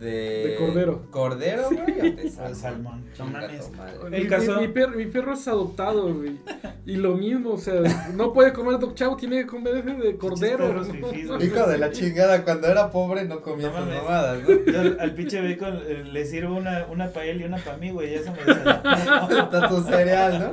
[0.47, 1.03] De cordero.
[1.11, 1.99] Cordero, güey.
[1.99, 3.69] o de Al salmón, no mames.
[4.11, 6.37] El caso- mi, mi perro, mi perro es adoptado, güey.
[6.85, 10.17] Y lo mismo, o sea, no puede comer Doc Chao, tiene que comer ese de
[10.17, 10.83] cordero.
[10.83, 11.25] fifís.
[11.41, 14.49] Hijo de la chingada, cuando era pobre no comía No mamadas, ¿no?
[14.71, 17.91] Yo al, al pinche bacon eh, le sirvo una, una paella y una para mí,
[17.91, 18.37] güey, ya se me.
[18.39, 20.51] Está tu cereal, ¿no?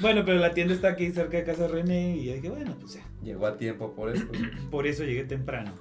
[0.00, 2.94] Bueno, pero la tienda está aquí cerca de casa de René y dije, bueno, pues
[2.94, 3.06] ya.
[3.22, 4.26] Llegó a tiempo por eso.
[4.70, 5.72] Por eso llegué temprano.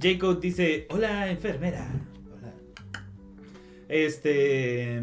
[0.00, 1.86] Jacob dice, hola enfermera.
[2.32, 2.54] Hola.
[3.88, 5.02] Este...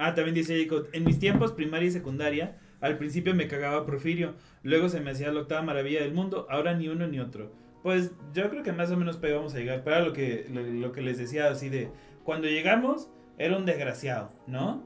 [0.00, 4.34] Ah, también dice Jacob, en mis tiempos primaria y secundaria, al principio me cagaba Porfirio,
[4.62, 7.50] luego se me hacía la octava maravilla del mundo, ahora ni uno ni otro.
[7.82, 10.12] Pues yo creo que más o menos para ahí vamos a llegar, pero era lo
[10.12, 11.88] que, lo, lo que les decía así de,
[12.24, 13.08] cuando llegamos
[13.38, 14.82] era un desgraciado, ¿no?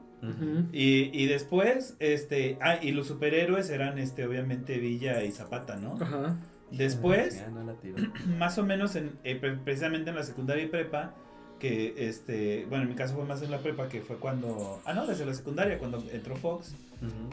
[0.71, 5.97] Y, y después, este, ah, y los superhéroes eran, este, obviamente Villa y Zapata, ¿no?
[5.99, 6.37] Ajá.
[6.71, 7.97] Después, Ya no la tiro.
[8.39, 11.13] más o menos en, eh, pre- precisamente en la secundaria y prepa,
[11.59, 14.93] que este, bueno, en mi caso fue más en la prepa, que fue cuando, ah,
[14.93, 17.29] no, desde la secundaria, cuando entró Fox, Ujú.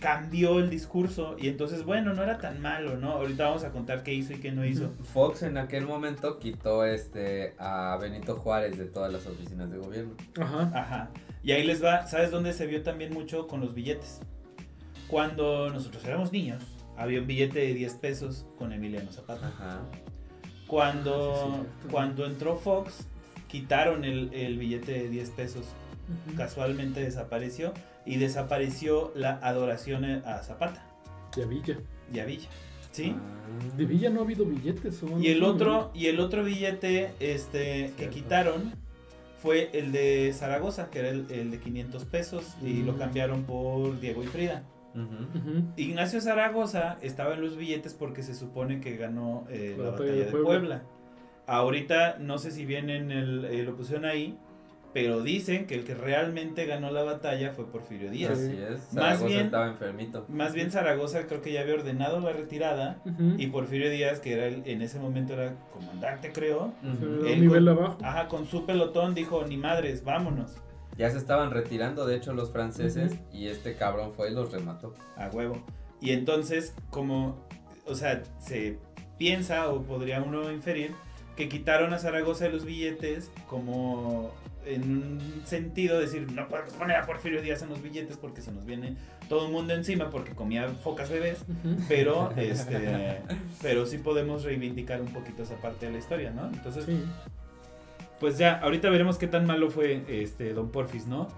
[0.00, 3.12] Cambió el discurso y entonces, bueno, no era tan malo, ¿no?
[3.12, 4.90] Ahorita vamos a contar qué hizo y qué no hizo.
[5.14, 10.14] Fox en aquel momento quitó este a Benito Juárez de todas las oficinas de gobierno.
[10.40, 10.70] Ajá.
[10.74, 11.10] Ajá.
[11.42, 14.20] Y ahí les va, ¿sabes dónde se vio también mucho con los billetes?
[15.08, 16.64] Cuando nosotros éramos niños,
[16.96, 19.48] había un billete de 10 pesos con Emiliano Zapata.
[19.48, 19.80] Ajá.
[20.66, 21.88] Cuando, Ah, sí, cierto.
[21.92, 23.06] cuando entró Fox,
[23.48, 25.64] quitaron el, el billete de 10 pesos.
[26.28, 26.36] Ujú.
[26.36, 27.72] Casualmente desapareció
[28.06, 30.86] y desapareció la adoración a Zapata
[31.36, 31.76] Y a Villa.
[32.12, 32.48] y a Villa.
[32.92, 33.14] ¿Sí?
[33.14, 33.76] Ah.
[33.76, 35.02] De Villa no ha habido billetes.
[35.02, 35.18] ¿o?
[35.20, 38.72] Y el otro, y el otro billete este, que quitaron
[39.42, 42.98] fue el de Zaragoza, que era el, el de 500 pesos, y lo Mm.
[42.98, 44.62] cambiaron por Diego y Frida.
[45.76, 50.24] Ignacio Zaragoza estaba en los billetes porque se supone que ganó eh, la, batalla de
[50.24, 50.46] Puebla.
[50.48, 50.82] Puebla.
[51.46, 54.38] Ahorita no sé si bien en el, eh, lo pusieron ahí,
[54.96, 58.30] pero dicen que el que realmente ganó la batalla fue Porfirio Díaz.
[58.32, 58.78] Así es.
[58.78, 60.24] Más Zaragoza bien- estaba enfermito.
[60.30, 63.02] Más bien Zaragoza creo que ya había ordenado la retirada
[63.36, 67.76] y Porfirio Díaz, que era el- en ese momento era comandante creo, Él nivel con-
[67.76, 67.98] abajo.
[68.02, 70.54] Ajá, con su pelotón dijo, ni madres, vámonos.
[70.96, 73.18] Ya se estaban retirando, de hecho, los franceses.
[73.30, 74.94] Y este cabrón fue y los remató.
[75.18, 75.62] A huevo.
[76.00, 77.36] Y entonces, como,
[77.86, 78.78] o sea, se
[79.18, 80.92] piensa o podría uno inferir
[81.36, 84.32] que quitaron a Zaragoza de los billetes como
[84.64, 88.50] en un sentido decir, no podemos poner a Porfirio Díaz en los billetes porque se
[88.50, 88.96] nos viene
[89.28, 91.38] todo el mundo encima porque comía focas bebés,
[91.88, 93.20] pero este
[93.62, 96.46] pero sí podemos reivindicar un poquito esa parte de la historia, ¿no?
[96.48, 97.04] Entonces, Sí.
[98.18, 101.28] Pues ya, ahorita veremos qué tan malo fue este Don Porfis, ¿no?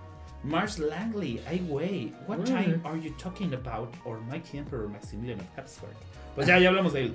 [0.44, 3.92] Mars Langley, ay güey, what time are you talking about?
[4.04, 5.92] Or Mighty Emperor Maximilian of Habsburg.
[6.36, 7.14] Pues ya, ya hablamos de él.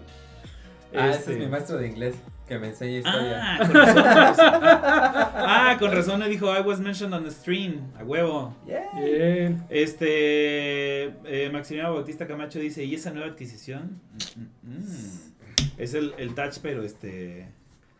[0.93, 2.15] Ah, ese Este- es mi maestro de inglés
[2.47, 3.39] que me enseña historia.
[3.41, 4.53] Ah, con razón.
[4.55, 8.53] ah, con razón le dijo I was mentioned on the stream, a huevo.
[8.65, 9.65] Yeah.
[9.69, 14.01] Este eh, Maximiliano Bautista Camacho dice, ¿y esa nueva adquisición?
[14.35, 15.33] Mm, mm, mm.
[15.77, 17.47] Es el, el touch, pero este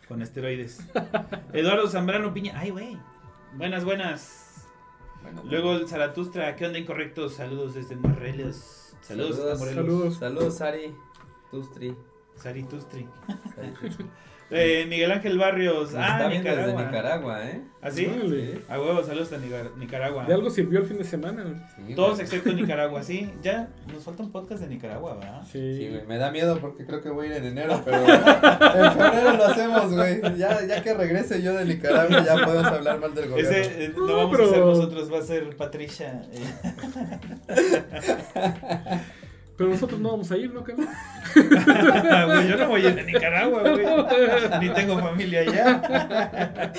[0.08, 0.80] con esteroides.
[1.54, 2.98] Eduardo Zambrano Piña, ay güey.
[3.56, 4.68] Buenas, buenas.
[5.22, 7.36] Bueno, Luego el Zaratustra, ¿qué onda incorrectos?
[7.36, 8.94] Saludos desde Morelos.
[9.02, 9.86] Saludos, Morelos.
[9.86, 10.18] Saludos.
[10.18, 10.94] Saludos, Sari.
[11.50, 11.96] Tustri.
[12.36, 13.08] Saritustri.
[13.56, 14.06] Sari Tustri.
[14.54, 15.92] Eh, Miguel Ángel Barrios.
[15.92, 16.74] Nos ah, está viendo Nicaragua.
[16.74, 17.62] desde Nicaragua, ¿eh?
[17.82, 18.06] ¿Ah, sí?
[18.06, 18.60] Órale.
[18.70, 20.26] A huevo, saludos a Nicar- Nicaragua.
[20.26, 21.68] De algo sirvió el fin de semana.
[21.76, 22.22] Sí, Todos güey.
[22.22, 23.30] excepto Nicaragua, sí.
[23.42, 25.42] Ya, nos falta un podcast de Nicaragua, ¿verdad?
[25.52, 25.78] Sí.
[25.78, 28.92] Sí, güey, me da miedo porque creo que voy a ir en enero, pero en
[28.94, 30.22] febrero lo hacemos, güey.
[30.38, 33.52] Ya, ya que regrese yo de Nicaragua ya podemos hablar mal del gobierno.
[33.58, 36.22] Ese eh, no, No, vamos pero- a ser nosotros, va a ser Patricia.
[36.32, 36.44] eh.
[39.58, 40.88] Pero nosotros no vamos a ir, ¿no, cabrón?
[41.34, 43.86] Güey, yo no voy a ir a Nicaragua, güey.
[44.62, 46.72] Ni tengo familia allá.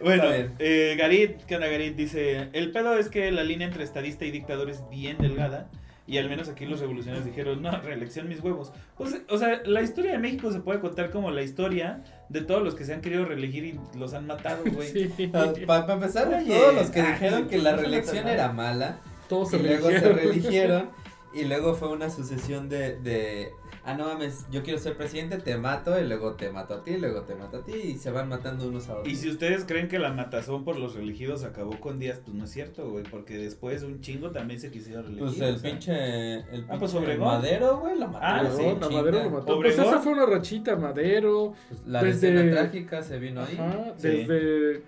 [0.00, 0.24] bueno,
[0.58, 1.94] eh, Garit, ¿qué onda Garit?
[1.96, 5.68] Dice, el pedo es que la línea entre estadista y dictador es bien delgada.
[6.08, 8.72] Y al menos aquí los revolucionarios dijeron, no, reelección mis huevos.
[8.96, 12.62] Pues, o sea, la historia de México se puede contar como la historia de todos
[12.62, 14.88] los que se han querido reelegir y los han matado, güey.
[14.88, 15.26] Sí.
[15.66, 18.78] Para empezar, Oye, todos los que ay, dijeron que la reelección era mal.
[18.78, 20.16] mala Todos se y luego se religieron.
[20.16, 20.90] reeligieron
[21.34, 23.50] y luego fue una sucesión de, de,
[23.84, 26.96] ah, no mames, yo quiero ser presidente, te mato y luego te mato a ti,
[26.96, 29.08] luego te mato a ti y se van matando unos a otros.
[29.12, 32.44] Y si ustedes creen que la matazón por los religidos acabó con Díaz, pues no
[32.44, 35.26] es cierto, güey, porque después un chingo también se quisieron reelegir.
[35.26, 35.70] Pues el o sea.
[35.70, 37.16] pinche, el Ah, pues pinche.
[37.18, 38.18] Madero, güey, lo mató.
[38.22, 38.90] Ah, sí, no.
[38.90, 39.56] Madero lo mató.
[39.58, 39.62] Obregón.
[39.62, 41.54] Pues esa fue una rachita, Madero.
[41.68, 43.56] Pues la Desde- escena trágica se vino ahí.
[43.58, 44.08] Ajá, Sí.
[44.08, 44.82] desde,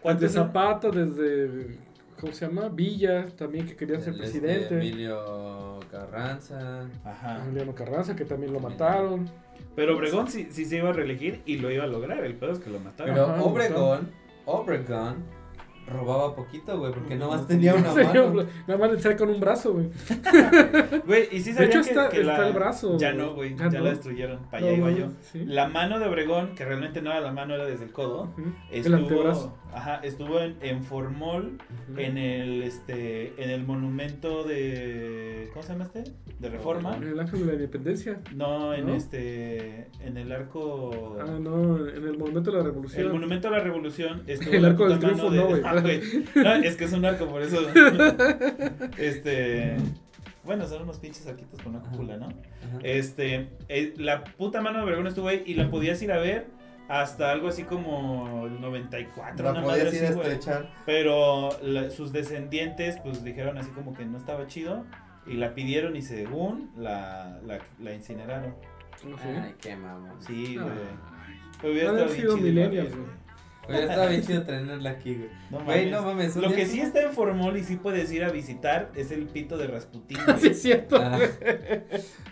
[0.00, 0.34] ¿Cuántos desde?
[0.34, 1.76] Zapata, desde,
[2.20, 2.68] ¿cómo se llama?
[2.68, 4.74] Villa, también que quería ser este, presidente.
[4.76, 6.86] Emilio Carranza.
[7.04, 7.42] Ajá.
[7.44, 9.30] Emiliano Carranza, que también lo mataron.
[9.76, 12.24] Pero Obregón sí, sí se iba a reelegir y lo iba a lograr.
[12.24, 13.14] El pedo es que lo mataron.
[13.14, 14.10] Pero Ajá, Obregón,
[14.46, 15.40] Obregón
[15.86, 18.44] robaba poquito, güey, porque No, nomás tenía una mano.
[18.68, 19.90] Nada más le sale con un brazo, güey.
[21.06, 22.96] Güey, y sí De sabían hecho, que, está, que la- está el brazo.
[22.98, 23.56] Ya no, güey.
[23.56, 23.84] Ya Ya, no.
[23.86, 24.38] la destruyeron.
[24.50, 25.06] Para allá No, iba yo.
[25.32, 25.44] sí.
[25.44, 28.32] La mano de Obregón, que realmente no era la mano, era desde el codo.
[28.70, 29.56] El Estuvo, antebrazo.
[29.74, 31.58] Ajá, estuvo en, en Formol,
[31.96, 36.04] en el este, en el monumento de ¿cómo se llama este?
[36.38, 36.96] De Reforma.
[36.96, 38.20] En el ángel de la independencia.
[38.34, 38.94] No, en ¿No?
[38.94, 41.18] este, en el arco.
[41.20, 43.06] Ah, no, en el monumento de la revolución.
[43.06, 45.62] El monumento a la revolución estuvo El arco del triunfo, no, güey.
[45.64, 46.00] Ah, güey.
[46.34, 47.58] No, es que es un arco, por eso.
[48.98, 49.76] Este.
[50.44, 52.26] Bueno, son unos pinches arquitos con una cúpula, ¿no?
[52.26, 52.78] Ajá.
[52.82, 53.48] Este.
[53.68, 56.46] eh, la puta mano de Obregón estuvo ahí y la podías ir a ver
[56.90, 60.28] hasta algo así como el 94, La una madre podías ir a así, güey.
[60.32, 60.70] estrechar.
[60.84, 64.84] Pero la- sus descendientes, pues dijeron así como que no estaba chido.
[65.26, 68.54] Y la pidieron y según la, la, la incineraron.
[69.00, 69.08] Sí.
[69.22, 70.20] Ay, qué mamón.
[70.20, 70.68] Sí, güey.
[71.60, 73.10] Pero hubiera Han estado bien sido chido millennials, igual,
[73.66, 73.80] güey.
[73.82, 75.28] Estaba bien chido tenerla aquí, güey.
[75.50, 75.90] No Güey, mames.
[75.90, 76.36] no mames.
[76.36, 79.56] Lo que sí está en Formol y sí puedes ir a visitar es el pito
[79.58, 80.18] de Rasputín.
[80.26, 80.96] Sí, güey, es cierto.
[81.00, 81.18] Ah,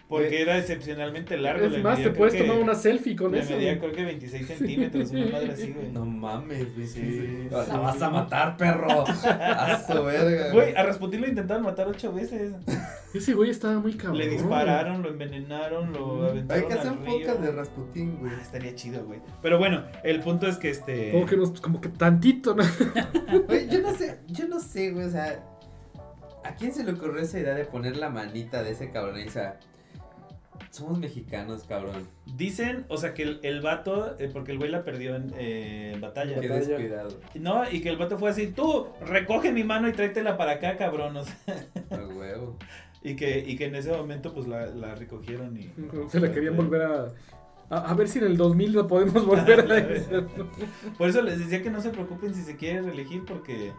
[0.09, 1.67] porque era excepcionalmente largo.
[1.67, 3.51] es más, te puedes tomar una selfie con Le eso.
[3.55, 3.81] medía güey.
[3.81, 5.89] creo que 26 centímetros, una madre así, güey.
[5.93, 6.87] no mames, güey.
[6.87, 7.49] Sí, Sí, sí.
[7.51, 9.05] La vas a matar, perro.
[9.25, 10.53] A su verga.
[10.53, 12.53] Güey, a Rasputín lo intentaron matar ocho veces.
[13.15, 14.19] Ese güey estaba muy cabrón.
[14.19, 18.33] Le dispararon, lo envenenaron, lo Hay aventaron que hacer un podcast de Rasputín, güey.
[18.35, 19.21] Ah, estaría chido, güey.
[19.43, 21.13] Pero bueno, el punto es que este...
[21.19, 22.63] Como que, nos, como que tantito, ¿no?
[23.71, 25.45] Yo no sé, yo no sé, güey, o sea,
[26.45, 29.21] ¿a quién se le ocurrió esa idea de poner la manita de ese cabrón?
[29.27, 29.59] O sea,
[30.71, 32.09] somos mexicanos, cabrón.
[32.37, 35.97] Dicen, o sea, que el, el vato, eh, porque el güey la perdió en eh,
[36.01, 36.41] batalla.
[36.41, 36.69] Qué Batalla.
[36.69, 37.21] descuidado.
[37.35, 40.77] No, y que el vato fue así, tú, recoge mi mano y tráetela para acá,
[40.77, 41.17] cabrón.
[41.17, 41.37] o sea,
[41.91, 42.57] A huevo.
[43.03, 45.73] y, que, y que en ese momento, pues, la, la recogieron y...
[46.09, 47.09] Se la querían volver a,
[47.71, 47.91] a.
[47.91, 50.27] a ver si en el 2000 la podemos volver a hacer.
[50.97, 53.73] Por eso les decía que no se preocupen si se quiere reelegir, porque...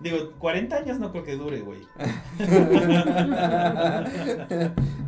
[0.00, 1.80] Digo, 40 años no creo que dure, güey.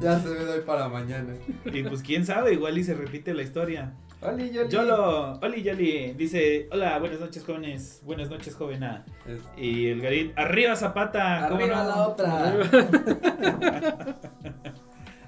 [0.01, 1.35] ya se me doy para mañana.
[1.65, 3.95] Y pues, quién sabe, igual y se repite la historia.
[4.23, 4.71] Oli, Yoli.
[4.71, 9.05] Yolo, Oli Yoli, dice, hola, buenas noches jóvenes, buenas noches jovena.
[9.27, 11.89] Es- Y el Garit, arriba Zapata, ¿cómo Arriba no?
[11.89, 12.55] la otra.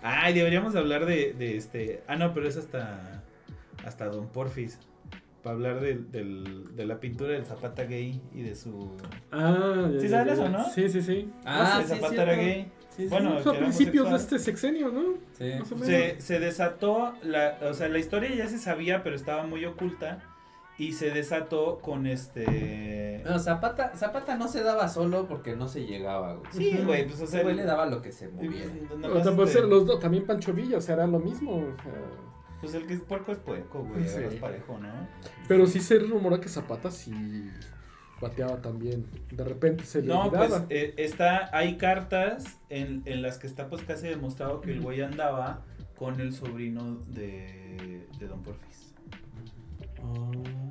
[0.08, 3.22] Ay, deberíamos hablar de, de este, ah no, pero es hasta,
[3.84, 4.78] hasta Don Porfis,
[5.42, 8.90] para hablar del, del- de la pintura del Zapata gay y de su...
[9.32, 10.22] Ah, ya, ¿Sí ya.
[10.22, 10.64] eso, no?
[10.70, 11.30] Sí, sí, sí.
[11.44, 12.70] Ah, el sí, Zapata era gay.
[12.96, 15.14] Sí, sí, Bueno, Fue a principios de este sexenio, ¿no?
[15.38, 15.52] sí.
[15.58, 15.86] Más o menos.
[15.86, 20.22] Se, se desató, la, o sea, la historia ya se sabía, pero estaba muy oculta.
[20.78, 23.22] Y se desató con este...
[23.24, 26.52] No, Zapata, Zapata no se daba solo porque no se llegaba, güey.
[26.52, 27.42] Sí, güey, pues o sea...
[27.42, 28.70] güey le daba lo que se moviera.
[28.98, 31.06] nada O más, sea, puede este, ser los dos, también Pancho Villa, o sea, era
[31.06, 31.56] lo mismo.
[31.56, 31.92] o sea.
[32.60, 34.16] Pues el que es puerco es puerco, güey, Sí.
[34.16, 34.88] agarras parejo, ¿no?
[35.48, 37.50] Pero sí se rumora que Zapata sí
[38.20, 39.06] bateaba también.
[39.30, 40.66] De repente se le No, pues olvidaba.
[40.70, 45.00] eh, está, hay cartas en, en las que está pues casi demostrado que el güey
[45.02, 45.62] andaba
[45.98, 48.85] con el sobrino de, de Don Porfis.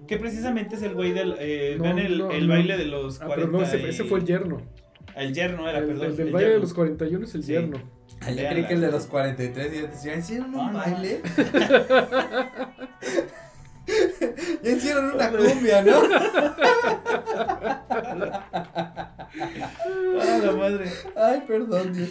[0.08, 2.54] Que precisamente es el güey del, eh, No, vean el, no, el no.
[2.54, 4.62] baile de los Ah, 40 pero no, ese, y- ese fue el yerno.
[5.16, 6.06] El yerno era, el, perdón.
[6.08, 6.64] el del el baile de yerno.
[6.66, 7.52] los 41 es el Sí.
[7.54, 7.78] yerno.
[8.22, 10.80] Ah, yo creí que el de los 43 y yo te decía, ¿hicieron un No,
[10.80, 11.22] baile?
[14.64, 16.02] ya hicieron una cumbia, ¿no?
[20.22, 20.86] Ah, la madre.
[21.16, 22.10] Ay, perdón, Dios.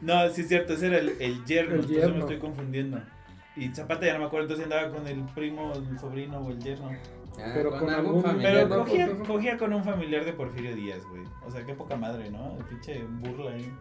[0.00, 2.18] No, sí es cierto, ese era el, el yerno, El por eso me yerno.
[2.20, 3.00] estoy confundiendo.
[3.56, 6.58] Y Zapata ya no me acuerdo, entonces andaba con el primo, el sobrino o el
[6.58, 6.90] yerno.
[7.38, 9.24] Ah, Pero con algún- familiar, Pero cogía, no.
[9.24, 11.22] cogía con un familiar de Porfirio Díaz, güey.
[11.46, 12.56] O sea, qué poca madre, ¿no?
[12.58, 13.72] El pinche burla ahí.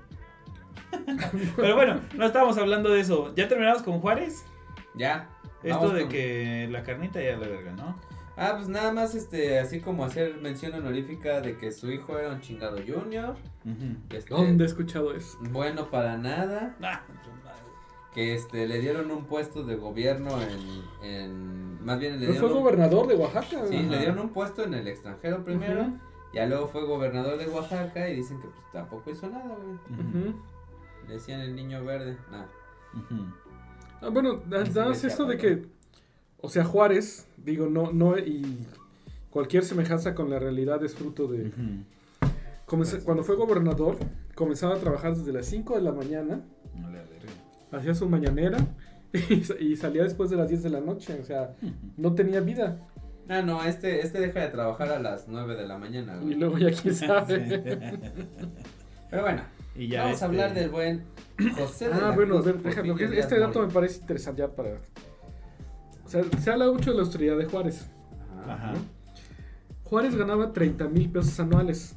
[1.55, 3.33] Pero bueno, no estábamos hablando de eso.
[3.35, 4.45] ¿Ya terminamos con Juárez?
[4.95, 5.29] Ya.
[5.63, 7.95] Esto de con- que la carnita ya la verga, ¿no?
[8.37, 12.29] Ah, pues nada más, este, así como hacer mención honorífica de que su hijo era
[12.29, 13.35] un chingado junior.
[14.09, 15.37] Este, ¿Dónde he escuchado eso?
[15.51, 16.75] Bueno para nada.
[16.81, 17.01] Ah,
[18.13, 21.05] Que este, le dieron un puesto de gobierno en.
[21.07, 22.51] en más bien le ¿No fue dieron.
[22.57, 23.65] un- gobernador de Oaxaca?
[23.67, 23.89] Sí, Ajá.
[23.89, 25.81] le dieron un puesto en el extranjero primero.
[25.83, 25.97] Ujú.
[26.33, 30.33] Ya luego fue gobernador de Oaxaca y dicen que pues tampoco hizo nada, güey.
[31.07, 32.17] Le decían el niño verde.
[32.31, 32.47] Nada.
[34.01, 35.65] Ah, bueno, nada más esto de que,
[36.41, 38.65] o sea, Juárez, digo, no, no, y
[39.29, 41.51] cualquier semejanza con la realidad es fruto de...
[42.67, 43.97] Pues- cuando fue gobernador,
[44.35, 46.41] comenzaba a trabajar desde las 5 de la mañana.
[47.71, 48.57] Hacía su mañanera
[49.29, 51.55] y, sa- y salía después de las 10 de la noche, o sea,
[51.97, 52.77] no tenía vida.
[53.29, 56.35] Ah, no, este, este deja de trabajar a las 9 de la mañana, Y güey.
[56.35, 57.61] luego ya quién sabe.
[59.09, 59.41] Pero bueno,
[59.75, 61.03] Y ya vamos este- a hablar del buen
[61.57, 64.41] José de ah, la bueno, a Cruz ver, déjame, Díaz este dato me parece interesante
[64.41, 64.71] ya para...
[66.05, 67.89] O sea, se habla mucho de la austeridad de Juárez.
[68.43, 68.53] Ajá.
[68.53, 68.71] Ajá.
[68.73, 68.79] ¿no?
[69.83, 71.95] Juárez ganaba 30 mil pesos anuales.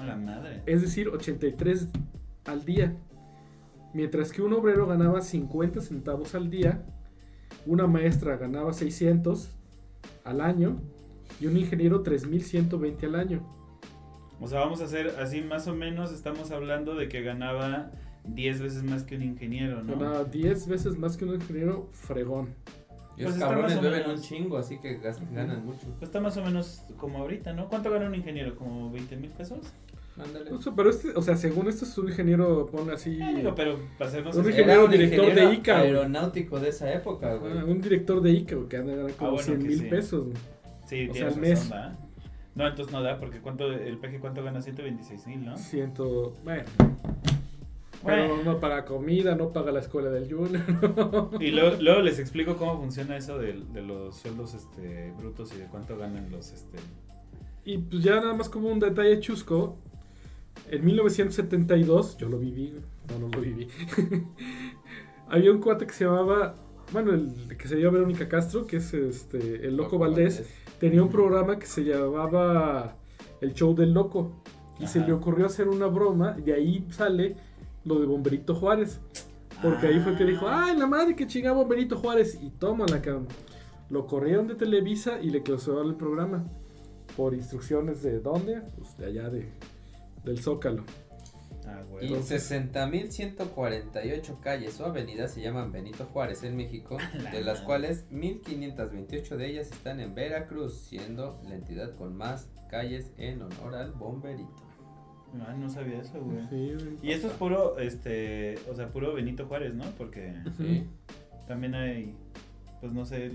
[0.00, 0.62] A la madre.
[0.66, 1.88] es decir, 83
[2.46, 2.94] al día.
[3.92, 6.84] Mientras que un obrero ganaba 50 centavos al día,
[7.66, 9.50] una maestra ganaba 600
[10.24, 10.76] al año
[11.40, 13.42] y un ingeniero 3120 al año.
[14.40, 17.90] O sea, vamos a hacer así más o menos, estamos hablando de que ganaba
[18.24, 19.98] 10 veces más que un ingeniero, ¿no?
[19.98, 22.54] Ganaba 10 veces más que un ingeniero fregón.
[23.16, 24.20] Y Pues esos está cabrones beben menos.
[24.20, 25.86] un chingo, así que ganan mucho.
[25.98, 27.68] Pues está más o menos como ahorita, ¿no?
[27.68, 28.56] ¿Cuánto gana un ingeniero?
[28.56, 29.58] ¿Como 20 mil pesos?
[30.24, 30.50] Ándale.
[30.52, 33.54] O sea, pero este, o sea, según esto es un ingeniero, pone así, Eh, digo,
[33.54, 35.86] pero para hacernos Un ingeniero un director de ingeniero ICA, güey.
[35.86, 37.58] aeronáutico de esa época, güey.
[37.58, 39.78] ah, un director de ICA güey, que anda ganando como Ah, bueno, 100 que mil
[39.78, 39.84] sí.
[39.86, 40.24] pesos.
[40.26, 40.36] güey.
[40.86, 41.70] Sí, o sea, al mes.
[42.54, 45.56] No, entonces no da, porque cuánto, el PG cuánto gana 126 mil, ¿no?
[45.56, 46.64] Ciento, bueno.
[48.02, 50.62] Bueno, Pero no paga comida, no paga la escuela del Junior.
[51.40, 55.58] Y luego, luego les explico cómo funciona eso de, de los sueldos este, brutos y
[55.58, 56.50] de cuánto ganan los...
[56.52, 56.78] Este...
[57.64, 59.76] Y pues ya nada más como un detalle chusco,
[60.68, 62.74] en 1972, yo lo viví,
[63.08, 63.68] no, no lo viví,
[65.28, 66.56] había un cuate que se llamaba,
[66.92, 70.44] bueno, el que se llama Verónica Castro, que es este, el Loco, Valdés,
[70.78, 72.96] tenía un programa que se llamaba
[73.40, 74.42] El Show del Loco.
[74.78, 77.36] Y se le ocurrió hacer una broma, y ahí sale
[77.84, 78.98] lo de Bomberito Juárez.
[79.62, 80.68] Porque ahí fue que dijo, Ah.
[80.68, 82.38] ay, la madre que chingaba Bomberito Juárez.
[82.42, 83.28] Y toma la cabrón.
[83.90, 86.46] Lo corrieron de Televisa y le clausuraron el programa.
[87.14, 88.62] Por instrucciones de dónde?
[88.78, 89.52] Pues de allá de,
[90.24, 90.84] del Zócalo.
[91.66, 92.22] Ah, Y güey.
[92.22, 97.66] 60.148 calles o avenidas se llaman Benito Juárez en México, La de las madre.
[97.66, 103.74] cuales 1.528 de ellas están en Veracruz, siendo la entidad con más calles en honor
[103.74, 104.56] al bomberito.
[105.46, 106.40] Ah, no sabía eso, güey.
[106.48, 106.98] Sí, güey.
[107.02, 109.84] Y esto es puro, este, o sea, puro Benito Juárez, ¿no?
[109.96, 110.88] Porque ¿sí?
[111.46, 112.16] también hay,
[112.80, 113.30] pues no sé,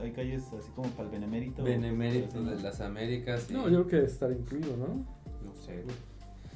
[0.00, 1.64] hay calles así como para el Benemérito.
[1.64, 3.50] Benemérito de las Américas.
[3.50, 5.15] y- No, yo creo que estar incluido, ¿no?
[5.66, 5.96] No sé, güey.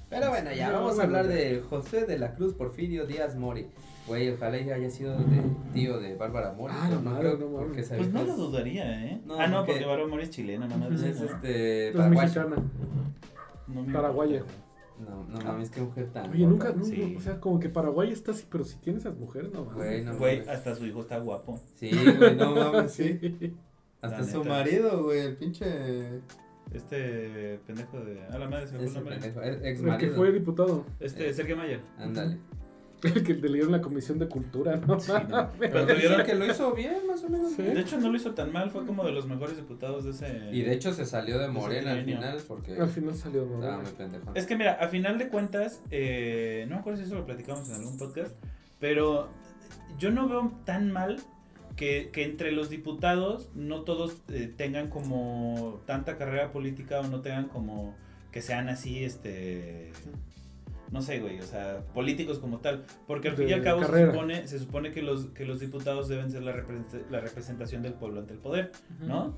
[0.08, 3.66] Pero bueno, ya No, vamos a hablar de José de la Cruz Porfirio Díaz Mori.
[4.08, 5.42] Güey, ojalá ya haya sido de
[5.72, 6.74] tío de Bárbara Mori.
[6.76, 9.20] Ah, no madre, creo no porque Pues no lo dudaría, ¿eh?
[9.24, 11.02] No, ah, no, porque- porque Bárbara Mori es chilena, no mames.
[11.02, 12.56] es este mexicana.
[13.68, 14.42] No me paraguaya.
[14.98, 16.30] No, no mames, qué mujer tan.
[16.30, 17.14] Oye, nunca, nunca, Sí.
[17.16, 19.76] o sea, como que Paraguay está así, pero si tienes a mujeres, no mames.
[19.76, 20.48] Güey, no Güey, mames.
[20.48, 21.58] hasta su hijo está guapo.
[21.76, 23.18] Sí, güey, no mames, sí.
[23.20, 23.54] Sí.
[24.02, 26.20] Hasta su marido, güey, el pinche.
[26.72, 28.20] Este pendejo de.
[28.30, 29.14] Ah, la madre se me fue el nombre.
[29.16, 30.86] pendejo, el ex El que fue diputado.
[31.00, 31.34] Este, Eh.
[31.34, 31.80] Sergio Mayer.
[31.98, 32.38] Ándale.
[33.02, 35.00] El que le dieron la comisión de cultura, ¿no?
[35.00, 35.48] Sí, no.
[35.58, 37.52] Pero tuvieron- que lo hizo bien, más o menos.
[37.52, 37.62] Sí.
[37.62, 40.50] De hecho, no lo hizo tan mal, fue como de los mejores diputados de ese.
[40.52, 42.76] Y de hecho se salió de Morena al final porque.
[42.78, 44.30] Al final salió, muy pendejo.
[44.34, 47.66] Es que mira, a final de cuentas, eh, no me acuerdo si eso lo platicamos
[47.70, 48.36] en algún podcast,
[48.78, 49.30] pero
[49.98, 51.20] yo no veo tan mal
[51.80, 57.22] que, que entre los diputados no todos eh, tengan como tanta carrera política o no
[57.22, 57.96] tengan como
[58.30, 59.90] que sean así, este...
[60.92, 62.84] No sé, güey, o sea, políticos como tal.
[63.06, 66.08] Porque al fin y al cabo se supone, se supone que, los, que los diputados
[66.08, 68.72] deben ser la, represent- la representación del pueblo ante el poder.
[69.06, 69.32] ¿no?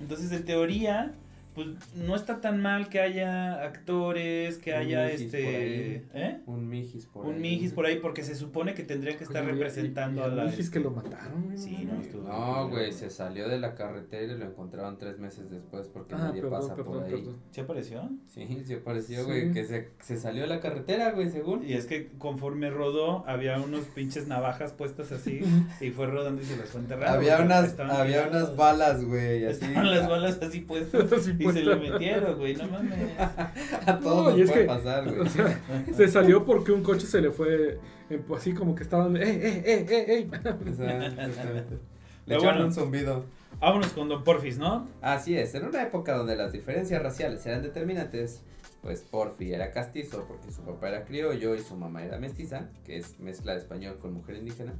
[0.00, 1.14] Entonces, en teoría,
[1.56, 6.06] pues no está tan mal que haya actores, que Un haya mijis por este, ahí.
[6.14, 6.40] ¿eh?
[6.46, 7.40] Un mijis por Un ahí.
[7.40, 10.28] mijis por ahí, porque se supone que tendría que estar Oye, y- representando y a
[10.28, 10.44] la.
[10.46, 11.58] Dijiste que lo mataron, güey.
[11.58, 15.50] Sí, no, estuvo- No, güey, se salió de la carretera y lo encontraron tres meses
[15.50, 17.10] después porque Ah, nadie perdón, pasa perdón, por ahí.
[17.10, 17.36] perdón.
[17.50, 18.10] ¿Se apareció?
[18.28, 19.24] Sí, se pareció, Sí.
[19.24, 21.64] güey, que se, se salió de la carretera, güey, según.
[21.66, 25.40] Y es que conforme rodó, había unos pinches navajas puestas así,
[25.80, 27.16] y fue rodando y se las fue enterrando.
[27.18, 29.64] Había unas, había unas balas, güey, así.
[29.64, 31.06] Estaban las balas así puestas
[31.50, 33.10] Y se le metieron, güey, no mames.
[33.86, 35.20] A todos No, y nos es puede que- pasar, güey.
[35.20, 35.60] O sea,
[35.94, 37.78] se salió porque un coche se le fue
[38.10, 40.28] eh, así como que estaban, ¡eh, eh, eh, eh, eh!
[40.70, 41.74] O sea, exactamente.
[41.74, 41.80] Le
[42.26, 42.66] Pero echaron bueno.
[42.66, 43.24] un zumbido.
[43.60, 44.88] Vámonos con Don Porfis, ¿no?
[45.00, 48.42] Así es, en una época donde las diferencias raciales eran determinantes,
[48.82, 52.98] pues Porfi era castizo porque su papá era criollo y su mamá era mestiza, que
[52.98, 54.74] es mezcla de español con mujer indígena,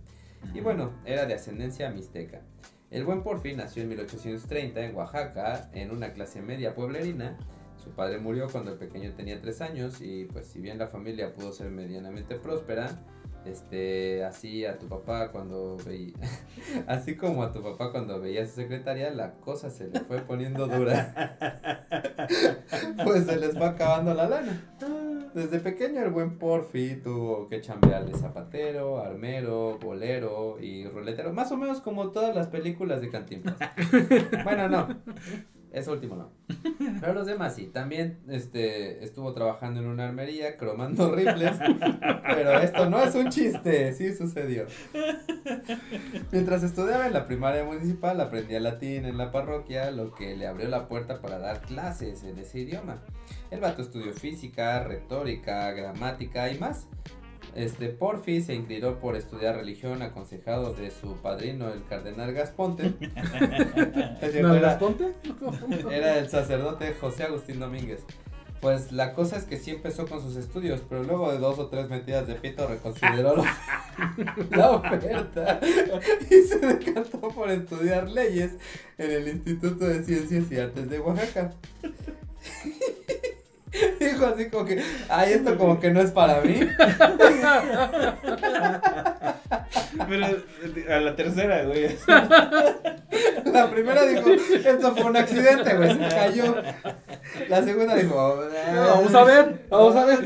[0.52, 2.42] y bueno, era de ascendencia mixteca.
[2.90, 7.36] El buen Porfi nació en 1830 en Oaxaca, en una clase media pueblerina.
[7.82, 11.34] Su padre murió cuando el pequeño tenía 3 años y pues si bien la familia
[11.34, 12.88] pudo ser medianamente próspera,
[13.44, 16.14] este, así a tu papá cuando veía,
[16.86, 20.20] así como a tu papá cuando veía a su secretaria, la cosa se le fue
[20.20, 21.36] poniendo dura.
[23.04, 24.76] pues se les va acabando la lana.
[25.34, 31.52] Desde pequeño el buen Porfi tuvo que chambear de zapatero, armero, bolero y ruletero, más
[31.52, 33.56] o menos como todas las películas de Cantinflas.
[34.44, 34.88] bueno, no.
[35.76, 36.30] Eso último no.
[37.02, 37.66] Pero los demás sí.
[37.66, 41.52] También este, estuvo trabajando en una armería cromando rifles.
[42.34, 44.64] Pero esto no es un chiste, sí sucedió.
[46.32, 50.66] Mientras estudiaba en la primaria municipal, aprendía latín en la parroquia, lo que le abrió
[50.66, 53.02] la puerta para dar clases en ese idioma.
[53.50, 56.86] El vato estudió física, retórica, gramática y más.
[57.56, 62.92] Este Porfi se inclinó por estudiar religión aconsejado de su padrino, el cardenal Gasponte.
[63.00, 65.12] ¿Nalgas era- ponte?
[65.90, 68.04] era el sacerdote José Agustín Domínguez.
[68.60, 71.66] Pues la cosa es que sí empezó con sus estudios, pero luego de dos o
[71.68, 73.56] tres metidas de pito reconsideró la,
[74.50, 75.60] la oferta
[76.30, 78.52] y se decantó por estudiar leyes
[78.98, 81.52] en el Instituto de Ciencias y Artes de Oaxaca.
[84.06, 86.60] Dijo así como que, ay, esto como que no es para mí.
[90.08, 90.26] Pero
[90.88, 91.96] a la tercera, güey.
[93.44, 96.54] La primera dijo, esto fue un accidente, güey, se cayó.
[97.48, 100.24] La segunda dijo, No, vamos a ver, vamos a ver.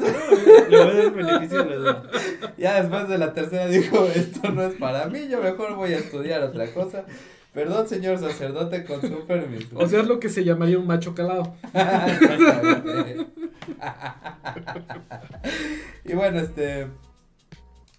[0.69, 2.03] Le voy a dar beneficio.
[2.59, 5.99] Ya después de la tercera dijo, esto no es para mí, yo mejor voy a
[5.99, 7.05] estudiar otra cosa.
[7.53, 9.77] Perdón, señor sacerdote, con su permiso.
[9.77, 11.57] O sea, es lo que se llamaría un macho calado.
[16.05, 16.89] Y bueno, este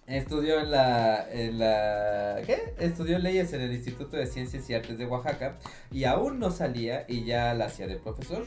[0.06, 2.74] estudió en la en la ¿qué?
[2.78, 5.58] Estudió leyes en el Instituto de Ciencias y Artes de Oaxaca
[5.90, 8.44] y aún no salía y ya la hacía de profesor.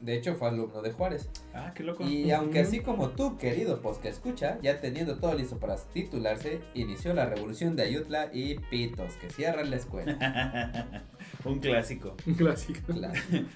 [0.00, 1.28] De hecho, fue alumno de Juárez.
[1.54, 2.04] Ah, qué loco.
[2.04, 7.14] Y aunque así como tú, querido que escucha, ya teniendo todo listo para titularse, inició
[7.14, 11.04] la revolución de Ayutla y pitos que cierran la escuela.
[11.44, 12.16] Un clásico.
[12.26, 12.80] Un clásico.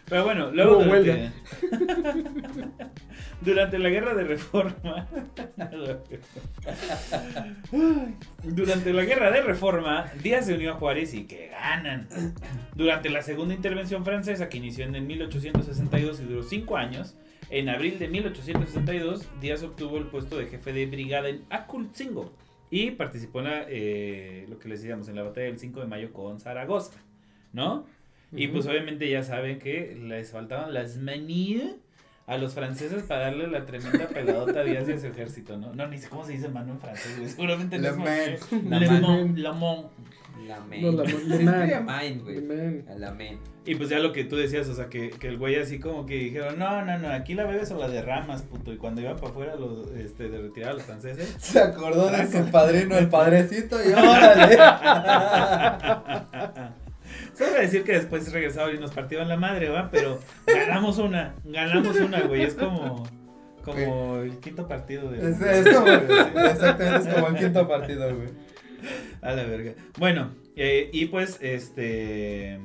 [0.08, 1.32] Pero bueno, luego Hubo durante,
[3.40, 5.08] durante la guerra de reforma.
[8.42, 12.08] durante la guerra de reforma, Díaz se unió a Juárez y que ganan.
[12.74, 17.16] Durante la segunda intervención francesa que inició en el 1862 y duró cinco años,
[17.50, 22.32] en abril de 1862, Díaz obtuvo el puesto de jefe de brigada en Acultzingo
[22.70, 25.86] y participó en la, eh, lo que les decíamos, en la batalla del 5 de
[25.86, 26.92] mayo con Zaragoza,
[27.52, 27.86] ¿no?
[28.34, 31.72] Y pues obviamente ya saben que les faltaban las manías
[32.26, 35.74] a los franceses para darle la tremenda peladota a Díaz y a su ejército, ¿no?
[35.74, 37.28] No, ni sé cómo se dice mano en francés, güey.
[37.28, 39.86] Seguramente no es La Le mon- la mon.
[40.48, 40.82] La main.
[40.82, 41.04] No, la-
[42.24, 42.84] güey.
[42.88, 43.38] A La main.
[43.64, 46.04] Y pues ya lo que tú decías, o sea, que, que el güey así como
[46.06, 48.72] que dijeron, no, no, no, aquí la bebes o la derramas, puto.
[48.72, 52.26] Y cuando iban para afuera los, este, de retirar a los franceses, Se acordó de
[52.26, 54.56] su padrino, el padrecito, y órale.
[57.34, 59.90] Solo decir que después regresaron y nos partieron la madre, ¿va?
[59.90, 62.42] Pero ganamos una, ganamos una, güey.
[62.42, 63.06] Es como,
[63.64, 65.30] como el quinto partido de...
[65.30, 68.28] Es, es como, exactamente, es como el quinto partido, güey.
[69.20, 69.74] A la verga.
[69.98, 72.60] Bueno, eh, y pues este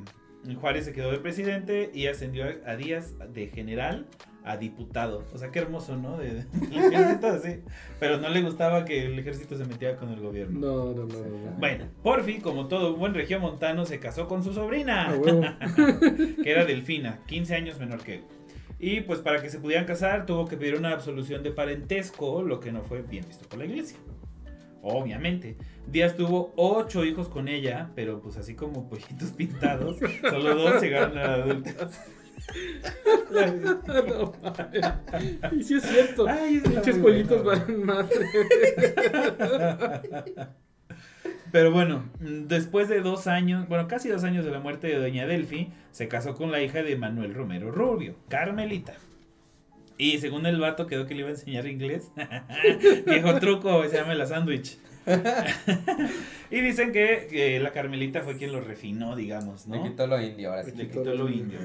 [0.60, 4.06] Juárez se quedó de presidente y ascendió a, a Díaz de general
[4.48, 5.24] a diputado.
[5.34, 6.16] O sea, qué hermoso, ¿no?
[6.16, 7.60] De, del ejército, así.
[8.00, 10.58] Pero no le gustaba que el ejército se metiera con el gobierno.
[10.58, 11.18] No, no, no.
[11.18, 11.50] no.
[11.58, 15.12] Bueno, Porfi, como todo buen regiomontano, se casó con su sobrina,
[16.42, 18.24] que era Delfina, 15 años menor que él.
[18.80, 22.58] Y pues para que se pudieran casar tuvo que pedir una absolución de parentesco, lo
[22.58, 23.98] que no fue bien visto por la iglesia.
[24.82, 25.56] Obviamente.
[25.86, 31.18] Díaz tuvo ocho hijos con ella, pero pues así como pollitos pintados, solo dos llegaron
[31.18, 31.76] a la adultez.
[33.30, 34.32] No,
[35.52, 36.26] y sí es cierto.
[36.64, 38.16] Pinches pollitos valen madre.
[41.52, 45.26] Pero bueno, después de dos años, bueno, casi dos años de la muerte de Doña
[45.26, 48.94] Delphi, se casó con la hija de Manuel Romero Rubio, Carmelita.
[49.96, 52.12] Y según el vato quedó que le iba a enseñar inglés.
[53.06, 54.78] Viejo truco, se llama la sándwich.
[56.50, 59.82] y dicen que, que la Carmelita fue quien lo refinó, digamos, ¿no?
[59.82, 60.72] Me quitó lo indio, ahora sí.
[60.76, 61.58] Le quitó lo indio.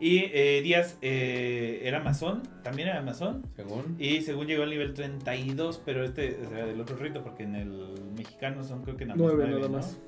[0.00, 3.46] Y eh, Díaz eh, era masón, también era masón.
[3.56, 3.96] Según.
[3.98, 7.54] Y según llegó al nivel 32, pero este o sea, del otro rito, porque en
[7.56, 9.76] el mexicano son creo que nada más Nueve nueve, nada ¿no?
[9.78, 9.98] más.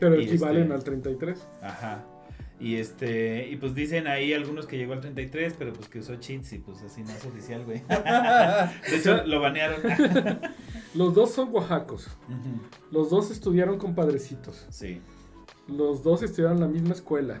[0.00, 1.48] Pero Y equivalen este- al 33.
[1.62, 2.04] Ajá.
[2.62, 6.14] Y este, y pues dicen ahí algunos que llegó al 33, pero pues que usó
[6.16, 7.82] cheats y pues así no es oficial, güey.
[7.88, 9.80] De hecho, lo banearon.
[10.94, 12.08] Los dos son oaxacos.
[12.92, 14.66] Los dos estudiaron con padrecitos.
[14.70, 15.00] sí.
[15.68, 17.40] Los dos estudiaron en la misma escuela.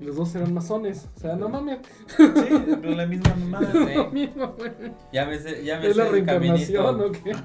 [0.00, 1.08] Y los dos eran masones.
[1.16, 1.78] O sea, no mames.
[2.16, 2.22] Sí,
[2.80, 3.72] pero la misma mamada.
[3.72, 3.94] Sí.
[3.94, 4.70] Lo mismo, güey.
[5.12, 7.36] Llámese, llámese ¿Es la el reencarnación o qué?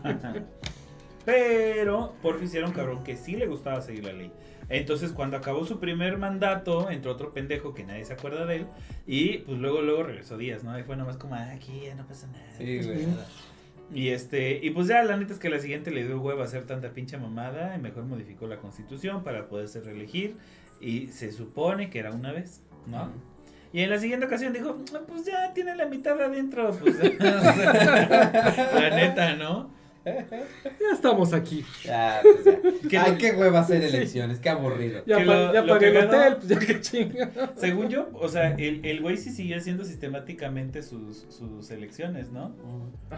[1.26, 4.32] Pero por hicieron un cabrón que sí le gustaba seguir la ley.
[4.72, 8.68] Entonces, cuando acabó su primer mandato, entró otro pendejo que nadie se acuerda de él.
[9.06, 10.77] Y pues luego, luego regresó Díaz, ¿no?
[10.80, 12.45] Y fue nomás como, ah, aquí ya no pasa nada.
[12.57, 13.07] Sí, güey.
[13.93, 16.45] Y este, y pues ya la neta es que la siguiente le dio huevo a
[16.45, 20.38] hacer tanta pinche mamada y mejor modificó la constitución para poderse reelegir.
[20.80, 23.10] Y se supone que era una vez, ¿no?
[23.73, 26.72] Y en la siguiente ocasión dijo, "Ah, pues ya tiene la mitad adentro.
[26.72, 29.69] Pues, la neta, ¿no?
[30.03, 31.64] Ya estamos aquí.
[31.84, 32.60] Ya, pues ya.
[32.90, 35.03] Que Ay, lo- qué hueva hacer elecciones, qué aburrido.
[35.06, 37.32] Ya, Que pa- lo- ya lo pagué que el ganó- hotel, pues ya que chinga.
[37.56, 42.56] Según yo, o sea, el, el güey sí siguió haciendo sistemáticamente sus, sus elecciones, ¿no?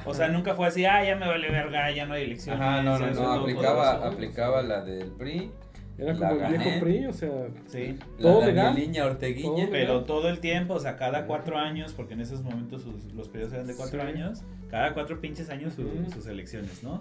[0.06, 2.62] O sea, nunca fue así, ah, ya me vale verga, ya no hay elecciones.
[2.62, 5.52] Ajá, no, no, no, aplicaba, aplicaba la del PRI,
[5.98, 6.80] Era La como el viejo.
[6.80, 7.48] PRI, o sea.
[7.68, 8.76] Sí, la Todo de legal.
[8.76, 9.48] Niña Orteguilla.
[9.48, 13.14] Todo pero todo el tiempo, o sea, cada cuatro años, porque en esos momentos sus-
[13.14, 14.08] los periodos eran de cuatro Sí.
[14.08, 16.10] años, cada cuatro pinches años su- Ujú.
[16.12, 16.98] sus elecciones, ¿no?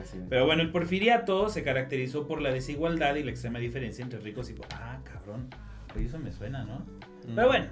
[0.00, 0.18] Así.
[0.28, 4.50] Pero bueno, el porfiriato se caracterizó por la desigualdad y la extrema diferencia entre ricos
[4.50, 4.72] y pobres.
[4.74, 5.48] Ah, cabrón.
[5.96, 6.84] Oye, eso me suena, ¿no?
[7.34, 7.66] Pero bueno,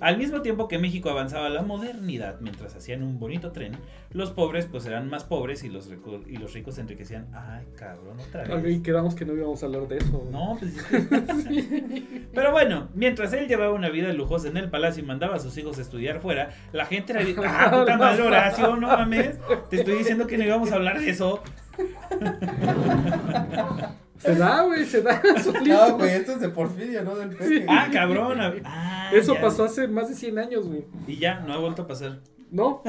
[0.00, 3.72] al mismo tiempo que México avanzaba a la modernidad mientras hacían un bonito tren,
[4.12, 5.90] los pobres pues eran más pobres y los,
[6.26, 7.26] y los ricos se enriquecían.
[7.32, 8.78] Ay, cabrón, otra vez.
[8.78, 10.26] Ok, quedamos que no íbamos a hablar de eso.
[10.30, 10.74] No, pues
[12.34, 15.56] Pero bueno, mientras él llevaba una vida lujosa en el palacio y mandaba a sus
[15.58, 17.22] hijos a estudiar fuera, la gente era...
[17.46, 18.76] ¡Ah, puta madre, Horacio!
[18.76, 19.38] No mames.
[19.70, 21.42] Te estoy diciendo que no íbamos a hablar de eso.
[24.18, 25.64] Se da, güey, se da solito.
[25.88, 27.36] No, güey, esto es de Porfirio, no del.
[27.68, 28.38] ¡Ah, cabrón!
[28.64, 29.40] Ah, Eso ya.
[29.40, 30.84] pasó hace más de 100 años, güey.
[31.06, 32.18] Y ya, no ha vuelto a pasar.
[32.50, 32.82] ¿No?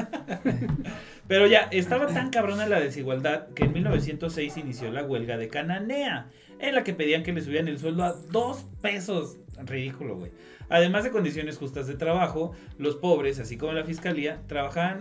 [1.28, 6.30] Pero ya, estaba tan cabrona la desigualdad que en 1906 inició la huelga de Cananea,
[6.58, 9.36] en la que pedían que le subieran el sueldo a dos pesos.
[9.64, 10.32] Ridículo, güey.
[10.70, 15.00] Además de condiciones justas de trabajo, los pobres, así como la fiscalía, trabajaban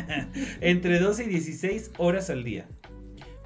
[0.60, 2.66] entre 12 y 16 horas al día.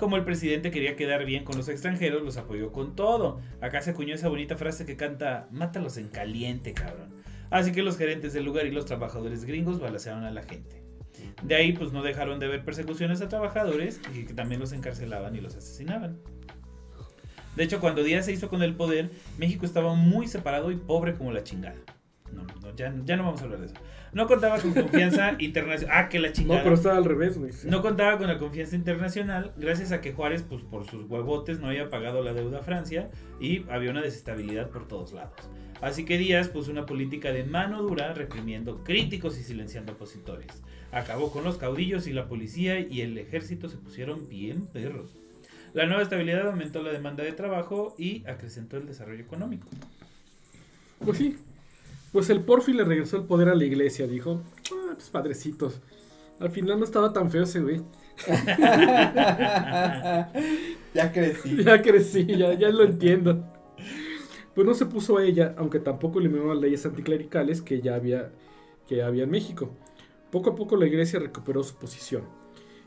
[0.01, 3.39] Como el presidente quería quedar bien con los extranjeros, los apoyó con todo.
[3.61, 7.11] Acá se acuñó esa bonita frase que canta, mátalos en caliente, cabrón.
[7.51, 10.83] Así que los gerentes del lugar y los trabajadores gringos balacearon a la gente.
[11.43, 15.37] De ahí pues no dejaron de haber persecuciones a trabajadores y que también los encarcelaban
[15.37, 16.19] y los asesinaban.
[17.55, 21.15] De hecho, cuando Díaz se hizo con el poder, México estaba muy separado y pobre
[21.15, 21.77] como la chingada.
[22.33, 23.75] No, no, ya, ya no vamos a hablar de eso.
[24.13, 25.97] No contaba con confianza internacional.
[25.97, 26.59] Ah, que la chingada.
[26.59, 27.53] No, pero estaba al revés, güey.
[27.53, 27.69] sí.
[27.69, 31.69] No contaba con la confianza internacional gracias a que Juárez, pues por sus huevotes, no
[31.69, 35.37] había pagado la deuda a Francia y había una desestabilidad por todos lados.
[35.81, 40.63] Así que Díaz puso una política de mano dura reprimiendo críticos y silenciando opositores.
[40.93, 45.17] Acabó con los caudillos y la policía y el ejército se pusieron bien perros.
[45.73, 49.69] La nueva estabilidad aumentó la demanda de trabajo y acrecentó el desarrollo económico.
[50.99, 51.37] Pues sí.
[52.13, 54.07] Pues el Porfi le regresó el poder a la iglesia.
[54.07, 54.43] Dijo,
[54.73, 55.81] ah, pues padrecitos.
[56.41, 57.83] Al final no estaba tan feo ese güey.
[60.95, 61.57] ya crecí.
[61.65, 63.45] Ya crecí, ya, ya lo entiendo.
[64.55, 68.33] Pues no se puso a ella, aunque tampoco eliminó las leyes anticlericales que ya había,
[68.89, 69.71] que había en México.
[70.31, 72.25] Poco a poco la iglesia recuperó su posición.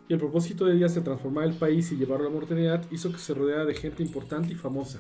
[0.09, 3.11] Y el propósito de ella de transformar el país y llevarlo a la modernidad hizo
[3.11, 4.99] que se rodeara de gente importante y famosa.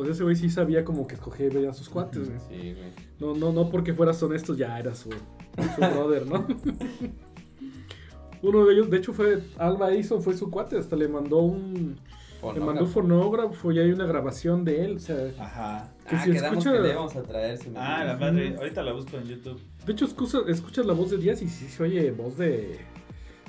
[0.00, 2.40] O sea, ese güey sí sabía como que escoger a sus cuates, güey.
[2.48, 2.92] Sí, güey.
[3.18, 5.16] No, no, no porque fueras honesto ya era su, su
[5.80, 6.46] brother, ¿no?
[8.42, 11.98] Uno de ellos, de hecho, fue Alba Edison, fue su cuate, hasta le mandó un,
[12.54, 15.92] le mandó un fonógrafo y hay una grabación de él, o sea, de Ajá.
[16.08, 17.58] que ah, si quedamos escucha- que le íbamos a traer.
[17.58, 18.54] si me Ah, la madre.
[18.56, 19.60] Ahorita la busco en YouTube.
[19.88, 22.78] hecho escucha- escuchas la voz de Díaz y sí se oye voz de...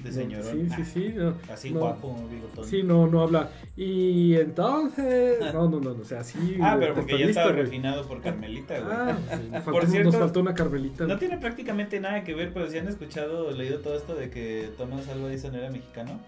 [0.04, 0.44] De señor.
[0.44, 1.14] Sí, sí, sí.
[1.16, 2.64] no, Así no, guapo, bigotón.
[2.66, 3.50] Sí, no, no habla.
[3.76, 5.40] Y entonces...
[5.54, 6.58] No, no, no, no, o sea, sí...
[6.62, 7.64] Ah, pero porque ya estaba güey.
[7.64, 8.92] refinado por Carmelita, güey.
[8.92, 11.06] Ah, sí, nos Por faltó- cierto, nos faltó una Carmelita.
[11.06, 14.30] No tiene prácticamente nada que ver, pero si han escuchado o leído todo esto de
[14.30, 16.20] que Thomas Alva Edison era mexicano.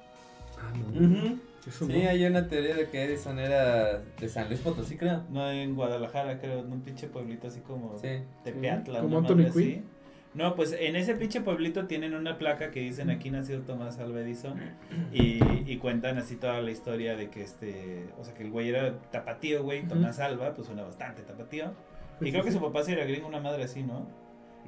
[0.60, 1.38] Ah, no, Ujú.
[1.68, 2.10] eso Sí, no.
[2.10, 5.24] hay una teoría de que Edison era de San Luis Potosí, creo.
[5.32, 8.10] No en Guadalajara, creo, en un pinche pueblito así como Sí.
[8.44, 9.60] Tepeatla, Como Anthony así.
[9.60, 9.84] Quinn.
[10.34, 14.22] No, pues en ese pinche pueblito tienen una placa que dicen aquí nació Tomás Alva
[14.22, 14.58] Edison
[15.14, 18.70] y, y cuentan así toda la historia de que este, o sea que el güey
[18.70, 21.74] era tapatío, güey, Tomás Alva, pues suena bastante tapatío.
[22.18, 24.08] Pues Y creo sí, que su papá sí era gringo, una madre así, ¿no?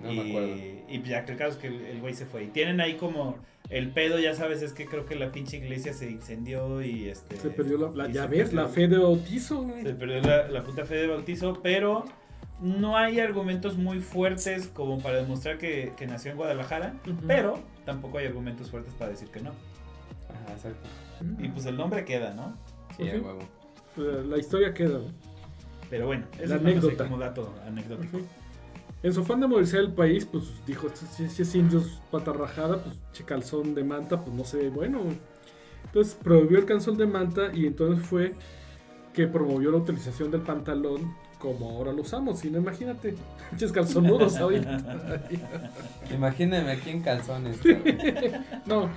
[0.02, 0.56] No y, me acuerdo.
[0.90, 2.44] Y ya que el caso es que el, el güey se fue.
[2.44, 3.38] Y tienen ahí como
[3.70, 7.38] el pedo, ya sabes, es que creo que la pinche iglesia se incendió y este.
[7.38, 9.84] Se perdió la, la- ya se ves, la fe de bautizo, güey.
[9.84, 12.06] Se perdió la, la puta fe de bautizo, pero
[12.62, 16.94] no hay argumentos muy fuertes como para demostrar que, que nació en Guadalajara,
[17.28, 19.52] pero tampoco hay argumentos fuertes para decir que no.
[20.30, 20.88] Ajá, exacto.
[21.40, 22.56] Y pues el nombre queda, ¿no?
[22.98, 23.40] Sí, huevo.
[23.96, 25.00] Pues, la historia queda.
[25.90, 27.04] Pero bueno, La es más anécdota.
[27.04, 28.18] como dato anecdótico.
[28.18, 28.26] Ujú.
[29.04, 32.96] En su afán de movilizar el país, pues dijo, si, si es indios patarrajada, pues
[33.12, 35.02] che calzón de manta, pues no se ve bueno.
[35.04, 35.18] güey.
[35.86, 38.34] Entonces prohibió el calzón de manta y entonces fue
[39.14, 41.14] que promovió la utilización del pantalón
[41.44, 42.40] como ahora lo usamos.
[42.40, 43.16] Si no, imagínate,
[43.50, 44.78] pinches calzonudos ahorita.
[46.14, 47.58] Imagíname aquí en calzones.
[48.66, 48.90] No.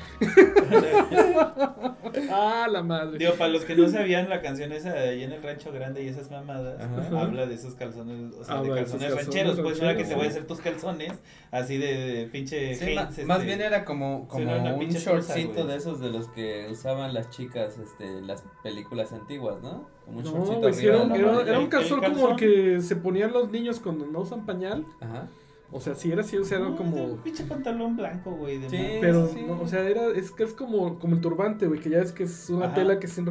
[2.31, 3.19] ah, la madre.
[3.19, 6.05] Digo, para los que no sabían, la canción esa de ahí en el rancho grande
[6.05, 7.21] y esas mamadas, Ajá.
[7.21, 10.05] habla de esos calzones, o sea, Habla de calzones calzones rancheros, pues no era que
[10.05, 11.13] te voy a hacer tus calzones,
[11.51, 15.67] así de, de pinche Sí, Heinz, más este, bien era como, como era un shortcito
[15.67, 19.96] de esos de los que usaban las chicas este, en las películas antiguas, ¿no?
[20.07, 21.49] Como un No, shortcito arriba era, de la un- era- madre.
[21.51, 24.85] era un El- calzón como el que se ponían los niños cuando no usan pañal.
[25.01, 25.29] Ajá.
[25.73, 27.05] O sea, sí era así, o sea, era no, como...
[27.05, 28.79] Un pinche pantalón blanco, güey, de Sí.
[29.01, 29.43] Pero, sí.
[29.47, 32.13] no, o sea, era, es que es como, como el turbante, güey, que ya es
[32.13, 32.75] que es una Ajá.
[32.77, 33.25] tela que se...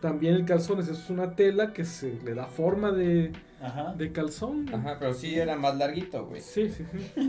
[0.00, 3.92] También el calzón es, es una tela que se le da forma de, Ajá.
[3.98, 4.64] de calzón.
[4.66, 4.74] güey.
[4.76, 6.40] Ajá, pero sí era más larguito, güey.
[6.40, 7.28] Sí, sí, sí.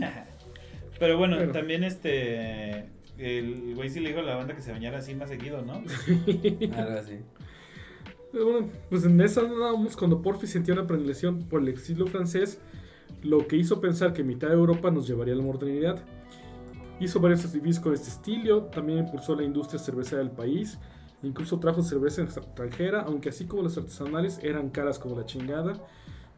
[0.98, 2.86] Pero bueno, Pero- también este,
[3.18, 5.74] el güey sí le dijo a la banda que se bañara así más seguido, ¿no?
[6.76, 7.18] Algo así.
[8.32, 12.58] Pero bueno, pues en esa andábamos cuando Porfi sentía una predilección por el exilio francés,
[13.22, 16.02] lo que hizo pensar que mitad de Europa nos llevaría a la modernidad.
[16.98, 20.78] Hizo varios edificios con este estilo, también impulsó la industria cervecera del país,
[21.22, 25.74] incluso trajo cerveza extranjera, aunque así como las artesanales eran caras como la chingada.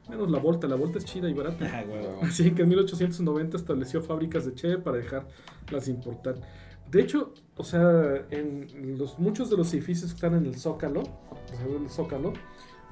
[0.08, 1.66] Menos la Volta, la Volta es chida y barata.
[1.72, 2.18] Ah, huevo.
[2.22, 6.34] Así que en 1890 estableció fábricas de cheve para dejarlas importar.
[6.90, 11.02] De hecho, o sea, en los, muchos de los edificios que están en el Zócalo,
[11.82, 12.32] el Zócalo,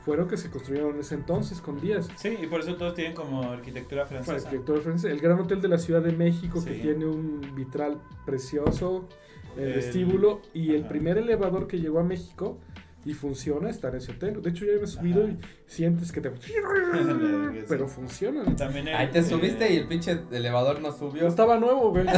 [0.05, 2.09] fueron que se construyeron en ese entonces con días.
[2.17, 4.49] Sí, y por eso todos tienen como arquitectura Para francesa.
[4.49, 5.13] arquitectura francesa.
[5.13, 9.09] El Gran Hotel de la Ciudad de México, que tiene un vitral precioso,
[9.57, 12.59] el El- vestíbulo, y el primer elevador que llegó a México
[13.05, 14.43] y funciona está en ese hotel.
[14.43, 15.39] De hecho, ya me he subido y
[15.73, 16.31] sientes que te...
[17.69, 18.45] Pero funciona.
[18.57, 21.27] También el- Ahí te eh, subiste y el pinche elevador no subió.
[21.27, 22.07] Estaba nuevo, güey.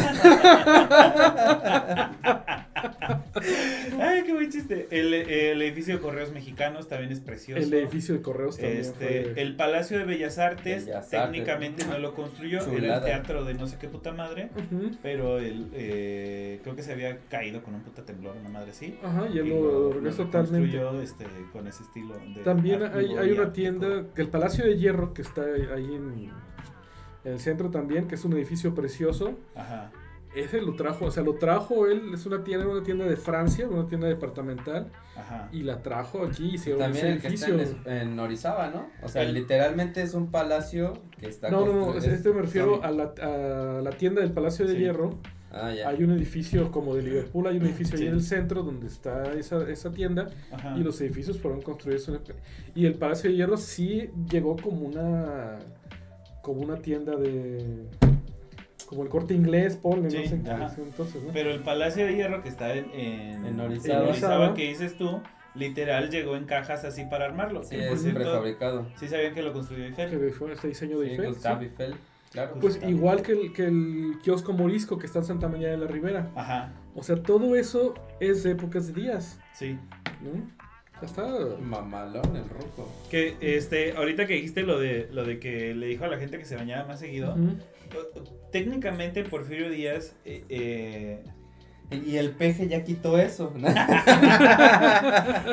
[4.01, 4.89] Ay, qué buen chiste.
[4.91, 7.63] El, el edificio de Correos Mexicanos también es precioso.
[7.63, 9.43] El edificio de correos también Este, fue...
[9.43, 13.67] el Palacio de Bellas Artes Bellas técnicamente no lo construyó, era el teatro de no
[13.67, 14.51] sé qué puta madre,
[15.03, 18.99] pero el, eh, creo que se había caído con un puta temblor, una madre así.
[19.03, 20.79] Ajá, y él y lo regresó totalmente.
[20.79, 22.15] construyó, este, con ese estilo.
[22.35, 25.95] De También hay, hay y una tienda, que el Palacio de Hierro, que está ahí
[25.95, 26.31] en,
[27.25, 29.35] en el centro también, que es un edificio precioso.
[29.55, 29.91] Ajá.
[30.35, 33.69] Ese lo trajo, o sea, lo trajo él, es una tienda, una tienda de Francia,
[33.69, 35.49] una tienda departamental, Ajá.
[35.53, 37.79] y la trajo aquí y hicieron También ese el que está edificio.
[37.87, 38.89] en, en Orizaba, ¿no?
[39.01, 42.83] O sea, El- literalmente es un palacio que está No, no, no, este me refiero
[42.83, 44.79] a la, a la tienda del Palacio de Sí.
[44.81, 45.11] Hierro.
[45.57, 45.89] Ah, ya.
[45.89, 48.03] Hay un edificio como de Liverpool, hay un edificio Sí.
[48.05, 50.29] ahí en el centro donde está esa, esa tienda.
[50.53, 50.77] Ajá.
[50.77, 52.21] Y los edificios fueron construidos en el-
[52.75, 55.59] y el Palacio de Hierro sí llegó como una
[56.43, 57.85] como una tienda de
[58.87, 60.51] como el corte inglés, ponle, Sí, no sé en qué
[60.83, 61.33] entonces, ¿no?
[61.33, 64.03] Pero el Palacio de Hierro que está en, en, En Orizaba.
[64.05, 64.55] en Orizaba.
[64.55, 65.23] que dices tú,
[65.55, 67.63] literal llegó en cajas así para armarlo.
[67.63, 68.87] Sí, que por es cierto, prefabricado.
[69.01, 70.21] sí sabían que lo construyó que Eiffel.
[70.21, 71.71] de- fue este diseño de Sí, Eiffel, Gustave sí.
[71.71, 71.95] Eiffel,
[72.35, 72.59] claro.
[72.61, 75.87] Pues igual que el, que el kiosco morisco que está en Santa María de la
[75.87, 76.31] Ribera.
[76.35, 79.79] Ajá, O sea, todo eso es de épocas de días, sí.
[80.21, 80.33] ¿no?
[81.01, 81.27] Ya está.
[81.61, 82.93] Mamalón el rojo.
[83.11, 86.39] Que este, ahorita que dijiste lo de lo de que le dijo a la gente
[86.39, 87.35] que se bañaba más seguido,
[88.53, 91.25] técnicamente Porfirio Díaz eh, eh,
[91.91, 93.53] Y el peje ya quitó eso.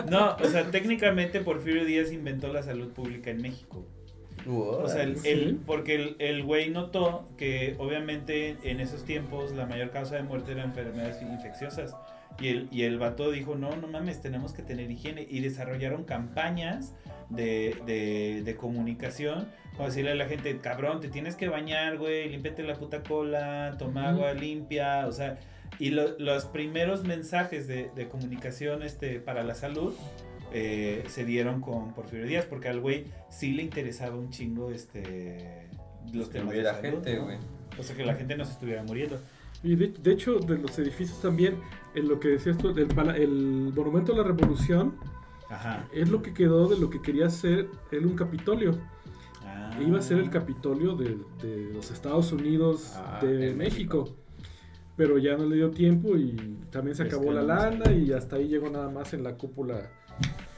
[0.09, 3.87] no, o sea, técnicamente Porfirio Díaz inventó la salud pública en México.
[4.47, 5.29] O sea, el, Sí.
[5.29, 10.23] el- porque el, el güey notó que obviamente en esos tiempos la mayor causa de
[10.23, 11.95] muerte eran enfermedades infecciosas.
[12.39, 15.27] Y el, y el vato dijo, no, no mames, tenemos que tener higiene.
[15.29, 16.95] Y desarrollaron campañas
[17.29, 19.47] de, de, de comunicación.
[19.75, 23.75] Como decirle a la gente, cabrón, te tienes que bañar, güey, límpiate la puta cola,
[23.77, 25.05] toma agua limpia.
[25.07, 25.37] O sea,
[25.77, 29.93] y lo- los primeros mensajes de, de comunicación este, para la salud
[30.53, 35.67] eh, se dieron con Porfirio Díaz, porque al güey sí le interesaba un chingo este
[36.13, 37.23] los Que temas de salud, gente, ¿no?
[37.25, 37.37] güey.
[37.79, 39.17] O sea, que la gente no se estuviera muriendo.
[39.63, 41.55] Y de, de hecho, de los edificios también,
[41.95, 44.95] en lo que decías tú, el, pala- el Monumento a la Revolución
[45.49, 45.87] Ajá.
[45.93, 48.77] es lo que quedó de lo que quería hacer él un Capitolio.
[49.45, 49.77] Ah.
[49.85, 54.15] Iba a ser el Capitolio de, de los Estados Unidos Ah, de México.
[54.95, 56.35] Pero ya no le dio tiempo y
[56.69, 59.23] también se Es acabó que la no lana y hasta ahí llegó nada más en
[59.23, 59.89] la cúpula,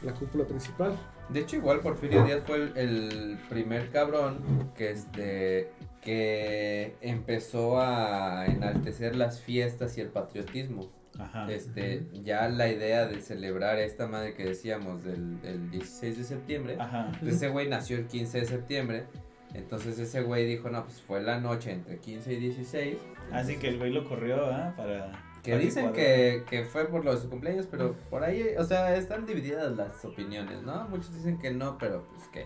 [0.01, 0.97] la cúpula principal.
[1.29, 8.45] De hecho, igual Porfirio Díaz fue el, el primer cabrón que este que empezó a
[8.47, 10.91] enaltecer las fiestas y el patriotismo.
[11.17, 11.49] Ajá.
[11.49, 16.75] Este, ya la idea de celebrar esta madre que decíamos del, del 16 de septiembre.
[16.79, 17.11] Ajá.
[17.19, 19.05] Pues ese güey nació el 15 de septiembre.
[19.53, 22.97] Entonces ese güey dijo, no, pues fue la noche entre 15 y 16.
[23.31, 24.73] Así que el güey lo corrió, ¿ah?
[24.75, 25.11] Para.
[25.43, 28.63] Que para dicen que, que fue por lo de su cumpleaños, pero por ahí, o
[28.63, 30.87] sea, están divididas las opiniones, ¿no?
[30.87, 32.45] Muchos dicen que no, pero pues que...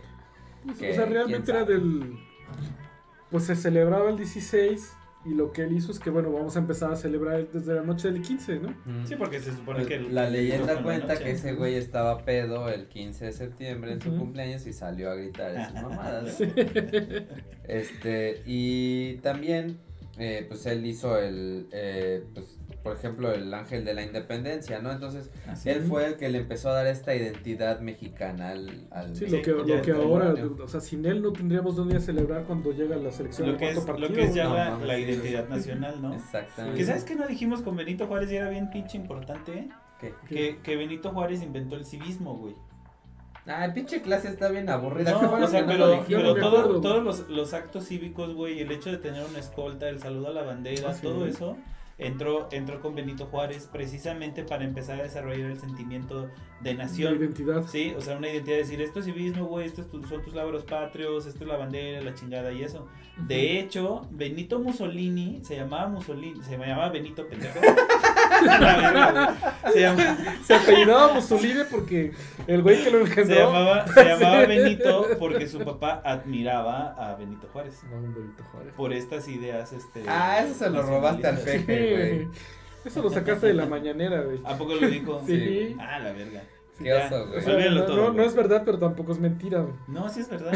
[0.66, 2.18] Pues, Que, o sea, realmente era del...
[3.30, 4.94] Pues se celebraba el 16
[5.26, 7.82] y lo que él hizo es que, bueno, vamos a empezar a celebrar desde la
[7.84, 8.74] noche del 15, ¿no?
[9.06, 9.96] Sí, porque se supone que.
[9.96, 11.24] el- la leyenda la cuenta noche.
[11.26, 15.16] que ese güey estaba pedo el 15 de septiembre en su cumpleaños y salió a
[15.16, 16.40] gritar esas mamadas.
[16.40, 16.48] ¿no?
[17.68, 19.80] Este, y también,
[20.20, 24.92] eh, pues él hizo el, eh, pues, por ejemplo, el ángel de la independencia, ¿no?
[24.92, 25.70] Entonces, Así.
[25.70, 28.88] él fue el que le empezó a dar esta identidad mexicana al...
[28.92, 30.34] al Sí, lo que, lo que ahora,
[30.64, 33.80] o sea, sin él no tendríamos dónde celebrar cuando llega la selección Lo que, es,
[33.80, 34.10] partido.
[34.10, 35.50] lo que es ya No, la, la identidad sí.
[35.54, 36.14] nacional, ¿no?
[36.14, 36.78] Exactamente.
[36.78, 39.70] Que sabes que no dijimos con Benito Juárez y era bien pinche importante, ¿eh?
[40.00, 40.14] ¿Qué?
[40.30, 42.56] Que, que Benito Juárez inventó el civismo, güey.
[43.48, 45.12] Ah, pinche clase está bien aburrida.
[45.12, 48.98] No, o sea, no pero, todo- todos los, los actos cívicos, güey, el hecho de
[48.98, 51.02] tener una escolta, el saludo a la bandera, Ah, sí.
[51.04, 51.56] todo eso,
[51.98, 56.30] entró, entró con Benito Juárez precisamente para empezar a desarrollar el sentimiento
[56.62, 57.16] de nación.
[57.18, 57.64] identidad.
[57.68, 60.24] Sí, o sea, una identidad de decir, esto es civismo, güey, esto es tu- son
[60.24, 62.88] tus labros patrios, esto es la bandera, la chingada y eso.
[63.28, 67.60] De hecho, Benito Mussolini, se llamaba Mussolini, se llamaba Benito pendejo.
[69.74, 72.12] Se, llama- Se apellidaba Mussolini porque
[72.48, 73.36] el güey que lo se engendró.
[73.52, 77.82] llamaba, se llamaba Benito porque su papá admiraba a Benito Juárez.
[77.90, 78.74] No, Benito Juárez.
[78.76, 80.04] Por estas ideas, este...
[80.08, 82.28] Ah, eso se lo robaste al peje, güey.
[82.86, 84.40] Eso lo sacaste de la mañanera, güey.
[84.46, 85.22] ¿A poco lo dijo?
[85.26, 85.76] Sí.
[85.80, 86.44] Ah, la verga.
[86.82, 87.40] Qué oso, güey.
[87.40, 88.18] O sea, olvídalo no, todo, no- güey.
[88.18, 89.74] no es verdad, pero tampoco es mentira, güey.
[89.88, 90.54] No, sí es verdad.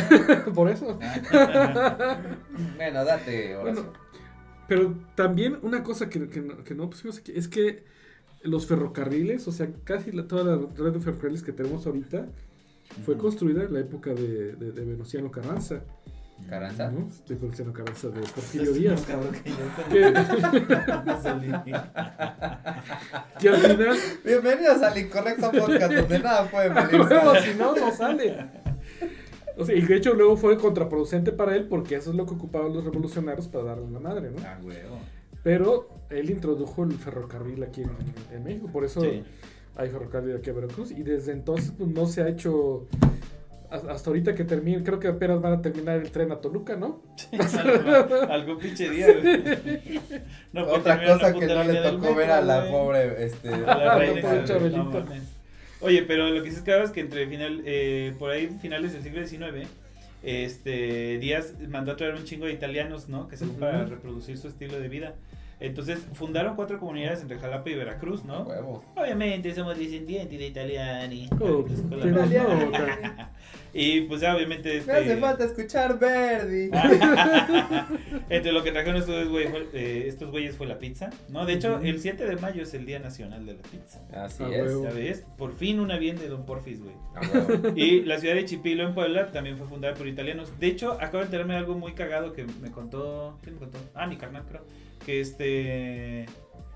[0.53, 0.97] Por eso.
[2.77, 3.61] Bueno, date, Horacio.
[3.61, 3.93] Bueno,
[4.67, 7.83] pero también una cosa que, que no, que no pusimos aquí es que
[8.43, 12.27] los ferrocarriles, o sea, casi la- toda la red de ferrocarriles que tenemos ahorita
[13.05, 15.81] fue construida en la época de, de, de Venustiano Carranza.
[16.49, 16.89] Carranza.
[16.91, 17.07] ¿no?
[17.27, 19.01] De Venustiano Carranza, de Porfirio Díaz.
[19.01, 19.31] cabrón
[23.39, 26.91] que al final, Bienvenidos al Incorrecto Podcast, donde nada puede venir.
[26.93, 28.37] luego, si no, no sale.
[29.57, 32.33] O sea, y de hecho luego fue contraproducente para él porque eso es lo que
[32.33, 34.37] ocupaban los revolucionarios para darle una madre, ¿no?
[34.45, 34.97] Ah, huevo.
[35.43, 37.91] Pero él introdujo el ferrocarril aquí en,
[38.31, 39.23] en México, por eso Sí.
[39.75, 42.87] hay ferrocarril aquí a Veracruz y desde entonces pues, no se ha hecho
[43.71, 47.01] hasta ahorita que termine, creo que apenas van a terminar el tren a Toluca, ¿no?
[47.59, 50.01] algo, algo pinche día, güey.
[50.51, 53.49] No puede Otra cosa que no le tocó metro, ver a la pobre, este...
[53.49, 55.05] A la reina no.
[55.79, 58.93] Oye, pero lo que sí es claro es que entre final, eh, por ahí finales
[58.93, 59.67] del siglo XIX,
[60.23, 63.27] este, Díaz mandó a traer un chingo de italianos, ¿no?
[63.27, 63.91] Que se fue para Ujú.
[63.91, 65.15] reproducir su estilo de vida.
[65.61, 68.41] Entonces fundaron cuatro comunidades entre Jalapa y Veracruz, ¿no?
[68.43, 68.83] Huevo.
[68.95, 71.29] Obviamente somos descendientes de italiani.
[71.39, 71.63] Oh.
[73.73, 74.91] Y pues ya obviamente Me este...
[74.91, 76.69] hace falta escuchar Verdi.
[78.29, 81.45] Entre lo que trajeron estos, güey, fue- eh, estos güeyes fue la pizza, ¿no?
[81.45, 84.01] De hecho, el 7 de mayo es el Día Nacional de la Pizza.
[84.13, 84.93] Así Ah, es.
[84.93, 86.95] ves, por fin una bien de Don Porfis, güey.
[87.15, 87.71] A huevo.
[87.77, 90.59] Y la ciudad de Chipilo en Puebla también fue fundada por italianos.
[90.59, 93.37] De hecho, acabo de enterarme de algo muy cagado que me contó.
[93.41, 93.79] ¿Quién me contó?
[93.93, 94.65] Ah, mi carnal, creo.
[95.05, 96.25] Que este.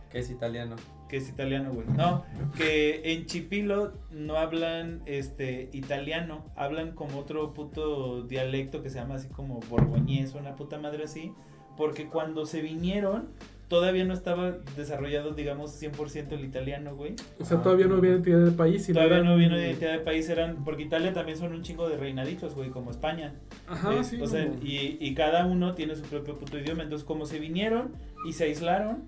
[0.09, 0.75] Que es italiano.
[1.09, 1.87] Que es italiano, güey.
[1.87, 2.25] No,
[2.57, 6.45] que en Chipilo no hablan este italiano.
[6.55, 11.03] Hablan como otro puto dialecto que se llama así como borgoñés o una puta madre
[11.03, 11.31] así.
[11.77, 13.29] Porque cuando se vinieron,
[13.67, 17.15] todavía no estaba desarrollado, digamos, 100% el italiano, güey.
[17.39, 18.87] O sea, todavía no había identidad del país.
[18.87, 20.63] Todavía no de identidad de país, eran.
[20.63, 23.33] Porque Italia también son un chingo de reinaditos, güey, como España.
[23.67, 24.21] Ajá, Ah, sí.
[24.21, 26.83] o sea, y, y cada uno tiene su propio puto idioma.
[26.83, 27.93] Entonces, como se vinieron
[28.27, 29.03] y se aislaron,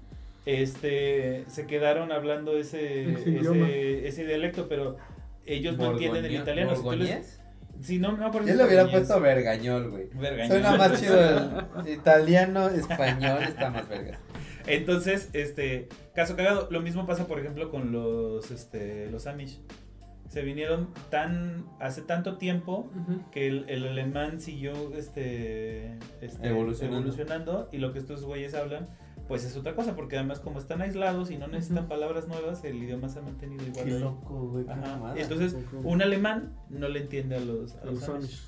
[0.46, 3.68] este, se quedaron hablando ese, Ese idioma.
[3.68, 4.98] ese, ese dialecto, pero
[5.46, 6.74] ellos no entienden el italiano.
[7.80, 10.08] Sí, no, no, por Yo le hubiera puesto vergañol, güey.
[10.16, 10.48] Vergañol.
[10.48, 11.20] Suena más chido
[11.86, 14.18] el italiano, español, está más verga.
[14.68, 19.60] Entonces, este, caso cagado, lo mismo pasa, por ejemplo, con los, este, los Amish.
[20.30, 22.90] Se vinieron tan, hace tanto tiempo
[23.32, 26.98] que el, el alemán siguió este, este, Evolucionando.
[26.98, 28.88] evolucionando y lo que estos güeyes hablan
[29.30, 32.76] pues es otra cosa porque además como están aislados y no necesitan palabras nuevas el
[32.82, 34.66] idioma se ha mantenido igual Qué loco, güey.
[34.66, 34.82] qué Ajá.
[34.82, 35.16] mamada.
[35.20, 38.42] entonces un alemán no le entiende a los, a A los los Amish.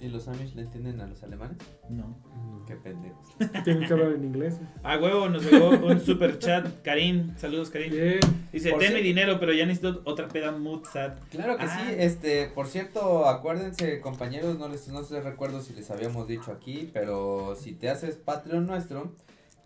[0.00, 1.58] ¿Y los Amish le entienden a los alemanes?
[1.90, 2.16] no
[2.66, 3.26] Qué pendejos.
[3.64, 4.58] Tienen que hablar en inglés.
[4.82, 8.20] ah huevo nos llegó un super chat Karim saludos Karim Bien.
[8.52, 11.78] dice ten mi dinero pero ya necesito otra peda Mutsat Claro que Ah.
[11.88, 16.50] sí, este, por cierto, acuérdense compañeros, no les, no les recuerdo si les habíamos dicho
[16.52, 19.12] aquí, pero si te haces Patreon nuestro,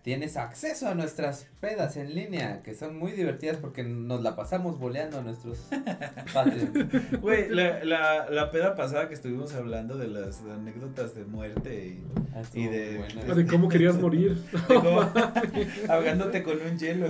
[0.05, 4.79] tienes acceso a nuestras pedas en línea, que son muy divertidas porque nos la pasamos
[4.79, 5.67] boleando a nuestros
[6.35, 6.91] Patreon.
[7.23, 12.05] güey la, la, la peda pasada que estuvimos hablando de las anécdotas de muerte y
[12.37, 13.23] Ah, Y de- buena.
[13.31, 14.35] Ah, De cómo querías morir.
[14.69, 15.11] de cómo-
[15.89, 17.07] ahogándote con un hielo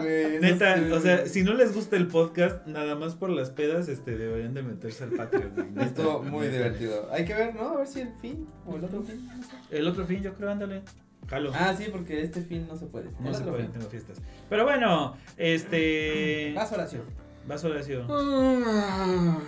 [0.00, 4.16] Neta, o sea, si no les gusta el podcast, nada más por las pedas, este,
[4.16, 5.78] deberían de meterse al Patreon.
[5.80, 6.56] Estuvo muy neta.
[6.56, 7.08] divertido.
[7.12, 7.68] Hay que ver, ¿no?
[7.70, 9.26] A ver si el fin o el otro fin.
[9.26, 9.50] no sé.
[9.70, 10.82] El otro fin, yo creo, ándale.
[11.28, 11.50] Jalo.
[11.54, 13.10] Ah, sí, porque este fin no se puede.
[13.20, 13.74] no se otro pueden, fin.
[13.78, 14.18] tengo fiestas.
[14.48, 16.52] Pero bueno, este.
[16.54, 17.02] Vas oración.
[17.46, 18.04] Vas Horacio.
[18.08, 19.38] Ah.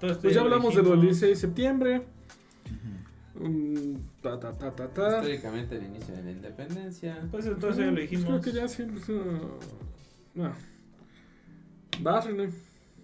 [0.00, 1.20] Pues ya hablamos de lo del dijimos.
[1.20, 2.02] 16 de septiembre.
[3.40, 5.16] Mm, ta, ta, ta, ta, ta.
[5.18, 7.26] Históricamente el inicio de la independencia.
[7.30, 8.24] Pues eso ya lo Pues dijimos.
[8.26, 9.00] Creo que ya siempre.
[9.00, 9.58] es, uh,
[10.34, 10.52] no.
[12.00, 12.48] Vas, René.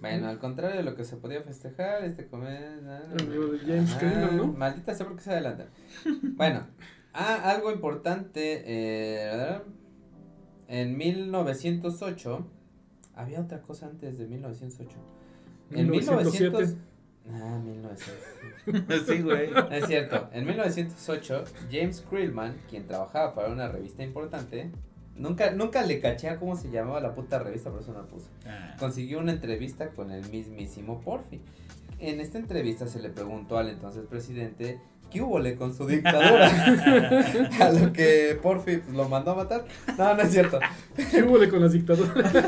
[0.01, 2.83] Bueno, al contrario de lo que se podía festejar, este comer.
[3.29, 4.47] Lo de James Cameron, ¿no?
[4.49, 5.69] Maldita sea porque se adelantan.
[6.37, 6.67] bueno,
[7.15, 8.63] ah, algo importante.
[8.67, 9.61] eh,
[10.69, 12.47] en 1908.
[13.17, 14.97] Había otra cosa antes de 1908.
[15.71, 16.51] En 1907.
[16.51, 16.77] 1900.
[17.33, 18.44] Ah, 1900.
[19.07, 19.51] sí, güey.
[19.71, 24.71] Es cierto, en 1908, James Krillman, quien trabajaba para una revista importante,
[25.17, 28.09] nunca, nunca le caché a cómo se llamaba la puta revista, por eso no la
[28.09, 28.29] puse.
[28.47, 28.77] Ah.
[28.79, 31.41] Consiguió una entrevista con el mismísimo Porfi.
[31.99, 34.81] En esta entrevista se le preguntó al entonces presidente
[35.15, 36.51] qué hubo con su dictadura.
[37.61, 39.65] a lo que Porfi pues, lo mandó a matar.
[39.97, 40.59] No, no es cierto.
[41.11, 42.13] ¿Qué hubo con las dictaduras?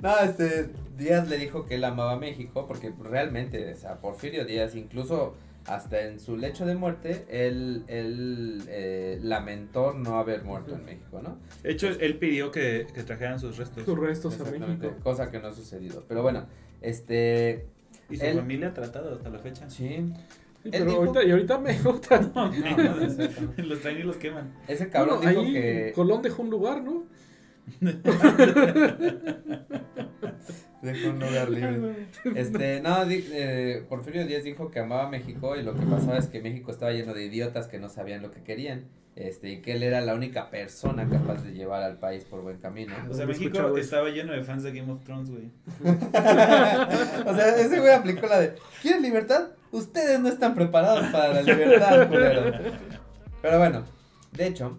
[0.00, 0.68] No, este,
[0.98, 5.34] Díaz le dijo que él amaba México porque realmente, o sea, Porfirio Díaz, incluso
[5.66, 11.22] hasta en su lecho de muerte, él, él eh, lamentó no haber muerto en México,
[11.22, 11.38] ¿no?
[11.62, 13.84] De hecho, él pidió que, que trajeran sus restos.
[13.84, 14.92] Sus restos a México.
[15.02, 16.04] cosa que no ha sucedido.
[16.06, 16.46] Pero bueno,
[16.82, 17.66] este,
[18.10, 19.70] Y su Él- familia ha tratado hasta la fecha.
[19.70, 20.12] sí,
[20.64, 22.20] Sí, Él pero dijo- ahorita, y ahorita me gusta.
[22.34, 24.52] No, no, los traen y los queman.
[24.66, 25.92] ese cabrón Bueno, dijo ahí que...
[25.94, 27.04] Colón dejó un lugar, ¿no?
[30.84, 32.06] Dejó un lugar libre.
[32.36, 36.26] Este, no, di- eh, Porfirio Díaz dijo que amaba México y lo que pasaba es
[36.26, 38.84] que México estaba lleno de idiotas que no sabían lo que querían.
[39.16, 42.58] Este, y que él era la única persona capaz de llevar al país por buen
[42.58, 42.92] camino.
[43.08, 45.50] O sea, México estaba lleno de fans de Game of Thrones, güey.
[47.26, 49.48] o sea, ese güey aplicó la de, ¿quieren libertad?
[49.70, 52.52] Ustedes no están preparados para la libertad, culero.
[53.42, 53.84] Pero bueno,
[54.32, 54.78] de hecho,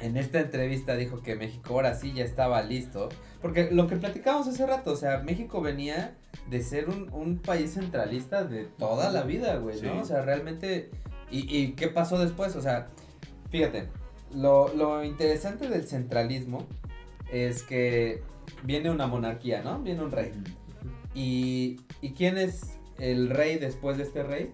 [0.00, 3.08] en esta entrevista dijo que México ahora sí ya estaba listo.
[3.46, 6.16] Porque lo que platicábamos hace rato, o sea, México venía
[6.50, 9.92] de ser un, un país centralista de toda la vida, güey, ¿no?
[9.92, 9.98] Sí.
[10.00, 10.90] O sea, realmente...
[11.30, 12.56] ¿Y, ¿Y qué pasó después?
[12.56, 12.88] O sea,
[13.50, 13.88] fíjate,
[14.34, 16.66] lo, lo interesante del centralismo
[17.30, 18.20] es que
[18.64, 19.80] viene una monarquía, ¿no?
[19.80, 20.32] Viene un rey.
[21.14, 24.50] ¿Y, ¿Y quién es el rey después de este rey?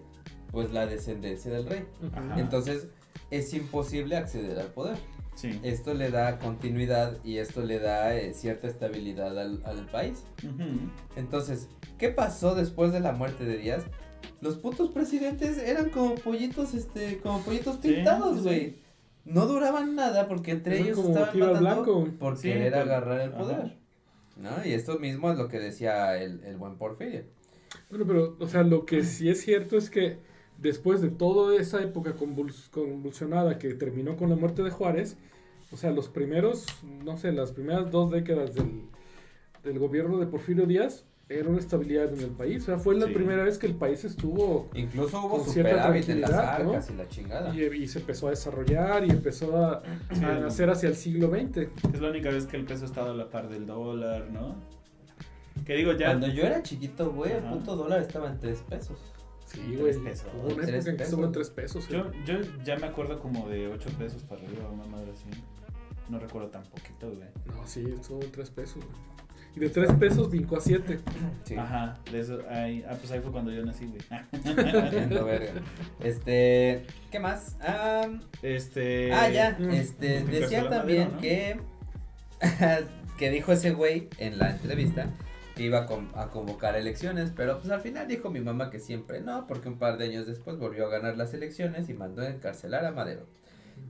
[0.51, 1.83] Pues la descendencia del rey.
[2.15, 2.39] Ajá.
[2.39, 2.89] Entonces
[3.31, 4.97] es imposible acceder al poder.
[5.35, 5.59] Sí.
[5.63, 10.23] Esto le da continuidad y esto le da eh, cierta estabilidad al, al país.
[11.15, 13.83] Entonces, ¿qué pasó después de la muerte de Díaz?
[14.41, 18.43] Los putos presidentes eran como pollitos, este, como pollitos pintados, sí, sí.
[18.43, 18.83] güey.
[19.25, 22.07] No duraban nada porque entre Eran ellos estaban matando blanco.
[22.19, 23.37] por Sí, querer agarrar el ajá.
[23.37, 23.77] poder.
[24.37, 24.49] ¿No?
[24.65, 27.23] Y esto mismo es lo que decía el, el buen Porfirio.
[27.89, 30.17] Bueno, pero, o sea, lo que sí es cierto es que
[30.63, 35.17] después de toda esa época convuls- convulsionada que terminó con la muerte de Juárez,
[35.71, 36.65] o sea, los primeros,
[37.03, 38.81] no sé, las primeras dos décadas del,
[39.63, 42.63] del gobierno de Porfirio Díaz era una estabilidad en el país.
[42.63, 43.13] O sea, fue la Sí.
[43.13, 46.69] primera vez que el país estuvo Incluso hubo Con cierta superávit en las tranquilidad, ¿no?
[46.71, 47.55] arcas y la chingada.
[47.55, 49.81] y, y se empezó a desarrollar y empezó a,
[50.13, 50.23] Sí.
[50.23, 51.69] a nacer hacia el siglo XX.
[51.93, 54.55] Es la única vez que el peso ha estado a la par del dólar, ¿no?
[55.65, 56.07] Que digo, ya.
[56.07, 58.97] Cuando yo era chiquito, güey, el puto dólar estaba en 3 pesos.
[59.53, 60.09] Sí, Tres güey.
[60.11, 60.27] pesos.
[60.33, 61.87] Hubo una época en que estuvo en tres pesos.
[61.87, 65.25] Yo, yo ya me acuerdo como de 8 pesos para arriba, una madre así.
[66.09, 67.27] No recuerdo tan poquito, güey.
[67.45, 68.77] No, sí, estuvo en tres pesos.
[68.83, 69.13] güey.
[69.55, 70.99] Y de tres pesos brincó a siete.
[71.43, 71.55] Sí.
[71.55, 72.39] Ajá, de eso.
[72.49, 74.01] Ahí, ah, pues ahí fue cuando yo nací, güey.
[76.03, 77.55] Este, ¿qué más?
[77.61, 78.07] Ah,
[78.41, 79.13] Este.
[79.13, 81.59] ah, ya, este, decía también que
[83.17, 85.07] que dijo ese güey en la entrevista
[85.55, 88.79] que iba a, con- a convocar elecciones, pero pues al final dijo mi mamá que
[88.79, 92.21] siempre no, porque un par de años después volvió a ganar las elecciones y mandó
[92.23, 93.27] a encarcelar a Madero.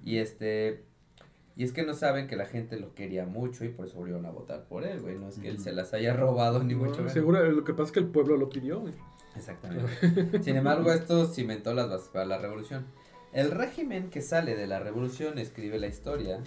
[0.03, 0.83] Y este,
[1.55, 4.25] y es que no saben que la gente lo quería mucho y por eso volvieron
[4.25, 6.81] a votar por él, güey, no es que él se las haya robado ni No,
[6.85, 7.13] mucho menos.
[7.13, 8.79] seguro, lo que pasa es que el pueblo lo pidió.
[8.81, 8.93] güey.
[9.35, 10.43] Exactamente.
[10.43, 12.85] Sin embargo, esto cimentó las bases para la revolución.
[13.31, 16.39] El régimen que sale de la revolución escribe la historia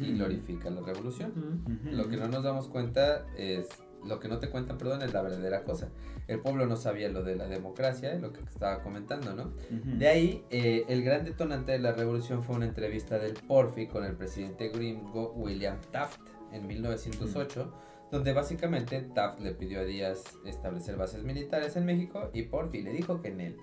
[0.00, 1.62] y glorifica la revolución.
[1.84, 3.68] Lo que no nos damos cuenta es,
[4.06, 5.88] lo que no te cuentan, perdón, es la verdadera cosa.
[6.26, 9.52] El pueblo no sabía lo de la democracia, lo que estaba comentando, ¿no?
[9.70, 14.04] De ahí, eh, el gran detonante de la revolución fue una entrevista del Porfi con
[14.04, 16.20] el presidente gringo William Taft
[16.52, 17.72] en 1908,
[18.10, 22.92] donde básicamente Taft le pidió a Díaz establecer bases militares en México y Porfi le
[22.92, 23.56] dijo que en él.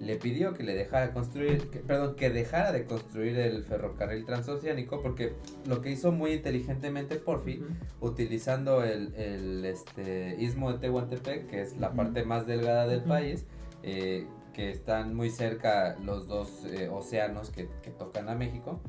[0.00, 5.02] Le pidió que le dejara construir, que- perdón, que dejara de construir el ferrocarril transoceánico
[5.02, 5.32] porque
[5.66, 7.64] lo que hizo muy inteligentemente Porfi
[8.00, 13.44] utilizando el, el, este, istmo de Tehuantepec, que es la parte más delgada del país,
[13.82, 18.80] eh, que están muy cerca los dos eh, océanos que, que tocan a México.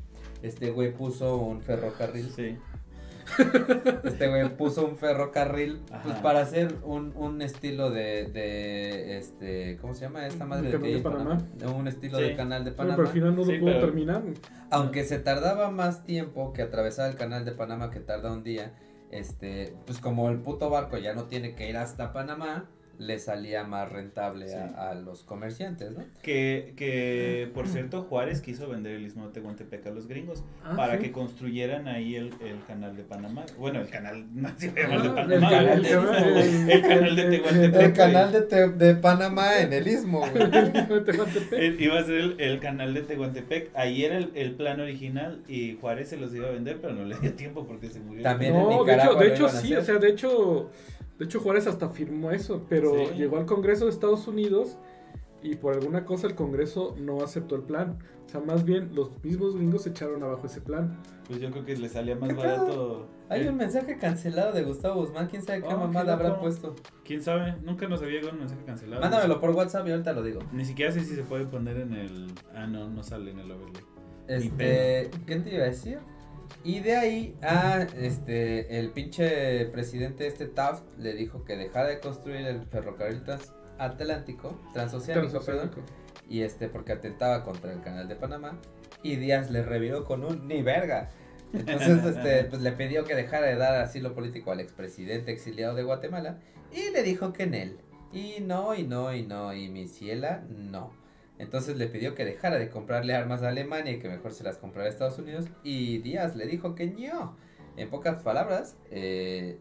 [0.42, 2.30] Este güey puso un ferrocarril.
[2.30, 2.56] Sí.
[4.04, 9.94] Este güey puso un ferrocarril pues, para hacer un, un estilo de, de, este, ¿cómo
[9.94, 11.38] se llama esta madre ¿El de Panamá?
[11.74, 12.24] Un estilo Sí.
[12.24, 12.96] de canal de Panamá.
[12.96, 14.22] pero al final no Sí, lo pudo pero- terminar.
[14.70, 18.72] Aunque se tardaba más tiempo que atravesar el canal de Panamá que tarda un día,
[19.10, 22.68] este, pues como el puto barco ya no tiene que ir hasta Panamá,
[23.00, 24.54] le salía más rentable Sí.
[24.54, 26.04] a, a los comerciantes, ¿no?
[26.22, 30.74] Que, que, por cierto, Juárez quiso vender el istmo de Tehuantepec a los gringos Ah,
[30.76, 31.04] para sí.
[31.04, 33.46] que construyeran ahí el, el canal de Panamá.
[33.58, 35.72] Bueno, el canal, no se va a llamar de Ah, Panamá.
[35.72, 37.80] el canal el, de- canal de Tehuantepec.
[37.82, 40.32] El canal de, Te- de Panamá en el Istmo, güey.
[41.78, 43.70] Iba a ser el, el canal de Tehuantepec.
[43.74, 47.04] Ahí era el, el plan original y Juárez se los iba a vender, pero no
[47.04, 48.22] le dio tiempo porque se murió.
[48.22, 49.78] También en No, de hecho, Nicaragua de hecho iban a sí, hacer.
[49.78, 50.70] o sea, de hecho,
[51.20, 53.14] de hecho Juárez hasta firmó eso, pero Sí.
[53.16, 54.76] llegó al Congreso de Estados Unidos
[55.42, 57.98] y por alguna cosa el Congreso no aceptó el plan.
[58.26, 60.98] O sea, más bien los mismos gringos se echaron abajo ese plan.
[61.28, 63.06] Pues yo creo que le salía más barato.
[63.28, 66.40] Hay el- un mensaje cancelado de Gustavo Guzmán, quién sabe qué Oh, qué mamada habrá
[66.40, 66.74] puesto.
[67.04, 67.54] ¿Quién sabe?
[67.62, 69.00] Nunca nos había llegado un mensaje cancelado.
[69.02, 70.40] Mándamelo por WhatsApp y ahorita lo digo.
[70.52, 72.26] Ni siquiera sé si se puede poner en el.
[72.54, 73.82] Ah, no, no sale en el overlay.
[74.28, 75.98] Este, ¿qué te iba a decir?
[76.62, 82.00] Y de ahí, ah, este, el pinche presidente este Taft le dijo que dejara de
[82.00, 85.70] construir el ferrocarril transatlántico, transoceánico, perdón,
[86.28, 88.58] y este, porque atentaba contra el canal de Panamá,
[89.02, 91.10] y Díaz le reviró con un ni verga.
[91.54, 95.82] Entonces, este, pues le pidió que dejara de dar asilo político al expresidente exiliado de
[95.82, 96.40] Guatemala,
[96.72, 97.78] y le dijo que en él.
[98.12, 100.99] Y no, y no, y no, y mi ciela, no.
[101.40, 104.58] Entonces le pidió que dejara de comprarle armas a Alemania y que mejor se las
[104.58, 105.46] comprara a Estados Unidos.
[105.64, 107.34] Y Díaz le dijo que no.
[107.78, 109.58] En pocas palabras, eh,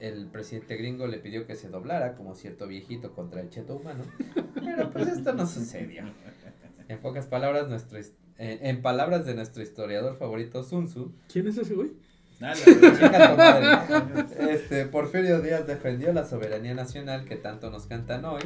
[0.00, 4.02] el presidente gringo le pidió que se doblara como cierto viejito contra el cheto humano.
[4.64, 6.02] Pero pues esto no sucedió.
[6.88, 8.04] En pocas palabras, nuestro, eh,
[8.38, 11.92] en palabras de nuestro historiador favorito Sun Tzu, ¿Quién es ese güey?
[12.40, 12.56] Nada,
[13.36, 14.52] madre.
[14.52, 18.42] Este, Porfirio Díaz defendió la soberanía nacional que tanto nos cantan hoy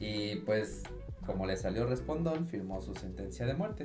[0.00, 0.82] y pues
[1.28, 3.84] como le salió respondón, firmó su sentencia de muerte.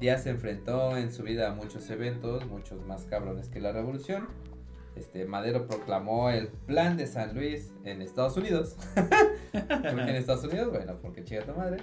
[0.00, 4.28] Díaz se enfrentó en su vida a muchos eventos, muchos más cabrones que la revolución.
[4.94, 8.76] Este, Madero proclamó el plan de San Luis en Estados Unidos.
[9.52, 10.70] ¿Por qué en Estados Unidos?
[10.70, 11.78] Bueno, porque chica tu madre.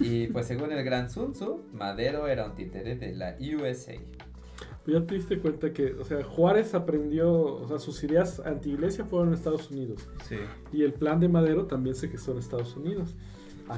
[0.00, 3.94] Y pues según el gran Sun Tzu, Madero era un títere de la USA.
[4.86, 9.28] Ya te diste cuenta que, o sea, Juárez aprendió, o sea, sus ideas anti-iglesia fueron
[9.28, 10.06] en Estados Unidos.
[10.28, 10.36] Sí.
[10.74, 13.16] Y el plan de Madero también se gestó en Estados Unidos.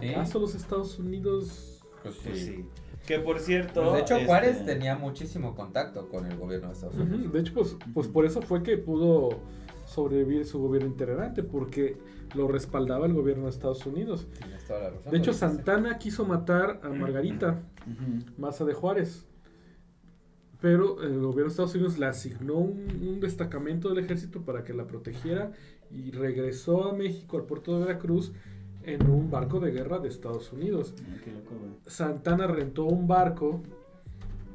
[0.00, 0.08] Sí.
[0.08, 1.82] ¿Acaso los Estados Unidos...
[2.02, 2.66] Pues Pues sí.
[3.06, 3.82] Que por cierto.
[3.82, 7.32] Pues de hecho, este, Juárez tenía muchísimo contacto con el gobierno de Estados Unidos.
[7.32, 9.40] De hecho, pues, pues por eso fue que pudo
[9.84, 11.98] sobrevivir su gobierno integrante, porque
[12.34, 14.26] lo respaldaba el gobierno de Estados Unidos.
[14.38, 15.32] Tienes toda la razón, De hecho.
[15.34, 18.24] Santana quiso matar a Margarita, ujú.
[18.38, 19.26] Maza de Juárez.
[20.60, 24.72] Pero el gobierno de Estados Unidos le asignó un, un destacamento del ejército para que
[24.72, 25.52] la protegiera
[25.90, 28.32] y regresó a México, al puerto de Veracruz,
[28.86, 30.94] en un barco de guerra de Estados Unidos.
[30.98, 31.70] Ay, qué loco, güey.
[31.86, 33.62] Santana rentó un barco,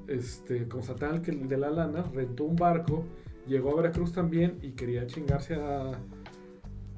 [0.08, 3.04] este, con Santana el de la lana, rentó un barco,
[3.48, 5.92] llegó a Veracruz también y quería chingarse a,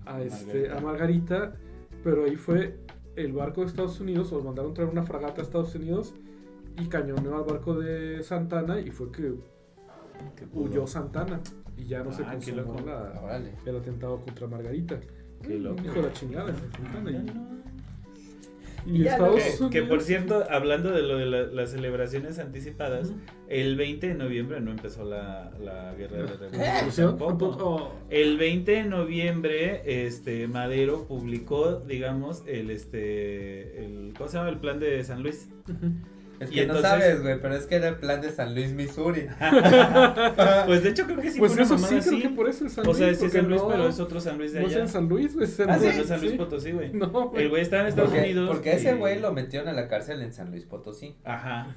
[0.05, 0.77] a, este, Margarita.
[0.77, 1.53] a Margarita,
[2.03, 2.77] pero ahí fue
[3.15, 6.13] el barco de Estados Unidos, o mandaron traer una fragata a Estados Unidos
[6.81, 9.33] y cañoneó al barco de Santana y fue que
[10.53, 11.41] huyó Santana
[11.77, 14.99] y ya no se Ah, consumó la- el atentado contra Margarita.
[15.41, 15.83] Qué Un loco.
[15.83, 17.01] hijo de la chingada, Santana.
[17.01, 17.51] No, Y, no.
[18.85, 23.13] y Y ya Estados Que, por cierto, hablando de lo de la- las celebraciones anticipadas,
[23.47, 26.61] el 20 de noviembre no empezó la, la guerra de la revolución.
[26.75, 27.17] ¿Revolución?
[27.17, 27.93] tampoco.
[28.09, 34.49] El 20 de noviembre, este Madero publicó, digamos, el este el ¿cómo se llama?
[34.49, 35.47] el plan de San Luis.
[36.41, 38.53] Es Y que entonces- no sabes, güey, pero es que era el plan de San
[38.55, 39.27] Luis, Missouri.
[40.65, 42.21] Pues de hecho creo que sí pues fue una eso sí, creo así.
[42.21, 44.19] que por eso es San o sea, sí es San Luis, no, pero es otro
[44.19, 44.81] San Luis de no es allá.
[44.83, 45.95] en San Luis, es San Ah, Luis.
[45.97, 46.37] es San Luis sí.
[46.37, 46.91] Potosí, güey.
[46.93, 47.43] No, güey.
[47.43, 48.47] El güey estaba en Estados Porque, Unidos.
[48.49, 51.15] porque ese güey lo metieron a la cárcel en San Luis Potosí.
[51.23, 51.75] Ajá.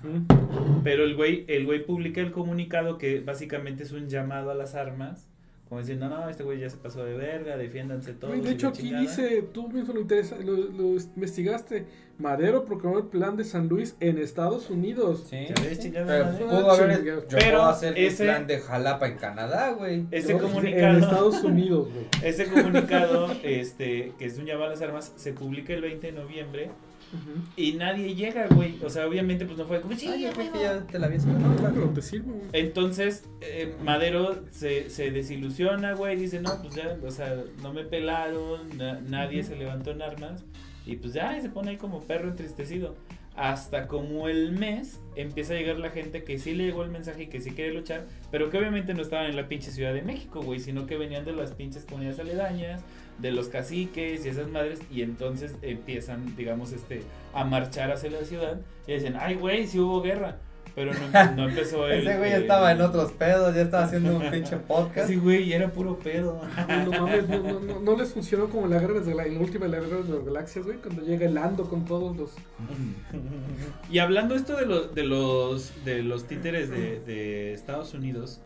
[0.82, 4.74] Pero el güey, el güey publica el comunicado que básicamente es un llamado a las
[4.74, 5.28] armas.
[5.68, 8.40] Como diciendo, no, este güey ya se pasó de verga, defiéndanse todos.
[8.44, 9.00] De hecho, aquí chingada".
[9.02, 10.84] dice, tú mismo lo, interesa- lo, lo
[11.16, 11.86] investigaste.
[12.18, 15.26] Madero proclamó el plan de San Luis en Estados Unidos.
[15.28, 15.46] Sí.
[15.48, 17.02] Ya ves, chingada Pero pudo haber.
[17.02, 20.06] Pero puedo hacer ese- el plan de Jalapa en Canadá, güey.
[20.12, 20.96] Ese No, comunicado.
[20.98, 22.06] En Estados Unidos, güey.
[22.22, 26.12] Ese comunicado, este, que es un llamado a las armas, se publica el 20 de
[26.12, 26.70] noviembre
[27.14, 27.40] Ujú.
[27.56, 28.76] y nadie llega, güey.
[28.84, 31.06] O sea, obviamente, pues no fue como, sí, Ay, yo güey, que ya te la
[31.06, 32.48] habías No, claro, te sirve, güey.
[32.52, 37.84] Entonces, eh, Madero se, se desilusiona, güey, dice, no, pues ya, o sea, no me
[37.84, 40.44] pelaron, na- nadie se levantó en armas,
[40.86, 42.94] y pues ya, y se pone ahí como perro entristecido.
[43.36, 47.24] Hasta como el mes empieza a llegar la gente que sí le llegó el mensaje
[47.24, 50.02] y que sí quiere luchar, pero que obviamente no estaban en la pinche Ciudad de
[50.02, 52.82] México, güey, sino que venían de las pinches comunidades aledañas,
[53.18, 58.24] de los caciques y esas madres, y entonces empiezan, digamos, este, a marchar hacia la
[58.24, 60.38] ciudad y dicen, ay, güey, sí hubo guerra.
[60.74, 62.00] Pero no, no empezó él.
[62.06, 65.08] Ese güey eh, estaba en otros pedos, ya estaba haciendo un pinche podcast.
[65.08, 66.40] Sí, güey, y era puro pedo.
[66.68, 69.40] No, mames, no, no, no, no les funcionó como la guerra de la, en la
[69.40, 72.30] última de la guerra de las galaxias, güey, cuando llega el Ando con todos los.
[73.90, 78.40] Y hablando esto de, los de los de los títeres de, de Estados Unidos,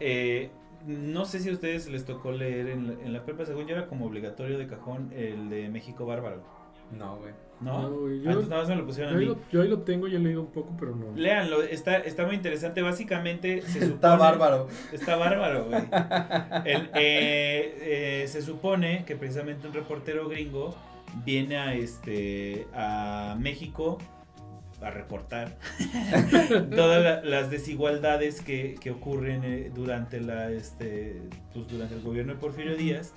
[0.00, 0.50] eh,
[0.86, 3.74] no sé si a ustedes les tocó leer en la, en la prepa, según yo
[3.76, 6.42] era como obligatorio de cajón el de México Bárbaro,
[6.96, 7.32] No, güey.
[7.60, 7.82] ¿no?
[7.88, 9.34] No, güey, yo- Ah, entonces nada más me lo pusieron Yo a ahí, mí.
[9.34, 11.16] lo, yo ahí lo tengo, ya he leído un poco, pero no.
[11.16, 12.82] Léanlo, está, está muy interesante.
[12.82, 14.68] Básicamente se supone, Está bárbaro.
[14.92, 15.82] Está bárbaro, güey.
[16.64, 20.74] El, eh, eh, se supone que precisamente un reportero gringo
[21.24, 23.98] viene a este a México
[24.86, 25.56] a reportar
[26.74, 31.20] todas la- las desigualdades que, que ocurren eh, durante la este
[31.52, 33.12] pues, durante el gobierno de Porfirio Díaz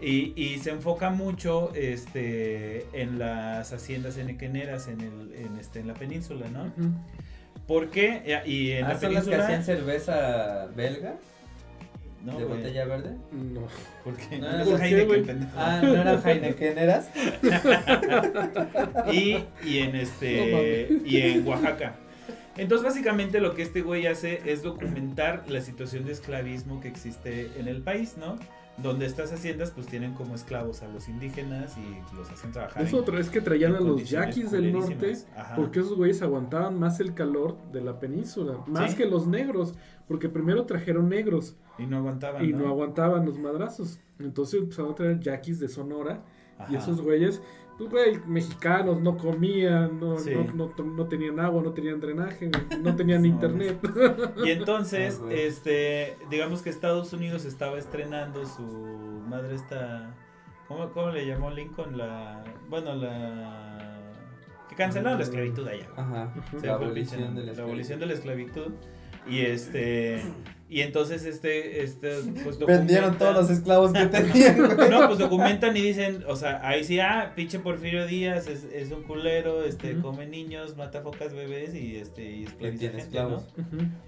[0.00, 5.88] y, y se enfoca mucho este en las haciendas enequeneras en el en este en
[5.88, 6.64] la península, ¿no?
[6.64, 6.92] Ujú.
[7.66, 8.42] ¿Por qué?
[8.46, 11.16] Y en Ah, la son las que península hacían cerveza belga
[12.24, 12.58] no, de güey.
[12.58, 13.16] botella verde.
[13.32, 13.62] No.
[14.04, 14.38] ¿Por qué?
[14.38, 15.52] No, No, ¿por qué, Heineken, pendejo.
[15.56, 17.08] Ah, no eran Heinekeneras.
[19.12, 21.94] y, y en este y en Oaxaca.
[22.56, 27.50] Entonces básicamente lo que este güey hace es documentar la situación de esclavismo que existe
[27.58, 28.38] en el país, ¿no?
[28.82, 32.82] Donde estas haciendas pues tienen como esclavos a los indígenas y los hacen trabajar.
[32.82, 35.16] Es en- otra, es que traían a los yaquis del norte.
[35.36, 35.56] Ajá.
[35.56, 38.96] porque esos güeyes aguantaban más el calor de la península, más Sí.
[38.96, 39.74] que los negros,
[40.08, 42.60] porque primero trajeron negros Y no aguantaban, y ¿no?
[42.60, 43.98] no aguantaban los madrazos.
[44.18, 46.22] Entonces empezaron a traer yaquis de Sonora
[46.68, 47.40] y esos güeyes,
[47.88, 50.32] pues güey, mexicanos, no comían, no, Sí.
[50.54, 52.50] no, no, no tenían agua, no tenían drenaje,
[52.82, 53.78] no tenían internet.
[54.44, 58.62] Y entonces, Ah, este, digamos que Estados Unidos estaba estrenando su
[59.28, 60.14] madre esta,
[60.68, 61.96] ¿cómo, cómo le llamó Lincoln?
[61.96, 64.00] La, bueno, la,
[64.68, 65.88] que cancelaron la esclavitud allá.
[65.96, 66.32] Ajá.
[66.72, 68.72] Abolición de la abolición de la esclavitud.
[69.28, 70.22] Y este,
[70.68, 72.10] y entonces este, este,
[72.44, 74.58] pues Vendieron todos los esclavos que tenían,
[74.90, 78.90] no, pues documentan y dicen, o sea, ahí sí, ah, pinche Porfirio Díaz es, es
[78.92, 83.36] un culero, este, come niños, mata focas bebés y este, y esclaviza tiene gente, ¿no?
[83.38, 83.54] esclavos.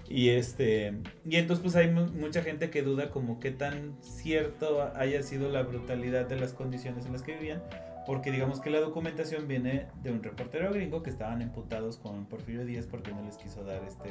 [0.09, 0.95] Y este,
[1.29, 5.51] y entonces pues hay mu- mucha gente que duda como qué tan cierto haya sido
[5.51, 7.63] la brutalidad de las condiciones en las que vivían,
[8.07, 12.65] porque digamos que la documentación viene de un reportero gringo que estaban emputados con Porfirio
[12.65, 14.11] Díaz porque no les quiso dar este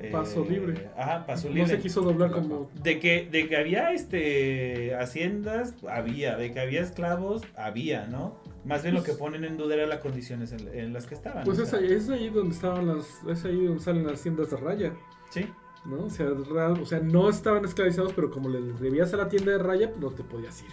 [0.00, 0.90] Eh, Paso eh, libre.
[0.96, 1.68] Ajá, paso No libre.
[1.70, 2.70] se quiso doblar como...
[2.82, 8.36] De que, de que había este haciendas, había, de que había esclavos, había, ¿no?
[8.64, 11.44] Más bien lo que ponen en duda era las condiciones en, en las que estaban.
[11.44, 14.56] Pues es ahí, es ahí donde estaban las, es ahí donde salen las haciendas de
[14.56, 14.92] raya,
[15.30, 15.46] Sí,
[15.84, 16.04] ¿no?
[16.06, 19.58] O sea, o sea, no estaban esclavizados, pero como les debías a la tienda de
[19.58, 20.68] raya, pues no te podías ir.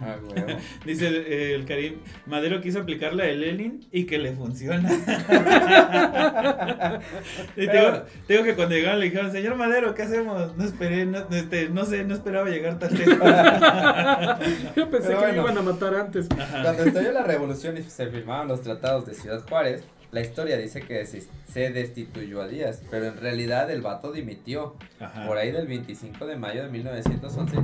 [0.00, 0.16] Ah.
[0.84, 1.96] Dice eh, el Karim,
[2.26, 4.90] Madero quiso aplicar la de Lenin y que le funciona.
[7.56, 10.56] y te, digo, te digo que cuando llegaron le dijeron, señor Madero, ¿qué hacemos?
[10.56, 13.18] No esperé, no, este, no sé, no esperaba llegar tan lejos.
[14.76, 15.42] Yo pensé Pero que me bueno.
[15.42, 16.28] iban a matar antes.
[16.30, 16.62] Ajá.
[16.62, 20.80] Cuando estalló la revolución y se firmaron los tratados de Ciudad Juárez, la historia dice
[20.80, 21.22] que se,
[21.52, 25.26] se destituyó a Díaz, pero en realidad el vato dimitió Ajá.
[25.26, 27.56] por ahí del 25 de mayo de 1911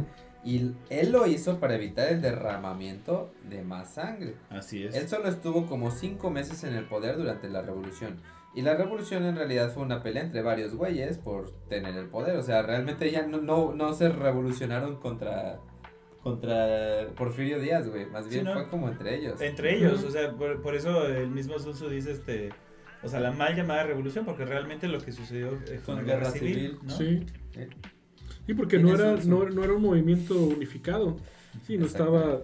[0.44, 4.34] y él lo hizo para evitar el derramamiento de más sangre.
[4.50, 4.94] Así es.
[4.94, 8.20] Él solo estuvo como cinco meses en el poder durante la revolución.
[8.54, 12.36] Y la revolución en realidad fue una pelea entre varios güeyes por tener el poder.
[12.36, 15.58] O sea, realmente ya no, no, no se revolucionaron contra,
[16.22, 18.06] contra Porfirio Díaz, güey.
[18.06, 18.52] Más bien Sí, ¿no?
[18.52, 19.40] fue como entre ellos.
[19.40, 22.50] Entre ellos, o sea, por, por eso el mismo Tzu dice, este,
[23.02, 26.18] o sea, la mal llamada revolución, porque realmente lo que sucedió eh, fue una guerra
[26.18, 26.90] guerra civil, civil, ¿no?
[26.90, 27.26] Sí.
[28.46, 28.52] Sí.
[28.52, 31.16] Y porque no era, no, no era un movimiento unificado.
[31.66, 32.40] Sí, no estaba,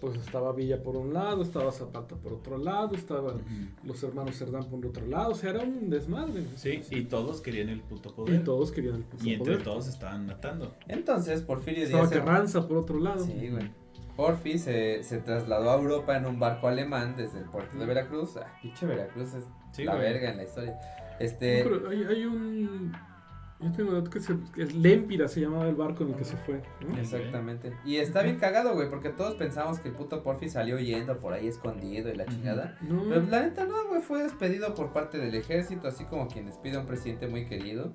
[0.00, 3.86] pues estaba Villa por un lado, estaba Zapata por otro lado, estaban Ujú.
[3.86, 6.44] los hermanos Cerdán por otro lado, o sea, era un desmadre.
[6.56, 8.44] Sí, y todos querían el puto Y poder.
[8.44, 9.64] todos querían el puto Y entre poder.
[9.64, 10.74] todos estaban matando.
[10.88, 12.12] Entonces, Porfirio Estaba Díaz...
[12.12, 13.24] se- Carranza por otro lado.
[13.24, 13.70] Sí, güey.
[14.16, 18.36] Porfi se, se trasladó a Europa en un barco alemán desde el puerto de Veracruz.
[18.36, 20.04] Ah, pinche Veracruz es Sí, la güey.
[20.12, 20.72] verga en la historia.
[20.72, 21.64] No, Este...
[21.64, 22.92] pero hay, hay un...
[23.60, 26.24] Yo tengo dato que, se, que es Lempira se llamaba el barco en el que
[26.24, 26.60] se fue.
[26.80, 26.98] ¿no?
[26.98, 27.72] Exactamente.
[27.84, 31.32] Y está bien cagado, güey, porque todos pensamos que el puto Porfi salió yendo por
[31.32, 32.76] ahí escondido y la chingada.
[32.82, 36.46] No, Pero la neta no, güey, fue despedido por parte del ejército, así como quien
[36.46, 37.92] despide a un presidente muy querido.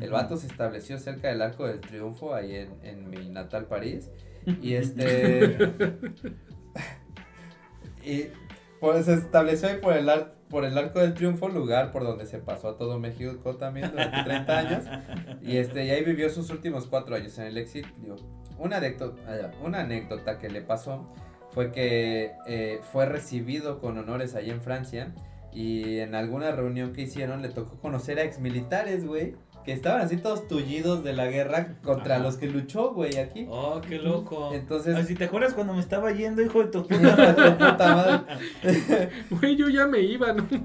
[0.00, 4.08] El vato se estableció cerca del Arco del Triunfo, ahí en, en mi natal París.
[4.62, 5.58] Y este...
[8.04, 8.28] y
[8.80, 12.26] pues se estableció ahí por el, ar- por el Arco del Triunfo, lugar por donde
[12.26, 14.84] se pasó a todo México también durante 30 años.
[15.42, 18.16] Y este, y ahí vivió sus últimos cuatro años en el exilio.
[18.58, 19.20] Una anécdota,
[19.64, 21.06] una anécdota que le pasó
[21.52, 25.12] fue que eh, fue recibido con honores ahí en Francia
[25.52, 29.34] Y en alguna reunión que hicieron le tocó conocer a exmilitares, güey.
[29.64, 32.24] Que estaban así todos tullidos de la guerra contra Ajá.
[32.24, 33.46] los que luchó, güey, aquí.
[33.50, 34.52] Oh, qué loco.
[34.54, 37.58] Entonces- Ay, si te acuerdas cuando me estaba yendo, hijo de tu puta Puta tu
[37.58, 38.20] puta madre.
[39.30, 40.46] Güey, yo ya me iba, ¿no?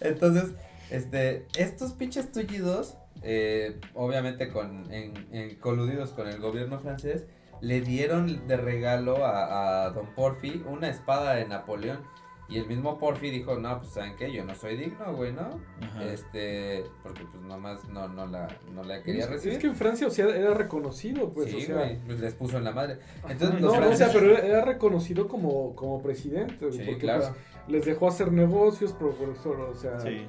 [0.00, 0.54] Entonces,
[0.90, 7.26] este, estos pinches tullidos, eh, obviamente con, en, en coludidos con el gobierno francés,
[7.60, 12.00] le dieron de regalo a, a Don Porfi una espada de Napoleón.
[12.48, 15.60] Y el mismo Porfi dijo, no, pues saben qué, yo no soy digno, güey, ¿no?
[15.82, 16.04] Ajá.
[16.04, 19.54] Este, porque pues nomás no, no la, no la quería Es, recibir.
[19.56, 21.74] es que en Francia, o sea, era reconocido, pues, sí, o sea.
[21.74, 22.98] güey, pues les puso en la madre.
[23.28, 26.70] Entonces, no, los no, o sea, franceses- pero era reconocido como, como presidente.
[26.70, 27.22] Sí, porque, claro.
[27.22, 27.32] pues,
[27.68, 30.28] les dejó hacer negocios, profesor, o sea, Sí.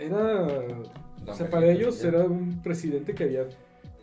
[0.00, 0.48] era,
[1.28, 2.08] o sea, para ellos ya.
[2.08, 3.46] era un presidente que había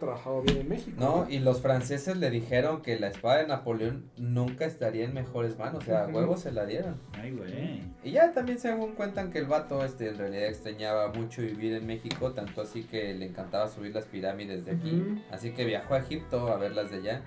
[0.01, 0.97] trabajado bien en México.
[0.99, 5.57] No, y los franceses le dijeron que la espada de Napoleón nunca estaría en mejores
[5.57, 6.17] manos, o sea, a Ujú.
[6.17, 6.97] huevos se la dieron.
[7.13, 7.81] Ay, güey.
[8.03, 11.85] Y ya también según cuentan que el vato este en realidad extrañaba mucho vivir en
[11.87, 15.99] México, tanto así que le encantaba subir las pirámides de aquí, así que viajó a
[15.99, 17.21] Egipto a verlas de allá.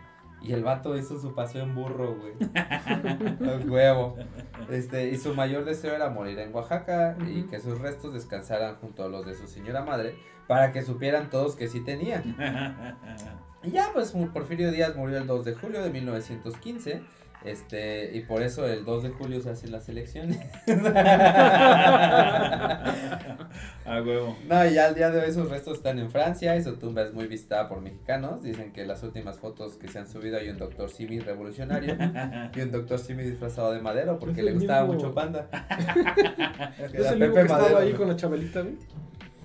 [0.45, 2.35] Y el vato hizo su paseo en burro, güey.
[2.55, 4.16] A huevo.
[4.71, 9.05] Este, y su mayor deseo era morir en Oaxaca y que sus restos descansaran junto
[9.05, 10.16] a los de su señora madre
[10.47, 12.23] para que supieran todos que sí tenía.
[13.66, 17.03] Y ya, pues Porfirio Díaz murió el 2 de julio de 1915.
[17.45, 20.39] Este, y por eso el 2 de julio se hacen las elecciones.
[23.85, 24.37] A huevo.
[24.49, 27.03] no, y ya al día de hoy sus restos están en Francia y su tumba
[27.03, 28.43] es muy visitada por mexicanos.
[28.43, 31.97] Dicen que las últimas fotos que se han subido hay un doctor Simi revolucionario
[32.55, 35.47] y un doctor Simi disfrazado de madero porque le gustaba mismo- mucho panda.
[36.93, 37.99] Es el Pepe que estaba Madero, ahí ¿no?
[37.99, 38.75] con la chabelita, güey.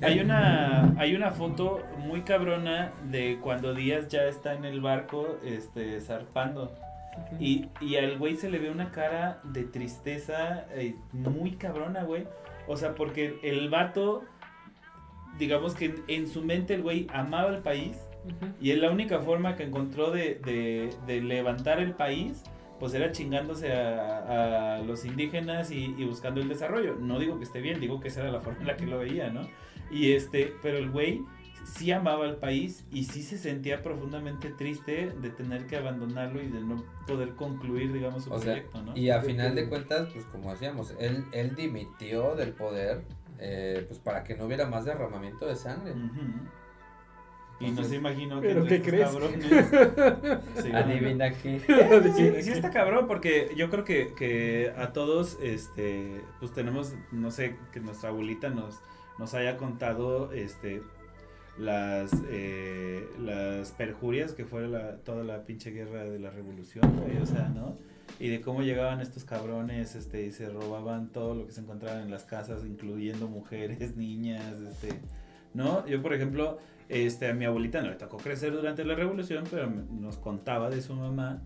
[0.02, 5.38] Hay una, hay una foto muy cabrona de cuando Díaz ya está en el barco,
[5.44, 6.74] este, zarpando.
[7.40, 12.26] Y, y al güey se le ve una cara de tristeza eh, muy cabrona, güey.
[12.68, 14.24] O sea, porque el vato,
[15.38, 17.98] digamos que en, en su mente el güey amaba el país.
[18.62, 22.44] Y es la única forma que encontró de, de- de levantar el país,
[22.80, 26.96] pues era chingándose a, a los indígenas y, y buscando el desarrollo.
[26.96, 29.00] No digo que esté bien, digo que esa era la forma en la que lo
[29.00, 29.42] veía, ¿no?
[29.92, 31.22] Y este, pero el güey
[31.66, 36.48] sí amaba al país y sí se sentía profundamente triste de tener que abandonarlo y
[36.48, 38.98] de no poder concluir, digamos, su O sea, proyecto, ¿no?
[38.98, 43.04] Y a final de cuentas, pues como decíamos, él, él dimitió del poder
[43.40, 45.94] eh, pues para que no hubiera más derramamiento de sangre.
[47.62, 49.10] Y no se imaginó que ¿Pero entre qué crees?
[49.10, 51.60] cabrones- Sí, Adivina qué.
[52.16, 57.32] Sí, sí está cabrón porque yo creo que, que a todos, este, pues tenemos, no
[57.32, 58.80] sé, que nuestra abuelita nos,
[59.18, 60.82] nos haya contado, este,
[61.60, 67.18] las, eh, las perjurias que fue la, toda la pinche guerra de la revolución, güey,
[67.18, 67.78] o sea, ¿no?
[68.20, 72.02] Y de cómo llegaban estos cabrones, este, y se robaban todo lo que se encontraban
[72.04, 74.90] en las casas, incluyendo mujeres, niñas, este,
[75.54, 75.86] ¿no?
[75.86, 76.58] Yo, por ejemplo,
[76.88, 80.82] este, a mi abuelita no le tocó crecer durante la revolución, pero nos contaba de
[80.82, 81.42] su mamá.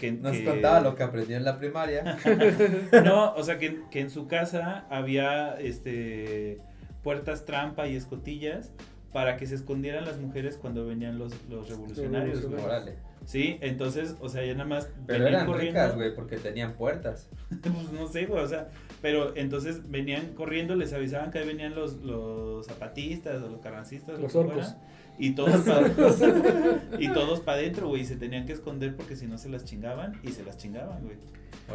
[0.00, 2.18] Que, Nos que- contaba lo que aprendió en la primaria.
[3.04, 6.58] No, o sea, que, que en su casa había este
[7.04, 8.72] puertas trampa y escotillas
[9.12, 12.46] para que se escondieran las mujeres cuando venían los, los revolucionarios.
[12.48, 12.62] güey.
[12.62, 12.94] Órale.
[13.24, 15.80] Sí, entonces, o sea, ya nada más Pero venían eran corriendo.
[15.80, 17.28] ricas, güey, porque tenían puertas.
[17.62, 18.68] Pues no sé, güey, o sea,
[19.02, 24.20] pero entonces venían corriendo, les avisaban que ahí venían los, los zapatistas o los carrancistas,
[24.20, 24.66] Los lo que orcos.
[24.66, 24.82] fuera,
[25.18, 25.88] y todos para
[27.00, 29.64] y todos para adentro, güey, y se tenían que esconder porque si no se las
[29.64, 31.16] chingaban y se las chingaban, güey.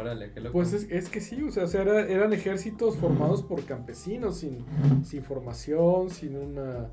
[0.00, 0.52] Órale, qué loco.
[0.52, 4.38] Pues es, es que sí, o sea, o sea, era- eran ejércitos formados por campesinos,
[4.38, 4.64] sin,
[5.04, 6.86] sin formación, sin una...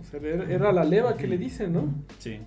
[0.00, 1.94] O sea, era, la leva que le dicen, ¿no?
[2.18, 2.40] Sí.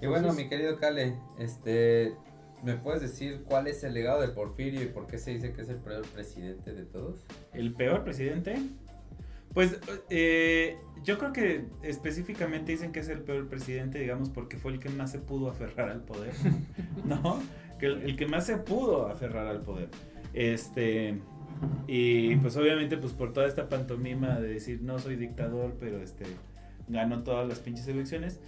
[0.00, 2.14] Y bueno, Entonces- mi querido Cale, este,
[2.62, 5.62] ¿me puedes decir cuál es el legado de Porfirio y por qué se dice que
[5.62, 7.24] es el peor presidente de todos?
[7.52, 8.56] ¿El peor presidente?
[9.54, 9.78] Pues
[10.10, 14.78] eh, yo creo que específicamente dicen que es el peor presidente, digamos, porque fue el
[14.78, 16.32] que más se pudo aferrar al poder,
[17.04, 17.40] ¿no?
[17.80, 19.88] Que el, el que más se pudo aferrar al poder.
[20.34, 21.18] Este,
[21.86, 26.24] y pues obviamente pues por toda esta pantomima de decir no soy dictador, pero este,
[26.88, 28.40] ganó todas las pinches elecciones.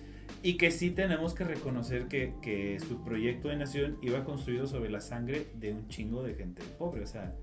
[0.42, 4.88] Y que sí tenemos que reconocer que, que su proyecto de nación iba construido sobre
[4.88, 7.34] la sangre de un chingo de gente pobre, o sea...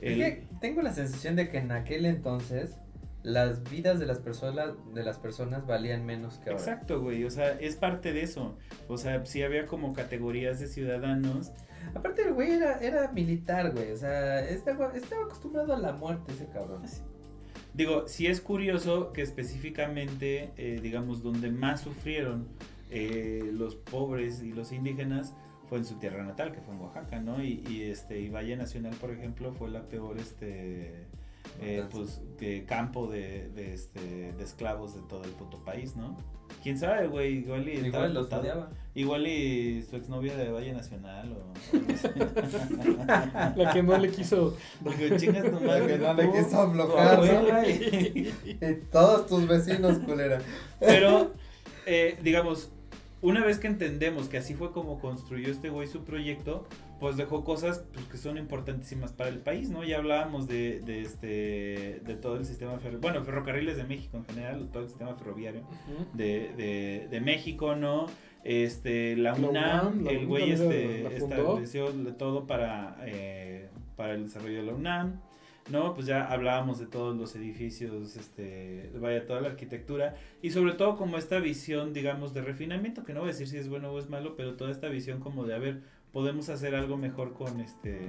[0.00, 2.76] Es el- que tengo la sensación de que en aquel entonces
[3.22, 6.62] las vidas de las personas de las personas valían menos que ahora.
[6.62, 8.56] Exacto, güey, o sea, es parte de eso.
[8.88, 11.50] O sea, sí había como categorías de ciudadanos.
[11.94, 16.32] Aparte el güey era, era militar, güey, o sea, estaba, estaba acostumbrado a la muerte
[16.32, 16.82] ese cabrón.
[17.74, 22.48] Digo, sí es curioso que específicamente, eh, digamos, donde más sufrieron
[22.90, 25.34] eh, los pobres y los indígenas
[25.68, 27.42] fue en su tierra natal, que fue en Oaxaca, ¿no?
[27.42, 31.06] Y, y este, y Valle Nacional, por ejemplo, fue la peor, este,
[31.60, 36.16] eh, pues, que campo de, de, este, de esclavos de todo el puto país, ¿no?
[36.62, 38.28] Quién sabe, güey, igual y estaba Igual los.
[38.94, 41.52] Igual y su exnovia de Valle Nacional o...
[41.76, 42.10] o no sé.
[43.56, 44.56] La que no le quiso.
[44.82, 47.20] Porque chingas tu La madre, que no le quiso aflojar.
[47.68, 50.40] y- Y todos tus vecinos, culera.
[50.80, 51.30] Pero,
[51.86, 52.70] eh, digamos,
[53.22, 56.66] una vez que entendemos que así fue como construyó este güey su proyecto,
[57.00, 59.82] pues dejó cosas pues, que son importantísimas para el país, ¿no?
[59.82, 64.26] Ya hablábamos de, de este de todo el sistema ferroviario, bueno, ferrocarriles de México en
[64.26, 65.62] general, todo el sistema ferroviario
[66.12, 68.06] de, de, de México, ¿no?
[68.44, 74.62] Este, la La UNAM, el güey este, estableció todo para, eh, para el desarrollo de
[74.62, 75.20] la UNAM,
[75.70, 75.94] ¿no?
[75.94, 80.96] Pues ya hablábamos de todos los edificios, este, vaya, toda la arquitectura, y sobre todo
[80.96, 83.98] como esta visión, digamos, de refinamiento, que no voy a decir si es bueno o
[83.98, 85.82] es malo, pero toda esta visión como de, a ver,
[86.12, 88.08] podemos hacer algo mejor con este...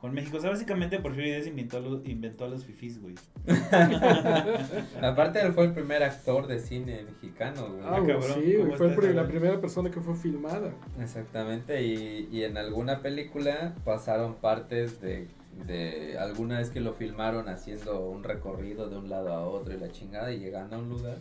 [0.00, 3.14] Con México, o sea, básicamente Porfirio Díaz inventó, a los- inventó a los fifís, güey.
[5.00, 7.80] Aparte, él fue el primer actor de cine mexicano, güey.
[7.84, 10.72] Ah, Ah, güey, cabrón, sí, güey, ¿cómo fue el la primera persona que fue filmada.
[11.00, 15.28] Exactamente, y, y en alguna película pasaron partes de,
[15.66, 19.78] de alguna vez que lo filmaron haciendo un recorrido de un lado a otro y
[19.78, 21.18] la chingada y llegando a un lugar.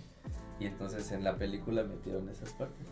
[0.59, 2.87] Y entonces en la película metieron esas partes.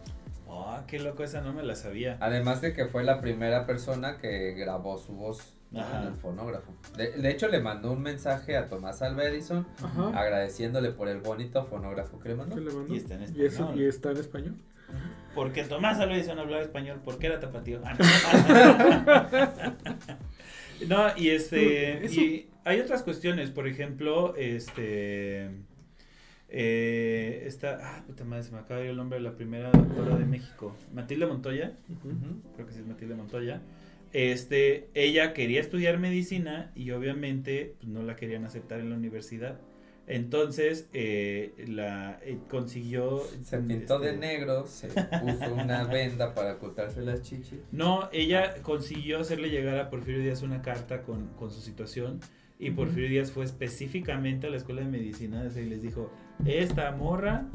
[0.51, 2.17] Ah, qué loco, esa no me la sabía.
[2.19, 6.73] Además de que fue la primera persona que grabó su voz en el fonógrafo.
[6.97, 10.09] De, de hecho, le mandó un mensaje a Tomás Alva Edison Ajá.
[10.19, 12.55] agradeciéndole por el bonito fonógrafo que le mandó.
[12.55, 12.93] ¿Qué le mandó?
[12.93, 13.79] Y está en Y eso- español.
[13.81, 14.55] y está en español.
[15.35, 17.81] Porque Tomás Alva Edison hablaba español, porque era tapatío.
[17.85, 18.05] Ah, no.
[20.87, 22.05] No, y este.
[22.05, 25.51] Eso- Y hay otras cuestiones, por ejemplo, este.
[26.51, 27.79] Eh, esta.
[27.81, 30.25] Ah, puta madre, se me acaba de ir el nombre de la primera doctora de
[30.25, 30.75] México.
[30.93, 31.77] Matilde Montoya.
[32.55, 33.61] Creo que sí es Matilde Montoya.
[34.11, 39.59] Este, ella quería estudiar medicina y obviamente pues, no la querían aceptar en la universidad.
[40.07, 43.21] Entonces, eh, la eh, consiguió.
[43.43, 47.59] Se pintó de este, negro, se puso una venda para ocultarse las chichis.
[47.71, 52.19] No, ella consiguió hacerle llegar a Porfirio Díaz una carta con, con su situación.
[52.57, 56.11] Y Porfirio Díaz fue específicamente a la escuela de medicina y les dijo:
[56.45, 57.45] Esta morra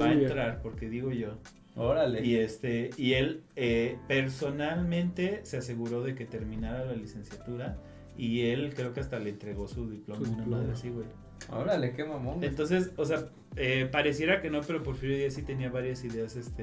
[0.00, 1.34] va a entrar, porque digo yo.
[1.76, 2.24] Órale.
[2.24, 7.78] Y este, y él eh, personalmente se aseguró de que terminara la licenciatura.
[8.16, 10.58] Y él creo que hasta le entregó su diploma, Su diploma.
[10.58, 11.06] madre así, güey.
[11.50, 12.36] Órale, qué mamón.
[12.36, 12.48] güey.
[12.48, 13.26] Entonces, o sea,
[13.56, 16.62] eh, pareciera que no, pero Porfirio Díaz sí tenía varias ideas, este,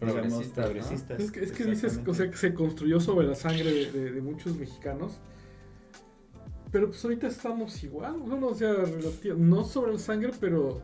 [0.00, 0.72] digamos, Progresistas, ¿no?
[0.72, 1.20] progresistas.
[1.20, 4.10] Es que, es que dices, o sea, que se construyó sobre la sangre de, de-
[4.12, 5.18] de muchos mexicanos.
[6.74, 8.48] Pero pues ahorita estamos igual, ¿no?
[8.48, 8.74] O sea,
[9.36, 10.82] no sobre la sangre, pero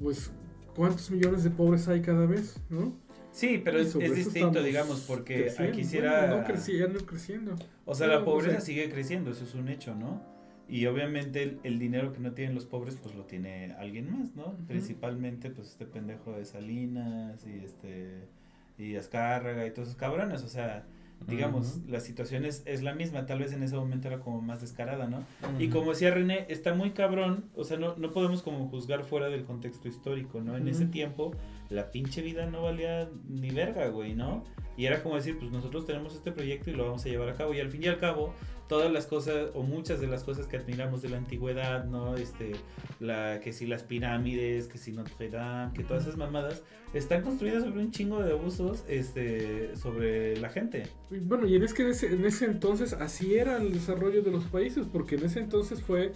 [0.00, 0.32] pues
[0.74, 2.96] cuántos millones de pobres hay cada vez, ¿no?
[3.32, 6.20] Sí, pero es, distinto, digamos, porque creciendo, aquí sí era...
[6.20, 7.54] bueno, no creciendo, creciendo.
[7.84, 10.24] O sea, la pobreza sigue creciendo, eso es un hecho, ¿no?
[10.66, 14.34] Y obviamente el, el dinero que no tienen los pobres, pues lo tiene alguien más,
[14.36, 14.56] ¿no?
[14.66, 18.26] Principalmente, pues este pendejo de Salinas y este
[18.78, 20.86] y Azcárraga y todos esos cabrones, o sea,
[21.26, 21.90] digamos, Ujú.
[21.92, 25.06] la situación es, es la misma, tal vez en ese momento era como más descarada,
[25.06, 25.24] ¿no?
[25.58, 29.28] Y como decía René, está muy cabrón, o sea, no, no podemos como juzgar fuera
[29.28, 30.56] del contexto histórico, ¿no?
[30.56, 31.32] En ese tiempo
[31.70, 34.44] la pinche vida no valía ni verga, güey, ¿no?
[34.76, 37.34] Y era como decir, pues nosotros tenemos este proyecto y lo vamos a llevar a
[37.34, 37.52] cabo.
[37.54, 38.34] Y al fin y al cabo,
[38.68, 42.16] todas las cosas, o muchas de las cosas que admiramos de la antigüedad, ¿no?
[42.16, 42.52] Este,
[42.98, 46.62] la, que si las pirámides, que si Notre Dame, que todas esas mamadas,
[46.94, 50.84] están construidas sobre un chingo de abusos, este, sobre la gente.
[51.10, 54.44] Bueno, y es que en ese, en ese entonces así era el desarrollo de los
[54.44, 56.12] países, porque en ese entonces fue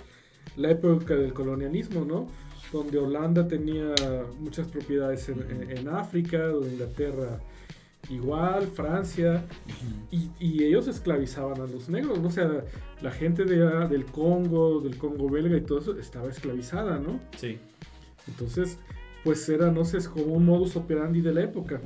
[0.56, 2.28] la época del colonialismo, ¿no?
[2.74, 3.94] Donde Holanda tenía
[4.40, 7.40] muchas propiedades en, en- en África, donde Inglaterra
[8.10, 9.44] igual, Francia,
[10.10, 12.28] y, y ellos esclavizaban a los negros, ¿no?
[12.28, 12.64] O sea,
[13.00, 13.56] la gente de,
[13.88, 17.20] del Congo, del Congo belga y todo eso estaba esclavizada, ¿no?
[17.38, 17.58] Sí.
[18.28, 18.78] Entonces,
[19.22, 21.80] pues era, no sé, es como un modus operandi de la época.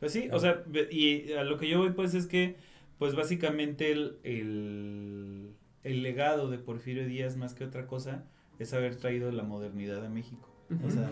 [0.00, 2.56] Pues sí, o sea, ve- y a lo que yo voy pues es que,
[2.98, 5.50] pues básicamente el, el,
[5.84, 8.24] el legado de Porfirio Díaz más que otra cosa
[8.58, 10.48] es haber traído la modernidad a México.
[10.84, 11.10] O sea,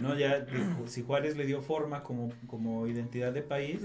[0.00, 0.46] no ya,
[0.86, 3.80] si Juárez le dio forma como, como identidad de país,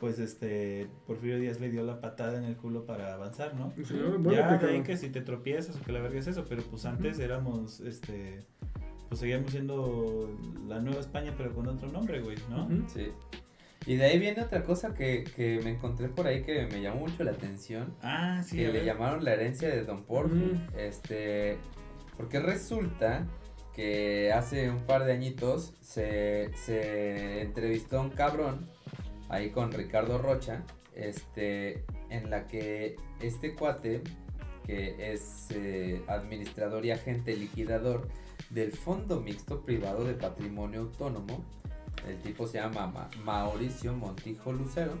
[0.00, 3.72] pues este, Porfirio Díaz le dio la patada en el culo para avanzar, ¿no?
[3.76, 4.82] Y señor, ya muévete, de ahí cabrón.
[4.84, 8.44] que si te tropiezas o que la verga es eso, pero pues antes éramos, este,
[9.08, 10.30] pues seguíamos siendo
[10.66, 12.68] la Nueva España pero con otro nombre, güey, ¿no?
[12.88, 13.08] Sí.
[13.86, 17.00] Y de ahí viene otra cosa que, que me encontré por ahí que me llamó
[17.00, 17.94] mucho la atención.
[18.02, 18.56] Ah, sí.
[18.56, 20.36] que le llamaron la herencia de Don Porfi.
[20.36, 20.68] Mm.
[20.78, 21.58] Este,
[22.16, 23.26] porque resulta
[23.74, 28.68] que hace un par de añitos se, se entrevistó a un cabrón
[29.28, 30.62] ahí con Ricardo Rocha,
[30.94, 34.02] este, en la que este cuate,
[34.64, 38.08] que es eh, administrador y agente liquidador
[38.50, 41.44] del Fondo Mixto Privado de Patrimonio Autónomo,
[42.06, 44.92] el tipo se llama Ma- Mauricio Montijo Lucero,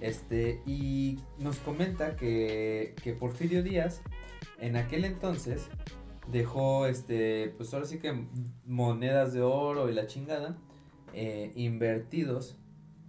[0.00, 4.02] este, y nos comenta que, que Porfirio Díaz,
[4.58, 5.68] en aquel entonces,
[6.30, 8.26] dejó, este, pues ahora sí que
[8.64, 10.56] monedas de oro y la chingada,
[11.12, 12.56] eh, invertidos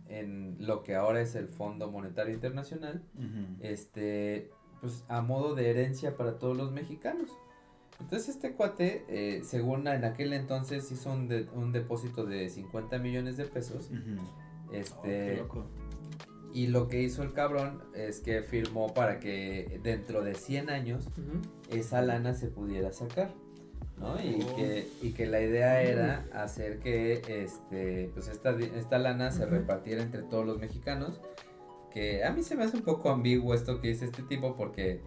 [0.08, 3.02] en lo que ahora es el Fondo Monetario Internacional,
[3.62, 4.50] este,
[4.82, 7.32] pues a modo de herencia para todos los mexicanos.
[8.00, 12.98] Entonces este cuate, eh, según en aquel entonces hizo un, de- un depósito de 50
[12.98, 14.22] millones de pesos, Ujú.
[14.22, 15.66] Oh, qué este, loco.
[16.54, 21.08] Y lo que hizo el cabrón es que firmó para que dentro de 100 años
[21.70, 23.34] esa lana se pudiera sacar.
[23.98, 24.20] ¿no?
[24.20, 24.56] Y, Oh.
[24.56, 30.02] que, y que la idea era hacer que este, pues esta, esta lana se repartiera
[30.02, 31.22] entre todos los mexicanos.
[31.94, 35.02] Que a mí se me hace un poco ambiguo esto que dice este tipo porque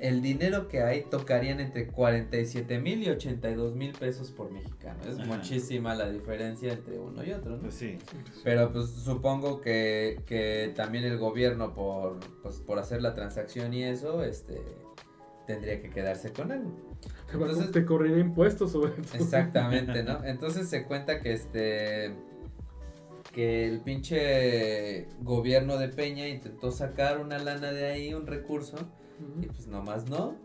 [0.00, 4.98] el dinero que hay tocarían entre 47 mil y 82 mil pesos por mexicano.
[5.08, 5.26] Es Ajá.
[5.26, 7.62] muchísima la diferencia entre uno y otro, ¿no?
[7.62, 7.98] Pues sí.
[8.42, 13.84] Pero pues supongo que, que también el gobierno por, pues, por hacer la transacción y
[13.84, 14.60] eso, este
[15.46, 16.72] tendría que quedarse con algo.
[17.32, 19.16] Entonces- te correría impuestos sobre eso.
[19.16, 20.22] Exactamente, ¿no?
[20.24, 22.14] Entonces se cuenta que este
[23.32, 28.76] que el pinche gobierno de Peña intentó sacar una lana de ahí, un recurso,
[29.20, 29.52] y Ujú.
[29.54, 30.36] pues nomás no.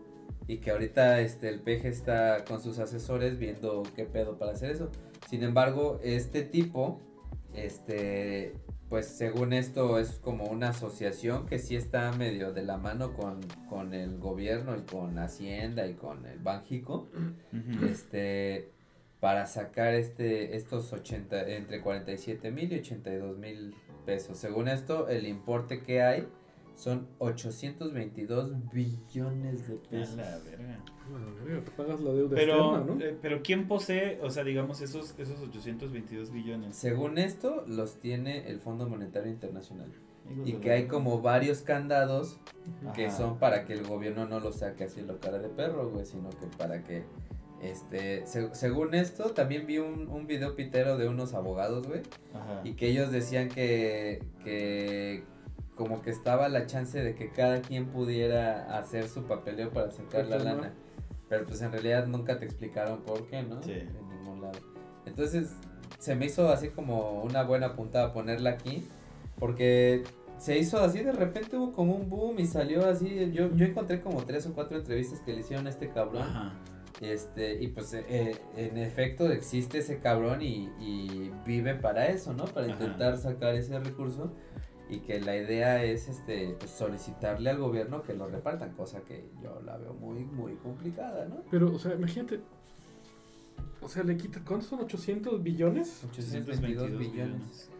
[0.48, 4.70] Y que ahorita este el peje está con sus asesores viendo qué pedo para hacer
[4.70, 4.90] eso.
[5.28, 7.00] Sin embargo, este tipo,
[7.54, 8.54] este,
[8.88, 13.40] pues según esto es como una asociación que sí está medio de la mano con,
[13.68, 17.08] con el gobierno y con Hacienda y con el Banjico
[17.90, 18.70] este
[19.18, 23.74] para sacar este estos 80 entre 47 mil y 82 mil
[24.04, 26.28] pesos según esto el importe que hay
[26.76, 30.84] son 822 billones de A pesos la verga.
[31.44, 33.00] Verga, te pagas la deuda Pero, externa, ¿no?
[33.04, 36.76] eh, pero ¿quién posee, o sea, digamos, esos, esos 822 billones?
[36.76, 39.90] según esto los tiene el Fondo Monetario Internacional
[40.44, 42.40] y que hay como varios candados
[42.96, 46.04] que son para que el gobierno no lo saque así lo cara de perro, güey,
[46.04, 47.04] sino que para que,
[47.62, 52.02] este, se- según esto, también vi un, un video pitero de unos abogados, güey,
[52.34, 52.60] Ajá.
[52.64, 55.22] y que ellos decían que, que
[55.76, 60.26] como que estaba la chance de que cada quien pudiera hacer su papeleo para sacar
[60.26, 60.54] la Pues, ¿no?
[60.56, 60.72] lana,
[61.28, 63.62] pero pues en realidad nunca te explicaron por qué, ¿no?
[63.62, 63.72] Sí.
[63.72, 64.58] En ningún lado.
[65.04, 65.52] Entonces,
[65.98, 68.88] se me hizo así como una buena puntada ponerla aquí,
[69.38, 70.02] porque
[70.38, 73.30] se hizo así, de repente hubo como un boom y salió así.
[73.32, 76.22] Yo, yo encontré como tres o cuatro entrevistas que le hicieron a este cabrón.
[76.22, 76.52] Ajá.
[77.02, 82.46] Este, y pues eh, en efecto existe ese cabrón y, y vive para eso, ¿no?
[82.46, 82.72] Para Ajá.
[82.74, 84.32] intentar sacar ese recurso.
[84.88, 89.28] Y que la idea es este pues, solicitarle al gobierno que lo repartan, cosa que
[89.42, 91.42] yo la veo muy, muy complicada, ¿no?
[91.50, 92.40] Pero, o sea, imagínate.
[93.80, 94.40] O sea, le quita.
[94.46, 94.80] ¿Cuántos son?
[94.80, 96.04] ¿800 billones?
[96.10, 97.70] 822 billones.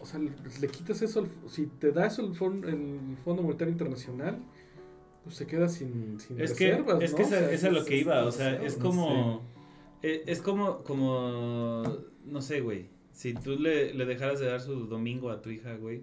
[0.00, 0.30] O sea, le,
[0.60, 1.20] le quitas eso.
[1.20, 4.38] al- si te da eso el, fon- el Fondo Monetario Internacional,
[5.24, 7.02] pues se queda sin, sin Es que, reservas.
[7.02, 7.16] es ¿no?
[7.18, 9.42] que O esa, sea, esa es lo es- que iba, o sea, es no como,
[10.02, 11.82] eh, es como, como,
[12.24, 15.74] no sé, güey, si tú le, le dejaras de dar su domingo a tu hija,
[15.76, 16.02] güey,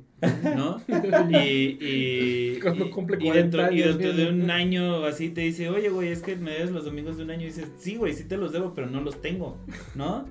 [0.55, 0.81] ¿no?
[1.29, 5.89] Y, y, Cuando y- dentro, 40 y dentro de un año así te dice, oye,
[5.89, 8.25] güey, es que me debes los domingos de un año, y dices, sí, güey, sí
[8.25, 9.57] te los debo, pero no los tengo,
[9.95, 10.25] ¿no?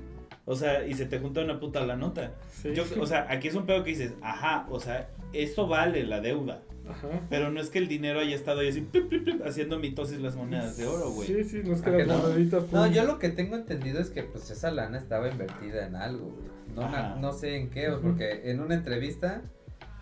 [0.44, 2.34] O sea, y se te junta una puta la nota.
[2.62, 2.70] Sí.
[2.72, 6.20] Yo, o sea, aquí es un pedo que dices, ajá, o sea, esto vale la
[6.20, 6.62] deuda.
[6.88, 7.08] Ajá.
[7.28, 10.20] Pero no es que el dinero haya estado ahí así, plip, plip, plip, haciendo mitosis
[10.20, 11.26] las monedas de oro, güey.
[11.26, 12.28] Sí, sí, no es que ¿A que las no?
[12.28, 12.62] moneditas.
[12.72, 12.92] No, pum.
[12.92, 16.46] yo lo que tengo entendido es que pues esa lana estaba invertida en algo, güey.
[16.74, 19.42] No, na- no sé en qué, porque en una entrevista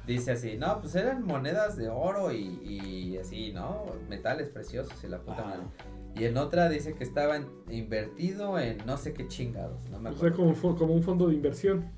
[0.07, 3.85] dice así, no, pues eran monedas de oro y, y así, ¿no?
[4.11, 5.45] Metales preciosos y la puta Ajá.
[5.45, 5.63] madre.
[6.17, 7.39] Y en otra dice que estaba
[7.71, 10.37] invertido en no sé qué chingados, no me O acuerdo.
[10.37, 11.91] sea, como, fo- como un fondo de inversión.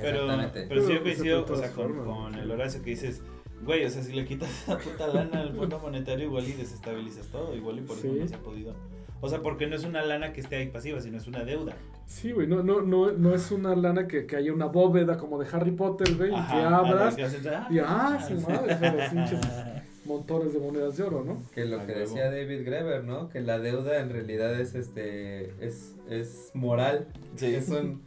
[0.00, 0.66] Pero, Exactamente.
[0.68, 3.20] pero sí yo pues, coincido, o sea, con, con el Horacio que dices,
[3.64, 7.26] güey, o sea, si le quitas esa puta lana al Fondo Monetario, igual y desestabilizas
[7.28, 8.18] todo, igual y por eso Sí.
[8.20, 8.74] no se ha podido.
[9.20, 11.74] O sea, porque no es una lana que esté ahí pasiva, sino es una deuda.
[12.06, 15.38] Sí, güey, no, no, no, no es una lana que, que haya una bóveda como
[15.40, 19.08] de Harry Potter, güey, y que abras que haces, ah, y ah, su madre, los
[19.10, 19.40] pinches
[20.04, 21.42] montones de monedas de oro, ¿no?
[21.52, 22.00] Que lo A que huevo.
[22.08, 23.28] decía David Greber, ¿no?
[23.28, 27.08] Que la deuda en realidad es este es, es moral.
[27.36, 27.54] Sí.
[27.54, 28.02] Es un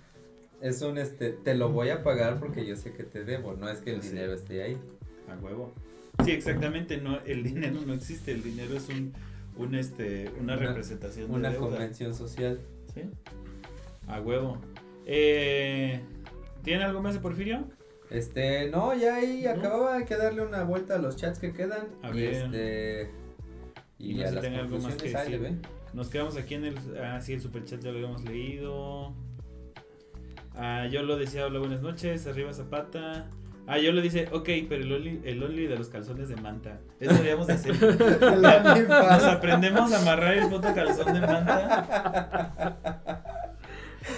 [0.61, 3.69] es un este te lo voy a pagar porque yo sé que te debo, no
[3.69, 4.09] es que el Sí.
[4.09, 4.77] dinero esté ahí.
[5.30, 5.73] A huevo.
[6.23, 9.14] Sí, exactamente, no, el dinero no existe, el dinero es un,
[9.57, 11.69] un este, una, Una- representación de Una deuda.
[11.69, 12.60] convención social.
[12.93, 13.02] Sí.
[14.07, 14.57] A huevo.
[15.06, 15.99] Eh,
[16.64, 17.64] ¿Tiene algo más de Porfirio?
[18.10, 19.52] Este, no, ya ahí ¿No?
[19.52, 21.88] acababa, hay que darle una vuelta a los chats que quedan.
[22.03, 22.34] A y ver.
[22.34, 23.10] este.
[23.98, 25.61] Y, Y no a las tenga algo más conclusiones que decir.
[25.93, 26.76] Nos quedamos aquí en el.
[27.02, 29.14] Ah, sí, el superchat ya lo habíamos leído.
[30.56, 32.27] Ah, yo lo decía, hola, buenas noches.
[32.27, 33.30] Arriba Zapata.
[33.67, 36.79] Ah, yo le dice, ok, pero el only, el only de los calzones de manta.
[36.99, 37.75] Eso deberíamos de hacer.
[38.89, 42.77] Nos aprendemos a amarrar el puto calzón de manta.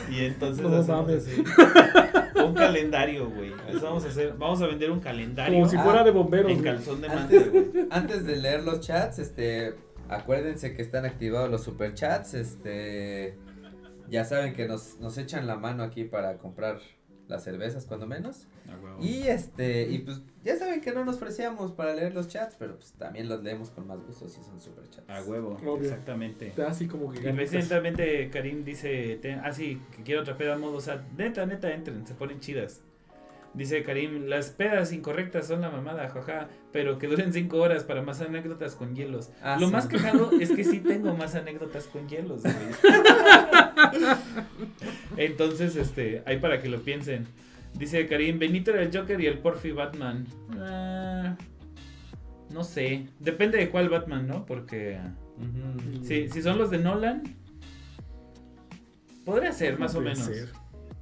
[0.10, 1.28] Y entonces No mames.
[1.28, 1.44] así.
[2.44, 3.52] Un calendario, güey.
[3.70, 4.34] Eso vamos a hacer.
[4.38, 6.52] Vamos a vender un calendario Como si Ah, fuera de bomberos.
[6.52, 7.65] en calzón de manta, Antes, güey.
[7.91, 9.76] antes de leer los chats, este,
[10.10, 13.38] acuérdense que están activados los superchats, este,
[14.10, 16.80] ya saben que nos, nos echan la mano aquí para comprar
[17.28, 18.48] las cervezas cuando menos.
[18.99, 22.76] Y este, y pues ya saben que no nos ofrecíamos para leer los chats, pero
[22.77, 25.10] pues también los leemos con más gusto si son superchats.
[25.10, 25.84] A huevo, Obvio.
[25.84, 26.53] exactamente.
[26.68, 30.81] Así como que Y recientemente Karim dice, ah sí, que quiero otra peda modo, o
[30.81, 32.81] sea, neta, neta, entren, se ponen chidas.
[33.53, 38.02] Dice Karim, las pedas incorrectas son la mamada, jaja, pero que duren cinco horas para
[38.02, 39.30] más anécdotas con hielos.
[39.44, 39.73] Ah, Lo sí.
[39.73, 42.56] más quejado es que sí tengo más anécdotas con hielos, güey.
[45.18, 47.27] Entonces, este, ahí para que lo piensen.
[47.78, 50.26] Dice Karim, Benito era el Joker y el Porfi Batman.
[50.60, 51.36] Ah,
[52.52, 54.45] no sé, depende de cuál Batman, ¿no?
[54.45, 55.00] Porque...
[56.04, 57.24] Si, si son los de Nolan,
[59.26, 60.20] podría ser, más o menos.
[60.20, 60.50] ser.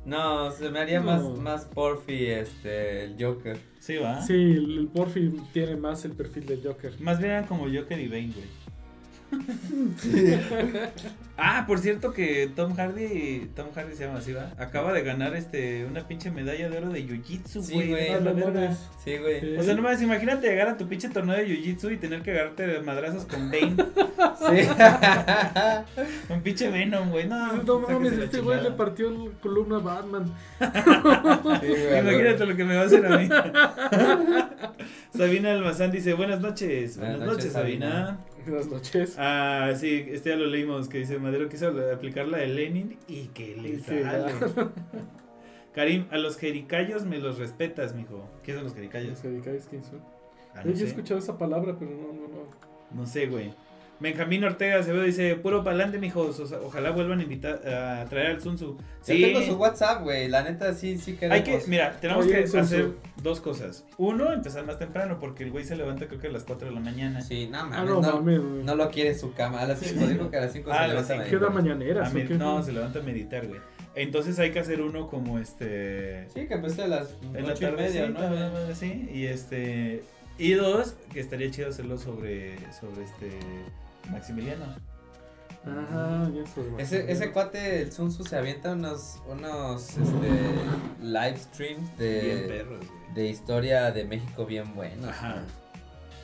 [0.06, 1.06] No, se me haría No.
[1.06, 3.58] más, más porfi, este, el Joker.
[3.80, 4.22] Sí, va.
[4.22, 6.94] Sí, el, el Porfi tiene más el perfil del Joker.
[7.02, 8.61] Más bien eran como Joker y Bane, güey.
[11.38, 14.52] Ah, por cierto que Tom Hardy, Tom Hardy se llama así, ¿va?
[14.58, 18.10] Acaba de ganar este una pinche medalla de oro de Jiu-Jitsu, Sí, güey.
[18.10, 18.78] la No.
[19.04, 19.40] Sí, güey.
[19.42, 19.56] Sí.
[19.58, 22.68] O sea, no imagínate llegar a tu pinche torneo de Jiu-Jitsu y tener que agarrarte
[22.68, 23.76] de madrazos con Bane.
[24.40, 24.68] Sí.
[26.34, 27.28] un pinche Venom, güey.
[27.28, 30.34] No, No mames, la este güey le partió el columna a Batman.
[31.62, 33.30] Sí, güey, Imagínate lo que me va a hacer a mí.
[35.16, 36.98] Sabina Almazán dice, buenas noches.
[36.98, 38.20] Buenas, Buenas noches, noches, Sabina.
[38.48, 39.16] Buenas noches.
[39.18, 43.28] Ah, sí, este ya lo leímos, que dice Madero quiso aplicar la de Lenin y
[43.28, 44.34] que le que- sale.
[45.74, 48.28] Karim, a los jericayos me los respetas, mijo.
[48.44, 49.20] ¿Qué son los jericayos?
[49.20, 50.00] ¿Se dedicáis quién son?
[50.54, 50.86] Ah, Yo no he sé.
[50.86, 52.46] escuchado esa palabra, pero no, no, no.
[52.92, 53.54] No sé, güey.
[54.02, 56.40] Benjamín Ortega se ve dice, puro pa'lante, mijos.
[56.40, 58.76] o sea, ojalá vuelvan a invitar a traer al Sun Tzu.
[58.76, 60.28] Yo tengo su WhatsApp, güey.
[60.28, 61.38] La neta, sí, sí queremos.
[61.38, 62.90] Hay que, mira, tenemos Oye, que hacer
[63.22, 63.86] dos cosas.
[63.98, 66.74] Uno, empezar más temprano, porque el güey se levanta creo que a las 4 de
[66.74, 67.22] la mañana.
[67.22, 68.40] Sí, no Ah, mames.
[68.42, 69.62] no, no, lo quiere en su cama.
[69.62, 71.14] A las 5, dijo que a las 5 Ah, se levanta.
[71.14, 71.64] a ¿Qué hora meditar.
[71.78, 72.08] mañaneras?
[72.08, 72.34] A o med- qué?
[72.34, 73.62] no, se levanta a meditar, güey.
[73.94, 76.28] Entonces hay que hacer uno como este...
[76.34, 78.20] Sí, que empecé a las En la 8 y media, ¿no?
[78.72, 80.02] así, y este...
[80.38, 83.30] Y dos, que estaría chido hacerlo sobre, sobre este...
[84.10, 84.66] Maximiliano.
[85.64, 86.62] Ya sé.
[86.80, 90.30] Ese, ese cuate, el Sun Tzu, se avienta unos, unos este,
[91.04, 93.14] live streams Bien de, perros, güey.
[93.14, 95.08] de historia de México bien buenos.
[95.10, 95.44] Ajá.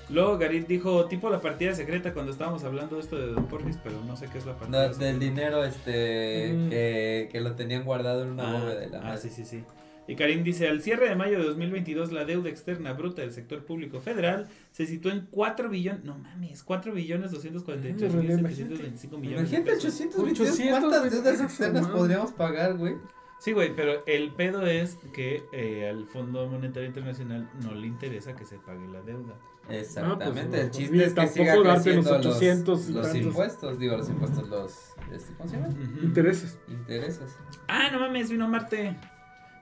[0.10, 3.78] Luego Garit dijo, tipo la partida secreta cuando estábamos hablando de esto de Don Porfis,
[3.84, 5.06] pero no sé qué es la partida No, secreta.
[5.12, 6.70] del dinero este Mm.
[6.70, 9.18] que, que lo tenían guardado en una Ah, bóveda de la ah, madre.
[9.20, 9.64] sí, sí, sí.
[10.08, 13.66] Y Karim dice, al cierre de mayo de 2022, la deuda externa bruta del sector
[13.66, 18.42] público federal se situó en 4 billones, no mames, 4 billones 248 Imagínate.
[18.42, 19.94] mil 725 millones Imagínate pesos.
[19.96, 22.96] 822, 800, ¿cuántas deudas externas podríamos pagar, güey?
[23.40, 28.36] Sí, güey, pero el pedo es que eh, al Fondo Monetario Internacional no le interesa
[28.36, 29.36] que se pague la deuda.
[29.70, 33.80] Exactamente, pues, el no, chiste es que tampoco siga creciendo los, 800 y los impuestos,
[33.80, 34.74] digo, los impuestos, los,
[35.14, 35.70] este, ¿cómo se llama?
[36.02, 36.58] Intereses.
[36.70, 37.38] Intereses.
[37.68, 38.96] Ah, no mames, vino Marte.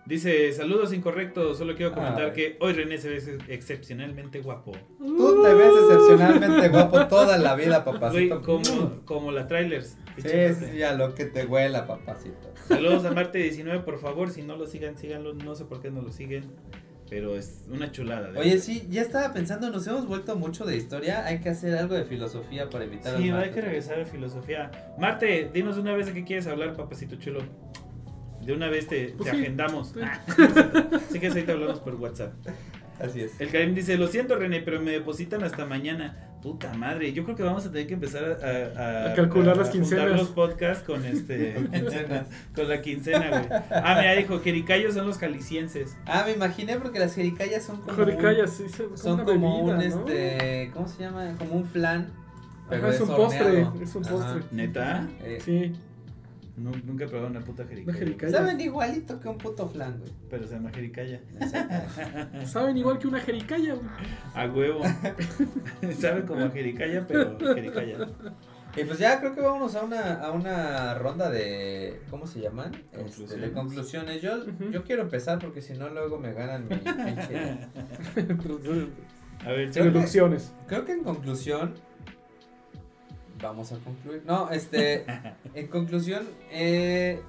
[0.06, 2.32] Dice, saludos incorrectos, solo quiero comentar Ay.
[2.34, 4.72] que hoy René se ve ex- excepcionalmente guapo.
[4.99, 7.95] Tú te ves excepcionalmente guapo toda la vida, Güey,
[8.30, 8.41] papacito.
[8.44, 9.98] como, como la trailers.
[10.18, 10.30] Sí,
[10.60, 12.53] sí, sí, a lo que te huela, papacito.
[12.68, 15.90] Saludos a Marte 19, por favor, si no lo sigan, síganlo, no sé por qué
[15.90, 16.44] no lo siguen,
[17.10, 18.32] pero es una chulada.
[18.32, 18.64] de Oye, verdad.
[18.64, 22.06] sí, ya estaba pensando, nos hemos vuelto mucho de historia, hay que hacer algo de
[22.06, 24.69] filosofía para evitar Sí, hay que regresar a filosofía.
[24.99, 27.40] Marte, dinos una vez de qué quieres hablar, papacito chulo.
[28.45, 29.89] De una vez te, Pues te sí, agendamos.
[29.89, 29.99] sí.
[31.09, 32.34] Así que ahí te hablamos por WhatsApp.
[32.99, 33.39] Así es.
[33.41, 36.22] El Karim dice, lo siento René, pero me depositan hasta mañana.
[36.41, 39.69] Puta madre, yo creo que vamos a tener que empezar a, a- A calcular las
[39.72, 40.19] juntar quincenas.
[40.19, 41.55] los podcasts con este
[42.55, 43.45] con la quincena, güey.
[43.72, 45.97] Ah, mira, dijo, jericayos son los jaliscienses.
[46.05, 48.65] Ah, me imaginé porque las jericayas son como Jericayas, sí,
[48.95, 51.34] son una como un este, ¿cómo se llama?
[51.39, 52.11] Como un flan.
[52.69, 54.11] Pero Ajá, es un postre, es un Ajá.
[54.15, 54.43] postre.
[54.51, 55.07] ¿Neta?
[55.23, 55.73] Eh, Sí,
[56.57, 57.98] Nu- nunca he probado una puta jericaya.
[57.98, 58.32] jericaya.
[58.38, 60.11] Saben igualito que un puto flan, güey.
[60.30, 61.19] Pero se llama jericaya.
[62.45, 63.73] saben igual que una jericaya.
[63.76, 63.88] güey.
[64.34, 64.82] A huevo.
[65.99, 67.98] Sabe como jericaya, pero jericaya.
[68.77, 72.02] Y pues ya creo que vámonos a una, a una ronda de.
[72.10, 72.73] ¿Cómo se llaman?
[72.91, 73.41] Este, Conclusiones.
[73.41, 74.22] de conclusiones.
[74.22, 77.38] Yo, yo quiero empezar porque si no, luego me ganan mi pinche.
[79.45, 80.53] A ver, Creo que- Deducciones.
[80.68, 81.73] Creo que en conclusión.
[83.47, 84.23] Vamos a concluir.
[84.26, 85.05] No, este.
[85.53, 87.22] En conclusión, eh,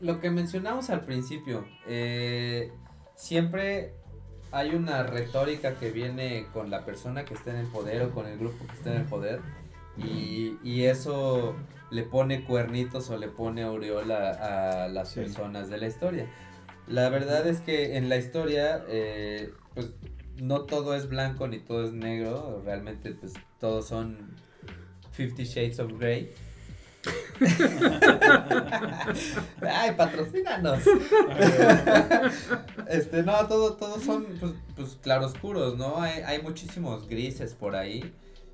[0.00, 1.66] lo que mencionamos al principio.
[1.86, 2.72] eh,
[3.16, 3.92] siempre
[4.52, 8.26] hay una retórica que viene con la persona que está en el poder o con
[8.26, 9.40] el grupo que está en el poder.
[9.98, 11.54] Y, y eso
[11.90, 15.20] le pone cuernitos o le pone aureola a las Sí.
[15.20, 16.26] personas de la historia.
[16.86, 19.92] La verdad es que en la historia, eh, pues
[20.42, 22.62] no todo es blanco ni todo es negro.
[22.64, 24.34] Realmente, pues todos son
[25.12, 26.30] 50 Shades of Grey.
[29.62, 30.80] Ay, patrocínanos.
[32.88, 35.98] este, no, todo, todos son pues, pues claroscuros, ¿no?
[36.00, 38.12] Hay, hay muchísimos grises por ahí.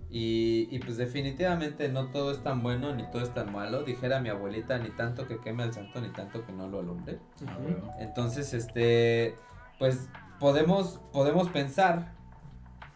[0.08, 3.82] Y, y pues definitivamente no todo es tan bueno ni todo es tan malo.
[3.82, 7.18] Dijera mi abuelita, ni tanto que queme al santo, ni tanto que no lo alumbre.
[7.46, 7.58] Ah.
[7.98, 9.34] Entonces, este,
[9.78, 10.08] pues
[10.38, 12.14] podemos, podemos pensar,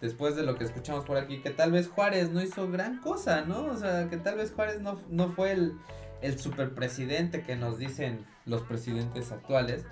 [0.00, 3.42] después de lo que escuchamos por aquí, que tal vez Juárez no hizo gran cosa,
[3.42, 3.66] ¿no?
[3.66, 5.74] O sea, que tal vez Juárez no, no fue el,
[6.22, 9.84] el superpresidente que nos dicen los presidentes actuales.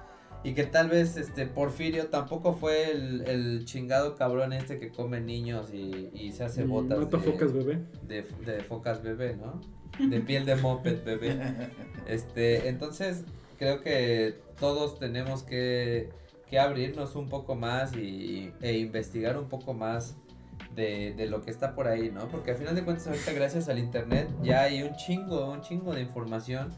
[0.45, 5.21] Y que tal vez este Porfirio tampoco fue el, el chingado cabrón este que come
[5.21, 7.85] niños y, y se hace Y botas mata de, focas bebé.
[8.03, 9.61] de, de focas bebé, ¿no?
[9.99, 11.39] De piel de moped bebé.
[12.07, 13.25] Este, entonces
[13.59, 16.09] creo que todos tenemos que,
[16.49, 20.17] que abrirnos un poco más y, e investigar un poco más
[20.75, 22.29] de, de lo que está por ahí, ¿no?
[22.29, 25.95] Porque al final de cuentas ahorita gracias al internet ya hay un chingo, un chingo
[25.95, 26.71] de información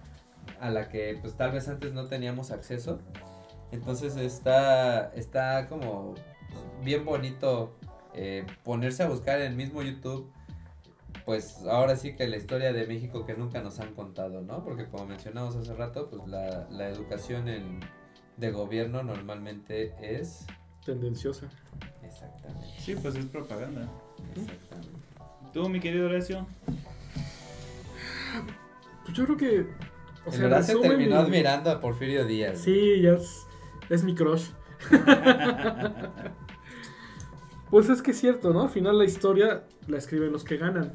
[0.60, 2.98] a la que pues tal vez antes no teníamos acceso.
[3.72, 6.14] Entonces está, está como
[6.84, 7.76] bien bonito
[8.14, 10.32] eh, ponerse a buscar en el mismo YouTube
[11.24, 14.64] pues ahora sí que la historia de México que nunca nos han contado, ¿no?
[14.64, 17.80] Porque como mencionamos hace rato, pues la, la educación en,
[18.41, 20.47] de gobierno normalmente es...
[20.85, 21.49] Tendenciosa.
[22.03, 23.89] Exactamente, Sí, pues es propaganda.
[24.35, 24.99] exactamente.
[25.53, 26.47] Tú, mi querido Horacio.
[29.05, 29.67] Pues yo creo que.
[30.25, 32.59] O sea, Horacio resumen terminó mi- admirando a Porfirio Díaz.
[32.61, 33.47] Sí, ya es,
[33.91, 34.47] es mi crush.
[37.71, 38.62] pues es que es cierto, ¿no?
[38.62, 40.95] Al final la historia la escriben los que ganan.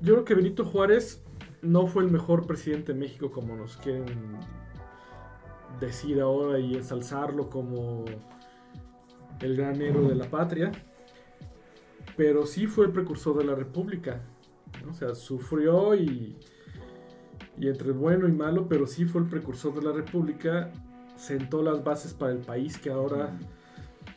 [0.00, 1.22] Yo creo que Benito Juárez
[1.62, 4.04] no fue el mejor presidente de México como nos quieren
[5.80, 8.04] decir ahora y ensalzarlo como
[9.40, 10.72] el gran héroe de la patria.
[12.16, 14.20] Pero sí fue el precursor de la república.
[14.84, 14.90] ¿no?
[14.90, 16.36] O sea, sufrió y,
[17.58, 20.70] y entre bueno y malo, pero sí fue el precursor de la república.
[21.16, 23.38] Sentó las bases para el país que ahora,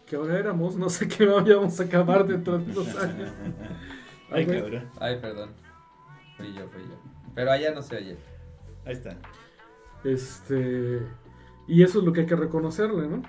[0.05, 0.75] que ahora éramos.
[0.75, 3.31] No sé qué vayamos a acabar dentro de unos años.
[4.31, 4.89] Ay, cabrón.
[4.99, 5.51] Ay, perdón.
[6.37, 6.99] Fui yo, fui yo.
[7.33, 8.17] Pero allá no se oye.
[8.85, 9.17] Ahí está.
[10.03, 11.01] Este.
[11.67, 13.23] Y eso es lo que hay que reconocerle, ¿no?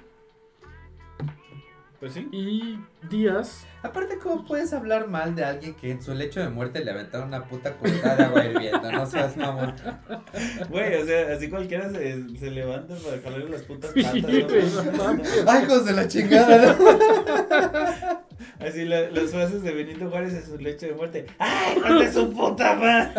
[2.01, 2.29] Pues sí.
[2.33, 3.67] Y Díaz.
[3.87, 7.29] Aparte, ¿cómo puedes hablar mal de alguien que en su lecho de muerte le aventaron
[7.29, 8.91] una puta cubeta de agua hirviendo?
[8.93, 9.75] No seas mamón.
[10.69, 14.13] Güey, o sea, así cualquiera se, se levanta para jalarle las putas patas.
[14.23, 15.23] ¿no?
[15.51, 16.77] ¡Ay, hijos de la chingada!
[16.79, 18.67] ¿no?
[18.67, 21.27] Así la- las frases de Benito Juárez en su leche de muerte.
[21.39, 23.11] ¡Ay, hijo de su puta madre!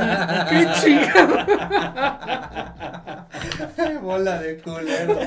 [0.50, 1.38] ¡Qué chingado!
[3.78, 5.20] Ay, bola de culero.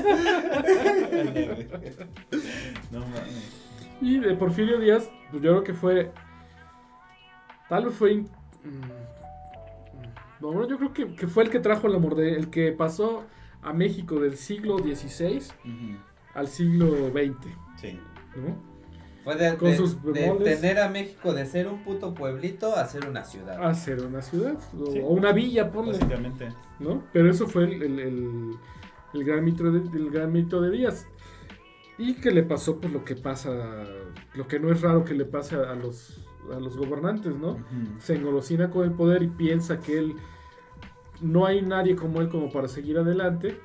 [2.91, 3.61] No mames.
[4.01, 6.11] Y de Porfirio Díaz, pues yo creo que fue.
[7.69, 8.13] Tal vez fue.
[8.13, 8.21] in-
[8.63, 12.35] mm, No, bueno, yo creo que, que fue el que trajo el amor de.
[12.35, 13.23] El que pasó
[13.61, 15.39] a México del siglo XVI
[16.33, 17.35] al siglo XX,
[17.77, 17.99] Sí.
[18.35, 18.71] ¿no?
[19.23, 22.85] Fue de, Con de- sus de tener a México de ser un puto pueblito a
[22.85, 23.63] ser una ciudad.
[23.63, 24.99] A ser una ciudad, o, Sí.
[24.99, 26.49] o una villa, ponle, Básicamente.
[26.79, 27.03] ¿no?
[27.13, 28.51] Pero eso fue el, el- el-
[29.13, 31.05] el gran mito de, el gran mito de Díaz.
[32.01, 33.85] Y que le pasó pues lo que pasa,
[34.33, 37.57] lo que no es raro que le pase a, a los, a los gobernantes, ¿no?
[37.99, 40.15] Se engolosina con el poder y piensa que él
[41.21, 43.59] no hay nadie como él como para seguir adelante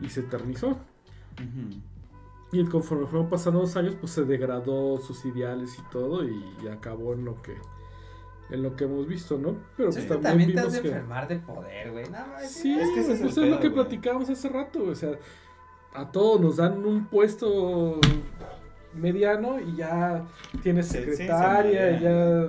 [0.00, 0.70] y se eternizó.
[0.70, 1.80] Ujú.
[2.52, 7.14] Y conforme fueron pasando los años, pues se degradó sus ideales y todo y, acabó
[7.14, 7.54] en lo que
[8.50, 9.56] en lo que hemos visto, ¿no?
[9.78, 12.04] Pero Sí, pues también, también te has vimos de que enfermar de poder, güey.
[12.10, 15.12] No, sí, Es que ese es pues lo que platicábamos hace rato, o sea,
[15.94, 18.00] a todos nos dan un puesto
[18.94, 20.26] mediano y ya
[20.62, 22.46] tienes Sí, sí, secretaria, ya,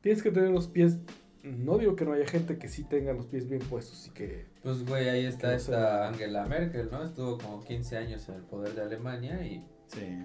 [0.00, 0.98] tienes que tener los pies.
[1.42, 4.46] No digo que no haya gente que sí tenga los pies bien puestos y que
[4.62, 7.02] Pues, güey, ahí está esta Angela Merkel, ¿no?
[7.02, 10.22] Estuvo como 15 años en el poder de Alemania y Sí.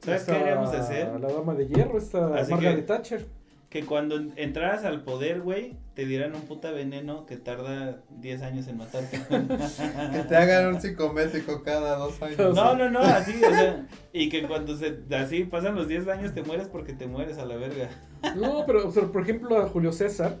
[0.00, 1.20] ¿Sabes qué deberíamos hacer?
[1.20, 3.26] La dama de hierro, esta Margaret que- Thatcher.
[3.74, 8.68] Que cuando entraras al poder, güey, te dieran un puta veneno que tarda 10 años
[8.68, 9.18] en matarte.
[10.12, 12.38] Que te hagan un psicométrico cada dos años.
[12.54, 16.32] No, no, no, así, o sea, y que cuando se, así pasan los 10 años
[16.34, 17.90] te mueres porque te mueres a la verga.
[18.36, 20.36] No, pero, pero, por ejemplo a Julio César,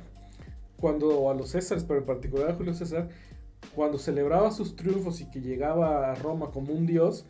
[0.76, 3.08] cuando, o a los Césares, pero en particular a Julio César,
[3.74, 7.26] cuando celebraba sus triunfos y que llegaba a Roma como un dios,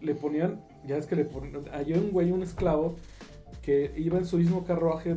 [0.00, 2.94] le ponían, ya es que le ponían, hay un güey, un esclavo,
[3.62, 5.16] que iba en su mismo carruaje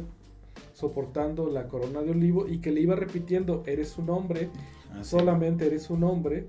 [0.74, 4.50] soportando la corona de olivo y que le iba repitiendo, eres un hombre,
[5.02, 6.48] solamente eres un hombre,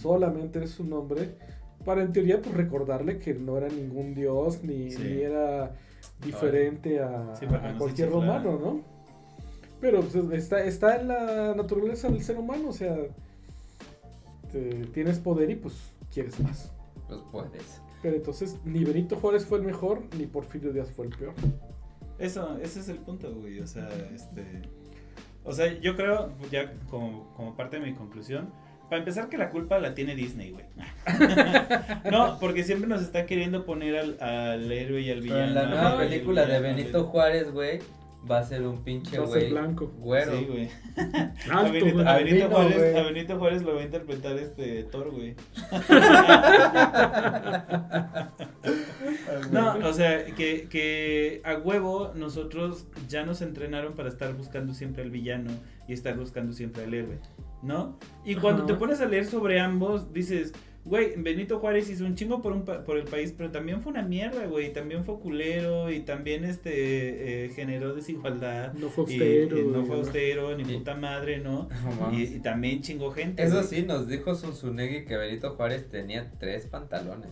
[0.00, 1.34] solamente eres un hombre,
[1.84, 5.02] para en teoría pues recordarle que no era ningún dios ni, Sí.
[5.02, 5.74] ni era
[6.24, 8.80] diferente a, Sí, no cualquier romano, ¿no?
[9.80, 12.96] Pero pues, está, está en la naturaleza del ser humano, o sea,
[14.52, 15.74] te- tienes poder y pues
[16.12, 16.70] quieres más.
[17.08, 17.80] Pues puedes.
[18.02, 21.34] Pero entonces ni Benito Juárez fue el mejor, ni Porfirio Díaz fue el peor.
[22.18, 23.60] Eso, ese es el punto, güey.
[23.60, 24.62] O sea, este.
[25.44, 28.50] O sea, yo creo, ya como, como parte de mi conclusión,
[28.90, 30.64] para empezar que la culpa la tiene Disney, güey.
[32.10, 35.44] no, porque siempre nos está queriendo poner al, al héroe y al Pero villano.
[35.48, 37.04] en la nueva película de Benito.
[37.04, 37.78] Juárez, güey,
[38.28, 39.92] va a ser un pinche Va a ser güey blanco.
[39.98, 40.38] güero.
[40.38, 40.68] Sí, güey.
[41.50, 42.06] A Benito, güey.
[42.06, 42.96] a Benito Albino, Juárez, güey.
[42.96, 45.34] a Benito Juárez lo va a interpretar este Thor, güey.
[49.52, 55.02] No, o sea, que, que a huevo nosotros ya nos entrenaron para estar buscando siempre
[55.02, 55.50] al villano
[55.88, 57.18] y estar buscando siempre al héroe,
[57.62, 57.98] ¿no?
[58.24, 58.72] Y cuando Ajá.
[58.72, 60.52] te pones a leer sobre ambos, dices,
[60.84, 63.92] güey, Benito Juárez hizo un chingo por, un pa- por el país, pero también fue
[63.92, 68.72] una mierda, güey, también fue culero y también este eh, generó desigualdad.
[68.74, 69.58] No fue austero.
[69.58, 71.68] y no fue austero, ni Y- puta madre, ¿no?
[72.00, 73.42] No Y, también chingó gente.
[73.42, 73.66] Eso güey.
[73.66, 77.30] sí, nos dijo Zunzunegui que Benito Juárez tenía tres pantalones.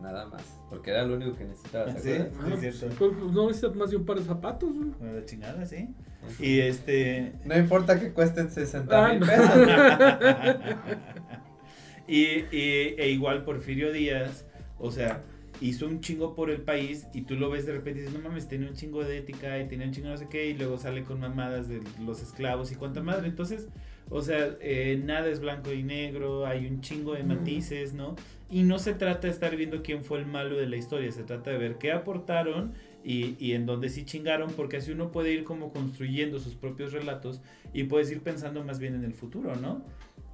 [0.00, 0.42] Nada más.
[0.68, 1.86] Porque era lo único que necesitaba.
[1.94, 2.10] ¿te Sí.
[2.38, 2.94] Ah, pues, cierto.
[2.98, 4.90] pues, no necesitas más de un par de zapatos, güey.
[4.98, 5.88] Bueno, la chingada, sí.
[6.38, 7.32] Y este.
[7.46, 9.26] No importa que cuesten 60 Ah, mil no.
[9.26, 9.50] pesos.
[12.08, 12.22] y,
[12.54, 14.46] y- e igual Porfirio Díaz,
[14.78, 15.22] o sea,
[15.60, 18.28] hizo un chingo por el país y tú lo ves de repente y dices, no
[18.28, 20.76] mames, tenía un chingo de ética y tenía un chingo no sé qué y luego
[20.78, 23.26] sale con mamadas de los esclavos y cuánta madre.
[23.28, 23.68] Entonces,
[24.10, 28.14] o sea, eh, nada es blanco y negro, hay un chingo de matices, ¿no?
[28.50, 31.24] Y no se trata de estar viendo quién fue el malo de la historia, se
[31.24, 35.32] trata de ver qué aportaron y, y en dónde sí chingaron, porque así uno puede
[35.32, 37.40] ir como construyendo sus propios relatos
[37.72, 39.82] y puedes ir pensando más bien en el futuro, ¿no?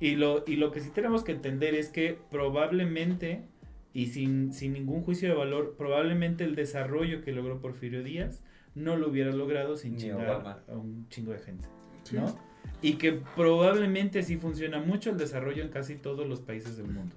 [0.02, 3.42] Y lo, y lo que sí tenemos que entender es que probablemente,
[3.94, 8.42] y sin, sin ningún juicio de valor, probablemente el desarrollo que logró Porfirio Díaz
[8.74, 11.68] no lo hubiera logrado sin chingar a un chingo de gente,
[12.02, 12.16] Sí.
[12.16, 12.36] ¿no?
[12.81, 17.14] Y que probablemente sí funciona mucho el desarrollo en casi todos los países del mundo.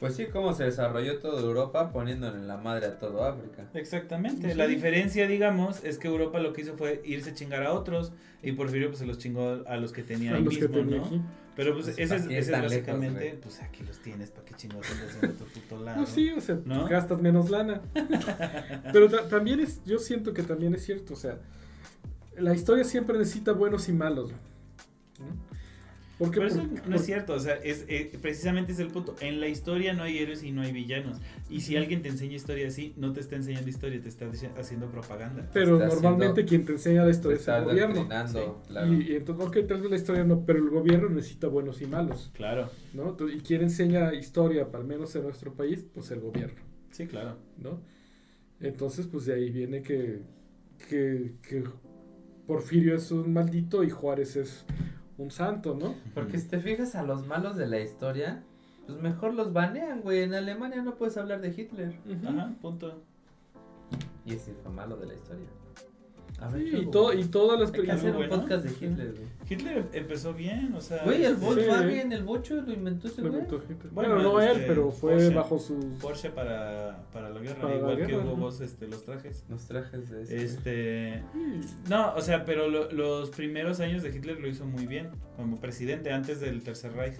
[0.00, 3.68] Pues sí, cómo se desarrolló toda Europa poniéndole en la madre a todo África.
[3.74, 4.50] Exactamente.
[4.50, 4.56] Sí.
[4.56, 8.12] La diferencia, digamos, es que Europa lo que hizo fue irse a chingar a otros
[8.42, 10.76] y Porfirio pues se los chingó a los que tenía A ahí los que mismo,
[10.76, 11.04] tenía ¿no?
[11.06, 11.20] aquí.
[11.60, 14.30] Pero pues Pues, ese es, ¿para qué ese es lejos, básicamente, pues aquí los tienes,
[14.30, 15.98] ¿para qué chingados andas en otro puto lado?
[15.98, 16.88] Pues sí, o sea, ¿No?
[16.88, 17.82] gastas menos lana.
[18.92, 21.36] Pero ta- también es, yo siento que también es cierto, o sea,
[22.38, 24.30] la historia siempre necesita buenos y malos.
[25.18, 25.49] ¿no?
[26.20, 29.16] Porque Pero eso no es cierto, o sea, es, eh, precisamente es el punto.
[29.22, 31.16] En la historia no hay héroes y no hay villanos.
[31.48, 34.26] Y si alguien te enseña historia así, no te está enseñando historia, te está
[34.58, 35.48] haciendo propaganda.
[35.54, 38.02] Pero Está normalmente haciendo- quien te enseña la historia es el gobierno.
[38.28, 38.38] Sí.
[38.68, 38.92] claro.
[38.92, 41.86] Y, y entonces, ok, tal vez la historia no, pero el gobierno necesita buenos y
[41.86, 43.08] malos, Claro, ¿no?
[43.08, 46.60] Entonces, y quien enseña historia, al menos en nuestro país, pues el gobierno,
[46.92, 47.38] sí, claro.
[47.56, 47.80] ¿no?
[48.60, 50.20] Entonces, pues de ahí viene que,
[50.86, 51.64] que, que
[52.46, 54.66] Porfirio es un maldito y Juárez es
[55.20, 55.94] un santo, ¿no?
[56.14, 58.42] Porque si te fijas a los malos de la historia,
[58.86, 60.22] pues mejor los banean, güey.
[60.22, 61.94] En Alemania no puedes hablar de Hitler.
[62.26, 63.02] Ajá, punto.
[64.24, 65.46] Y ese fue malo de la historia.
[66.48, 66.90] Ver, Sí, ¿qué y, hubo?
[66.90, 67.98] to- y todas las Hay que películas...
[67.98, 68.36] hacer un bueno.
[68.36, 69.24] podcast de Hitler, güey.
[69.50, 71.02] Hitler empezó bien, o sea.
[71.04, 73.32] Güey, el este, Volkswagen, el bocho lo inventó ese güey.
[73.32, 73.58] Bueno,
[73.92, 75.34] Bueno, no este, él, pero fue Porsche.
[75.34, 75.78] bajo su...
[76.00, 78.40] Porsche para, para la guerra, Para la igual que guerra, Hugo ajá.
[78.40, 79.44] Boss, este, los trajes.
[79.48, 80.44] Los trajes de ese.
[80.44, 81.22] Este.
[81.32, 81.76] Sí.
[81.88, 85.58] No, o sea, pero lo- los primeros años de Hitler lo hizo muy bien, como
[85.60, 87.14] presidente antes del Tercer Reich.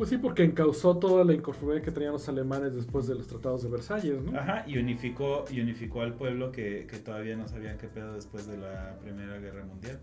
[0.00, 3.62] Pues sí, porque encausó toda la inconformidad que tenían los alemanes después de los tratados
[3.64, 4.40] de Versalles, ¿no?
[4.40, 8.46] Ajá, y unificó, y unificó al pueblo que, que todavía no sabían qué pedo después
[8.46, 10.00] de la Primera Guerra Mundial.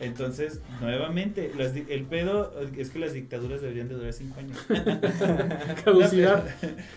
[0.00, 4.58] Entonces, nuevamente, las el pedo es que las dictaduras deberían de durar cinco años.
[5.86, 6.44] Caducidad.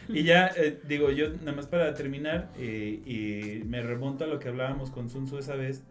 [0.09, 4.39] y ya, eh, digo, yo nada más para terminar, eh, y me remonto a lo
[4.39, 5.85] que hablábamos con Sun Tzu esa vez,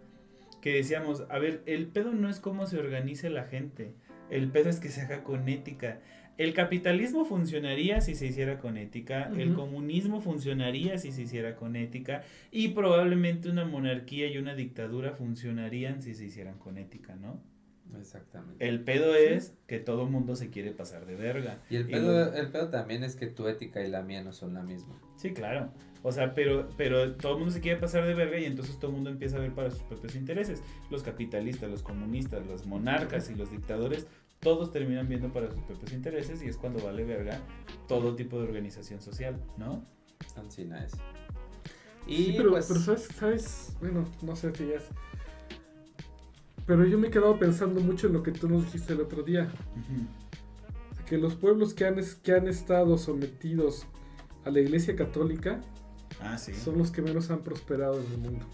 [0.60, 3.94] que decíamos, a ver, el pedo no es cómo se organice la gente,
[4.30, 6.00] El pedo es que se haga con ética.
[6.38, 11.76] El capitalismo funcionaría si se hiciera con ética, el comunismo funcionaría si se hiciera con
[11.76, 17.40] ética y probablemente una monarquía y una dictadura funcionarían si se hicieran con ética, ¿no?
[17.98, 18.66] Exactamente.
[18.68, 21.60] El pedo es que todo mundo se quiere pasar de verga.
[21.70, 24.22] Y el Y pedo, lo- el pedo también es que tu ética y la mía
[24.22, 25.00] no son la misma.
[25.16, 25.70] Sí, claro.
[26.02, 28.90] O sea, pero, pero todo el mundo se quiere pasar de verga y entonces todo
[28.90, 30.62] el mundo empieza a ver para sus propios intereses.
[30.90, 34.06] Los capitalistas, los comunistas, los monarcas y los dictadores,
[34.40, 37.40] todos terminan viendo para sus propios intereses y es cuando vale verga
[37.88, 39.84] todo tipo de organización social, ¿no?
[40.36, 40.92] Ancina es.
[42.06, 44.84] Y Sí, pero, pues, pero ¿sabes, sabes, bueno, no sé si es.
[46.66, 49.22] Pero yo me he quedado pensando mucho en lo que tú nos dijiste el otro
[49.22, 49.48] día.
[51.06, 53.86] Que los pueblos que han, que han estado sometidos
[54.44, 55.60] a la iglesia católica
[56.20, 56.54] Ah, sí.
[56.54, 58.46] son los que menos han prosperado en el mundo.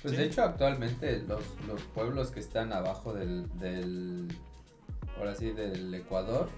[0.00, 0.16] pues sí.
[0.20, 4.28] de hecho actualmente los, los pueblos que están abajo del, del,
[5.18, 6.48] ahora sí, del Ecuador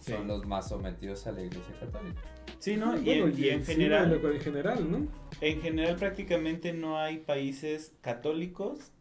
[0.00, 0.12] Sí.
[0.12, 2.20] son los más sometidos a la iglesia católica.
[2.58, 2.96] Sí, ¿no?
[2.98, 5.06] Y, Bueno, en- y en encima general, de lo- en general, ¿no?
[5.40, 8.92] en general prácticamente no hay países católicos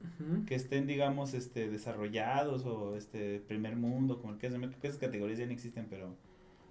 [0.45, 4.87] que estén, digamos, este, desarrollados o este primer mundo, como el que es, creo que
[4.87, 6.15] esas categorías ya no existen, pero,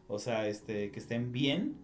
[0.08, 1.74] o sea, este, que estén bien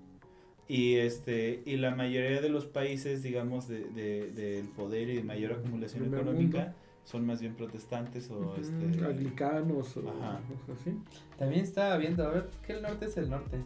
[0.69, 5.23] y este y la mayoría de los países, digamos, de, de- del poder y de
[5.25, 6.75] mayor acumulación económica mundo.
[7.05, 10.41] Son más bien protestantes o este Anglicanos o Ajá.
[10.49, 10.99] cosas así.
[11.39, 13.63] También estaba viendo, a ver, ¿qué el norte es el norte?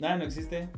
[0.00, 0.68] nada no existe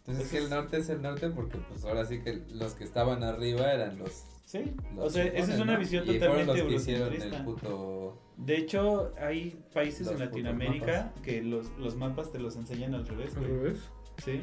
[0.00, 2.74] Entonces Pues que es- el norte es el norte porque pues ahora sí que los
[2.74, 4.24] que estaban arriba eran los...
[4.44, 8.18] sí los o sea esa es una visión totalmente eurocentrista puto...
[8.36, 13.06] de hecho hay países Los en Latinoamérica que los, los mapas te los enseñan al
[13.06, 13.52] revés Al güey.
[13.56, 13.78] revés.
[14.22, 14.42] sí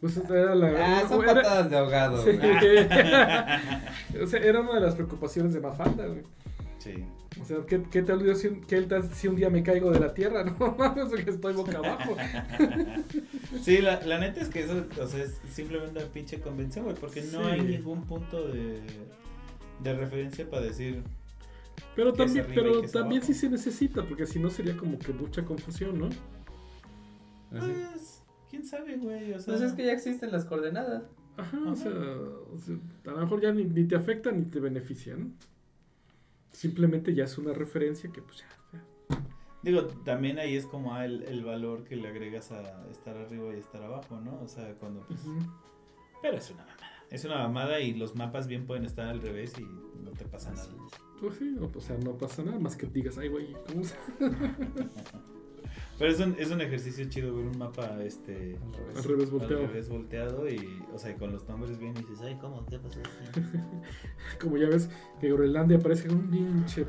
[0.00, 0.98] Pues era la.
[1.00, 2.22] Ah, son era- patadas de ahogado.
[2.24, 2.32] Sí.
[2.32, 2.46] güey.
[4.22, 6.22] o sea, era una de las preocupaciones de Mafalda, güey.
[6.78, 7.04] sí
[7.40, 9.90] O sea, ¿qué, qué tal yo si, un- qué tal si un día me caigo
[9.90, 10.44] de la tierra?
[10.58, 12.16] No mames, que estoy boca abajo.
[13.62, 16.96] Sí, la, la neta es que eso, o sea, es simplemente una pinche convención, güey,
[16.96, 18.80] porque no hay ningún punto de,
[19.82, 21.02] de referencia para decir,
[21.96, 23.32] Pero ¿Qué es también, pero también abajo?
[23.32, 26.06] sí se necesita, porque si no sería como que mucha confusión, ¿no?
[27.56, 27.72] Así.
[27.92, 27.95] pues,
[28.56, 31.04] quién sabe, güey, o sea, Pues es que ya existen las coordenadas.
[31.36, 31.70] Ajá, Ajá.
[31.70, 32.76] O, sea, o sea,
[33.06, 35.30] a lo mejor ya ni, ni te afecta ni te beneficia, ¿no?
[36.52, 38.46] Simplemente ya es una referencia que pues ya.
[38.72, 39.22] ya.
[39.62, 43.54] digo, también ahí es como ah, el, el valor que le agregas a estar arriba
[43.54, 44.40] y estar abajo, ¿no?
[44.40, 45.20] O sea, cuando, pues,
[46.22, 49.52] pero es una mamada, es una mamada y los mapas bien pueden estar al revés
[49.58, 49.64] y
[50.02, 50.70] no te pasa nada.
[51.20, 53.96] Pues sí, o, o sea, no pasa nada más que digas, ay, güey, ¿cómo se
[55.98, 58.56] Pero es un, es un ejercicio chido ver un mapa, este,
[58.96, 59.66] al revés al volteado?
[59.66, 62.64] revés volteado y, o sea, con los nombres bien y dices, ay, ¿cómo?
[62.66, 63.00] ¿Qué pasó?
[64.40, 64.88] Como ya ves
[65.20, 66.84] que Groenlandia parece un pinche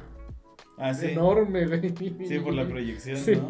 [0.78, 1.08] Ah, sí.
[1.08, 1.94] enorme, güey.
[2.28, 3.36] Sí, por la proyección, Sí.
[3.36, 3.48] ¿no?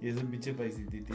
[0.00, 1.14] Y es un pinche paisititito.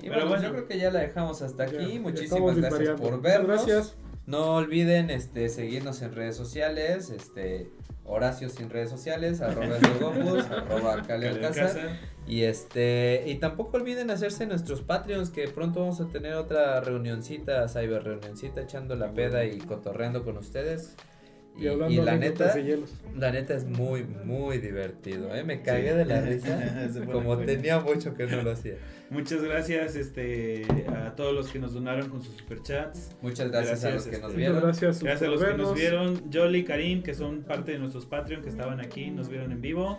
[0.00, 0.42] Y Pero bueno, bueno.
[0.44, 1.94] yo creo que ya la dejamos hasta aquí.
[1.94, 3.66] ya Muchísimas gracias por Muchas vernos.
[3.66, 3.96] Gracias.
[4.28, 7.08] No olviden este, seguirnos en redes sociales.
[7.08, 7.70] Este,
[8.04, 11.64] Horacio sin redes sociales, arroba Esdogopus, arroba Cali Alcázar.
[11.68, 11.96] Alcázar.
[12.26, 17.66] Y este, y tampoco olviden hacerse nuestros Patreons, que pronto vamos a tener otra reunioncita,
[17.68, 20.94] cyber reunioncita, echando la peda y cotorreando con ustedes.
[21.58, 22.78] Y, la neta, de
[23.16, 25.42] la neta es muy, muy divertido, ¿eh?
[25.42, 25.96] Me cagué Sí.
[25.96, 28.74] de la risa, como tenía mucho que no lo hacía.
[29.10, 33.16] Muchas gracias este, a todos los que nos donaron con sus superchats.
[33.22, 34.60] Muchas gracias, a los que este, nos Muchas vieron.
[34.60, 36.30] gracias, Gracias a los que nos vieron.
[36.32, 39.98] Jolly, Karim, que son parte de nuestros Patreon que estaban aquí, nos vieron en vivo.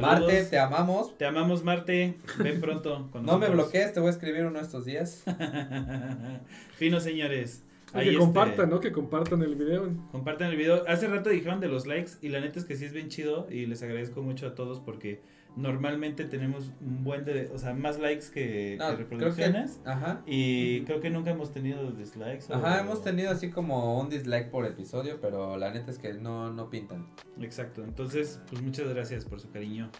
[0.00, 1.18] Marte, te amamos.
[1.18, 2.14] Te amamos, Marte.
[2.38, 5.24] Ven pronto con No me bloquees, te voy a escribir uno estos días.
[6.76, 7.64] Fino, señores.
[7.94, 8.80] Y Ahí, que este, compartan, ¿no?
[8.80, 9.88] Que compartan el video.
[10.12, 10.84] Compartan el video.
[10.88, 13.46] Hace rato dijeron de los likes y la neta es que sí es bien chido
[13.50, 15.22] y les agradezco mucho a todos porque
[15.56, 19.80] normalmente tenemos un buen de, o sea, más likes que, No, que creo que, reproducciones
[19.84, 20.22] ajá.
[20.26, 22.44] y creo que nunca hemos tenido dislikes.
[22.50, 26.12] o- Ajá, hemos tenido así como un dislike por episodio, pero la neta es que
[26.14, 27.08] no, no pintan.
[27.40, 27.82] Exacto.
[27.82, 29.90] Entonces, pues muchas gracias por su cariño.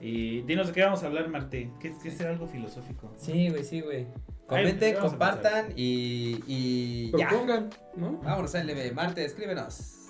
[0.00, 1.70] Y dinos de qué vamos a hablar, Marte.
[1.80, 3.12] ¿Qué, qué será algo filosófico?
[3.16, 4.06] Sí, güey, sí, güey.
[4.48, 7.28] Comenten, compartan y, y ya.
[7.28, 8.18] Propongan, ¿no?
[8.22, 8.94] Vámonos a LB.
[8.94, 10.07] Marte, escríbenos.